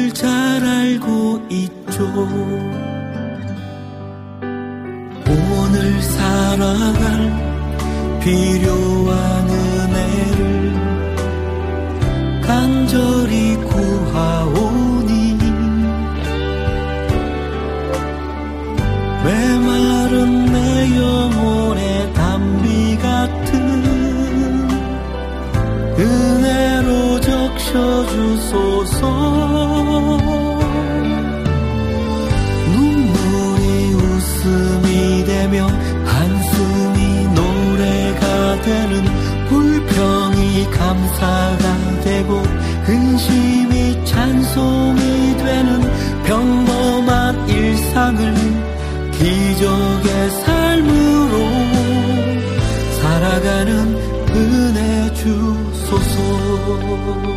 나 56.90 57.29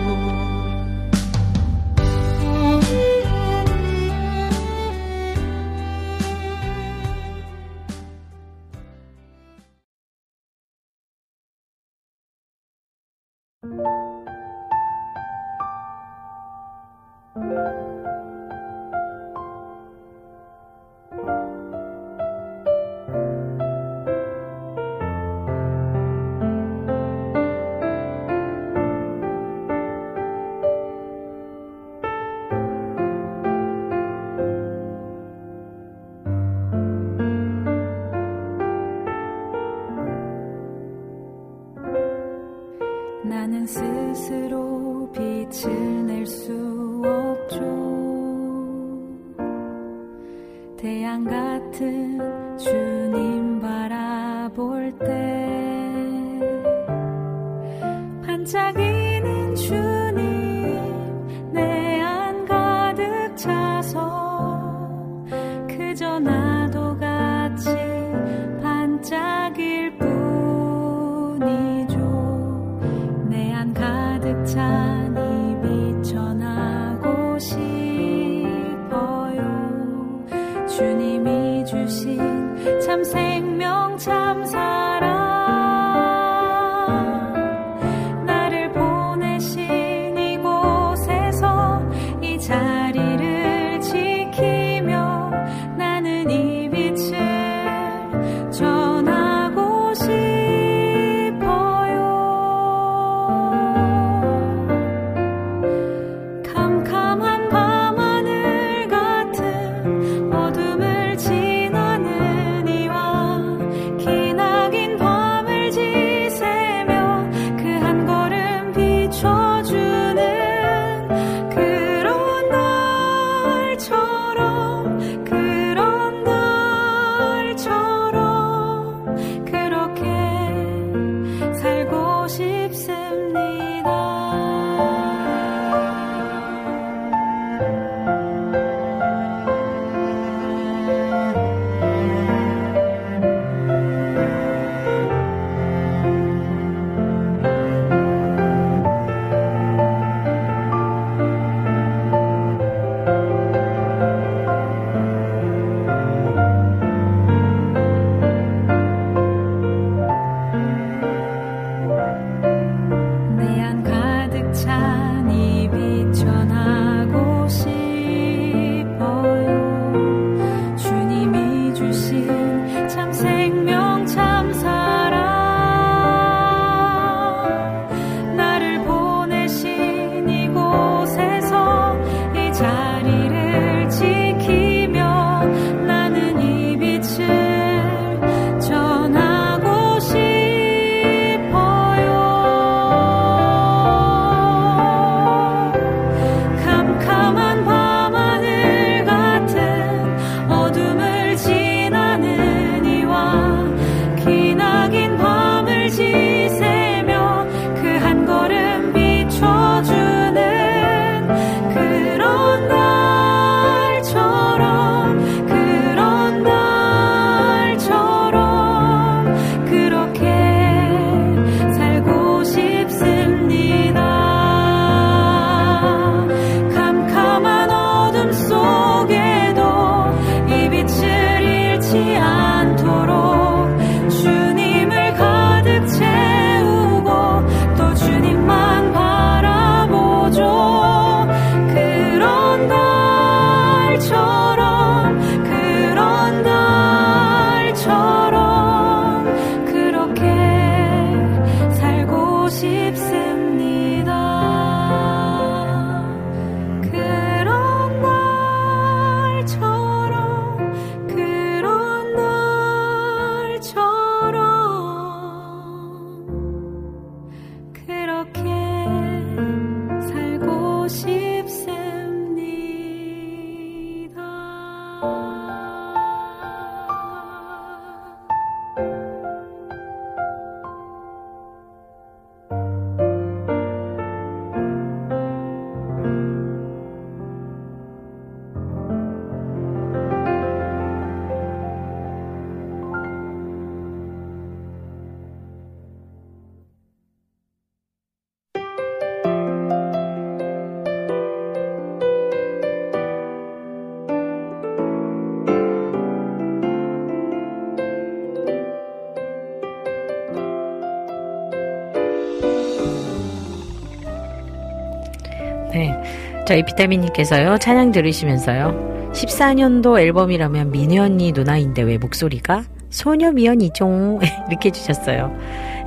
저희 316.54 316.62
비타민님께서요, 316.62 317.58
찬양 317.58 317.92
들으시면서요. 317.92 319.12
14년도 319.12 320.00
앨범이라면 320.00 320.70
미녀 320.70 321.02
언니 321.02 321.32
누나인데 321.32 321.82
왜 321.82 321.98
목소리가 321.98 322.66
소녀 322.92 323.32
미연이죠? 323.32 324.20
이렇게 324.52 324.70
해주셨어요. 324.70 325.36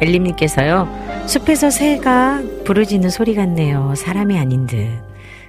엘림님께서요, 0.01 0.89
숲에서 1.27 1.71
새가 1.71 2.43
부르짖는 2.65 3.11
소리 3.11 3.37
같네요. 3.37 3.95
사람이 3.95 4.37
아닌 4.37 4.67
듯. 4.67 4.89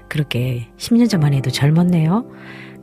그렇게 0.08 0.68
10년 0.78 1.10
전만 1.10 1.34
해도 1.34 1.50
젊었네요. 1.50 2.24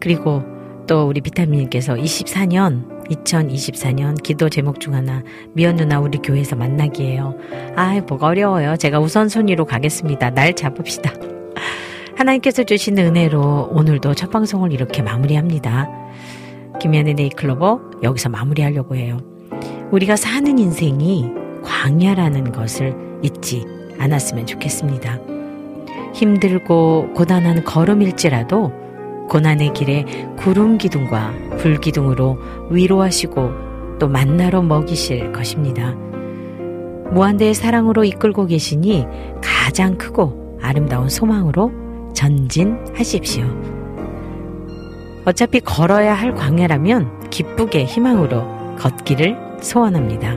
그리고 0.00 0.42
또 0.88 1.06
우리 1.06 1.20
비타민님께서 1.20 1.94
24년, 1.94 3.06
2024년 3.10 4.20
기도 4.20 4.48
제목 4.48 4.80
중 4.80 4.94
하나, 4.94 5.22
미연 5.52 5.76
누나 5.76 6.00
우리 6.00 6.18
교회에서 6.18 6.56
만나기예요. 6.56 7.36
아이, 7.76 8.00
뭐가 8.00 8.26
어려워요. 8.26 8.76
제가 8.76 8.98
우선순위로 8.98 9.66
가겠습니다. 9.66 10.30
날 10.30 10.52
잡읍시다. 10.54 11.12
하나님께서 12.24 12.64
주신 12.64 12.98
은혜로 12.98 13.70
오늘도 13.72 14.14
첫 14.14 14.30
방송을 14.30 14.72
이렇게 14.72 15.02
마무리합니다. 15.02 15.90
김현의 16.80 17.14
네이클로버 17.14 17.80
여기서 18.02 18.30
마무리하려고 18.30 18.96
해요. 18.96 19.18
우리가 19.92 20.16
사는 20.16 20.58
인생이 20.58 21.26
광야라는 21.62 22.52
것을 22.52 22.96
잊지 23.22 23.64
않았으면 23.98 24.46
좋겠습니다. 24.46 25.20
힘들고 26.14 27.12
고단한 27.14 27.64
걸음일지라도 27.64 28.72
고난의 29.28 29.72
길에 29.74 30.04
구름 30.36 30.78
기둥과 30.78 31.32
불 31.58 31.78
기둥으로 31.78 32.38
위로하시고 32.70 33.98
또 33.98 34.08
만나러 34.08 34.62
먹이실 34.62 35.32
것입니다. 35.32 35.94
무한대의 37.12 37.54
사랑으로 37.54 38.04
이끌고 38.04 38.46
계시니 38.46 39.04
가장 39.42 39.96
크고 39.96 40.58
아름다운 40.62 41.08
소망으로 41.08 41.83
전진하십시오. 42.14 43.44
어차피 45.24 45.60
걸어야 45.60 46.14
할 46.14 46.34
광야라면 46.34 47.30
기쁘게 47.30 47.84
희망으로 47.84 48.76
걷기를 48.78 49.36
소원합니다. 49.60 50.36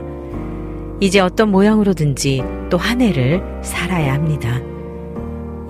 이제 1.00 1.20
어떤 1.20 1.50
모양으로든지 1.50 2.42
또 2.70 2.76
한 2.76 3.00
해를 3.00 3.42
살아야 3.62 4.14
합니다. 4.14 4.60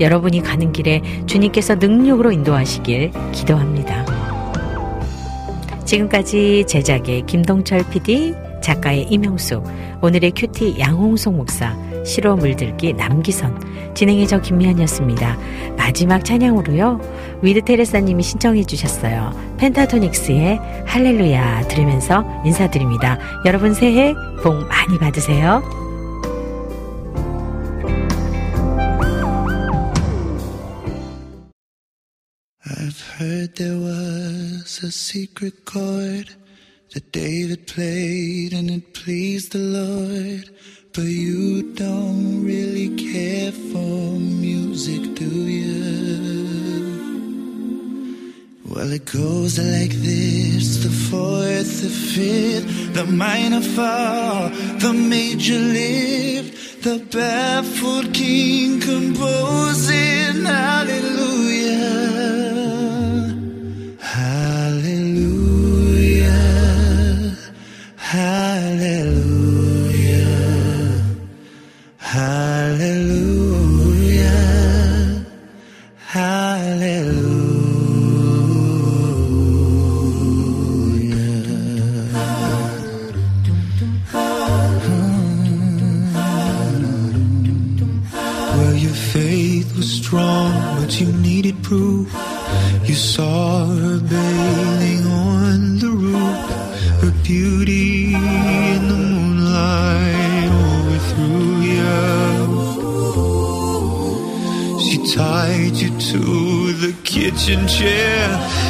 여러분이 0.00 0.42
가는 0.42 0.72
길에 0.72 1.02
주님께서 1.26 1.74
능력으로 1.74 2.30
인도하시길 2.32 3.10
기도합니다. 3.32 4.06
지금까지 5.84 6.64
제작의 6.66 7.22
김동철 7.26 7.88
PD, 7.90 8.34
작가의 8.62 9.04
임형숙, 9.10 9.64
오늘의 10.02 10.32
QT 10.36 10.78
양홍송 10.78 11.36
목사, 11.36 11.76
시로 12.08 12.34
물들기 12.36 12.94
남기선, 12.94 13.94
진행의 13.94 14.26
저 14.26 14.40
김미현이었습니다. 14.40 15.38
마지막 15.76 16.24
찬양으로요, 16.24 17.38
위드 17.42 17.62
테레사님이 17.62 18.22
신청해 18.22 18.64
주셨어요. 18.64 19.32
펜타토닉스의 19.58 20.58
할렐루야 20.86 21.68
들으면서 21.68 22.24
인사드립니다. 22.44 23.18
여러분 23.44 23.74
새해 23.74 24.14
복 24.42 24.54
많이 24.66 24.98
받으세요. 24.98 25.62
Heard 33.18 33.56
there 33.56 33.76
was 33.76 34.78
a 34.84 34.92
secret 34.92 35.66
chord 35.66 36.30
that 36.94 37.10
David 37.10 37.66
played 37.66 38.52
and 38.52 38.70
it 38.70 38.94
pleased 38.94 39.50
the 39.50 39.58
Lord. 39.58 40.48
But 40.98 41.06
you 41.06 41.62
don't 41.74 42.44
really 42.44 42.88
care 42.96 43.52
for 43.52 44.18
music, 44.18 45.14
do 45.14 45.30
you? 45.46 45.78
Well, 48.66 48.90
it 48.92 49.04
goes 49.04 49.60
like 49.60 49.92
this 49.92 50.82
the 50.82 50.90
fourth, 50.90 51.82
the 51.82 51.88
fifth, 51.88 52.94
the 52.94 53.04
minor 53.04 53.60
fall, 53.60 54.48
the 54.80 54.92
major 54.92 55.60
lift, 55.60 56.82
the 56.82 56.98
baffled 57.12 58.12
king 58.12 58.80
composing 58.80 60.44
hallelujah. 60.44 62.18
Proof. 91.68 92.08
You 92.88 92.94
saw 92.94 93.66
her 93.66 94.00
bathing 94.00 95.04
on 95.06 95.78
the 95.78 95.90
roof, 96.04 96.40
her 97.02 97.12
beauty 97.22 98.14
in 98.14 98.88
the 98.88 98.96
moonlight 99.12 100.50
overthrew 100.64 101.52
you. 101.76 102.00
She 104.84 104.96
tied 105.14 105.76
you 105.82 105.90
to 106.12 106.22
the 106.84 106.92
kitchen 107.04 107.68
chair. 107.68 108.24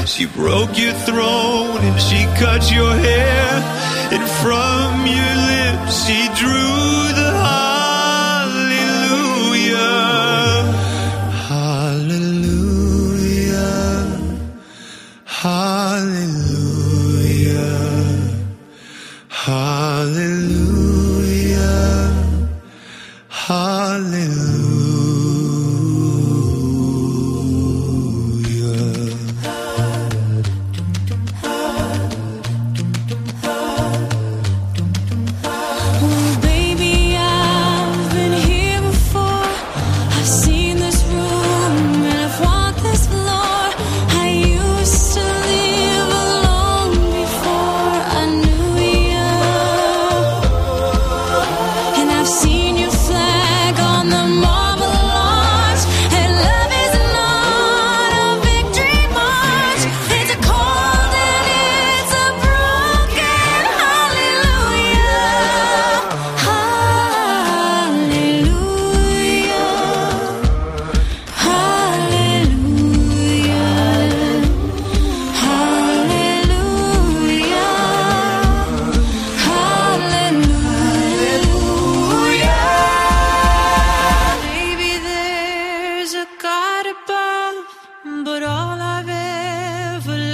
She 0.04 0.26
broke 0.26 0.76
your 0.76 0.96
throne 1.06 1.80
and 1.88 2.00
she 2.00 2.20
cut 2.42 2.62
your 2.78 2.94
hair. 3.08 3.48
And 4.14 4.24
from 4.42 5.06
your 5.06 5.34
lips 5.52 5.94
she 6.04 6.20
drew 6.40 6.98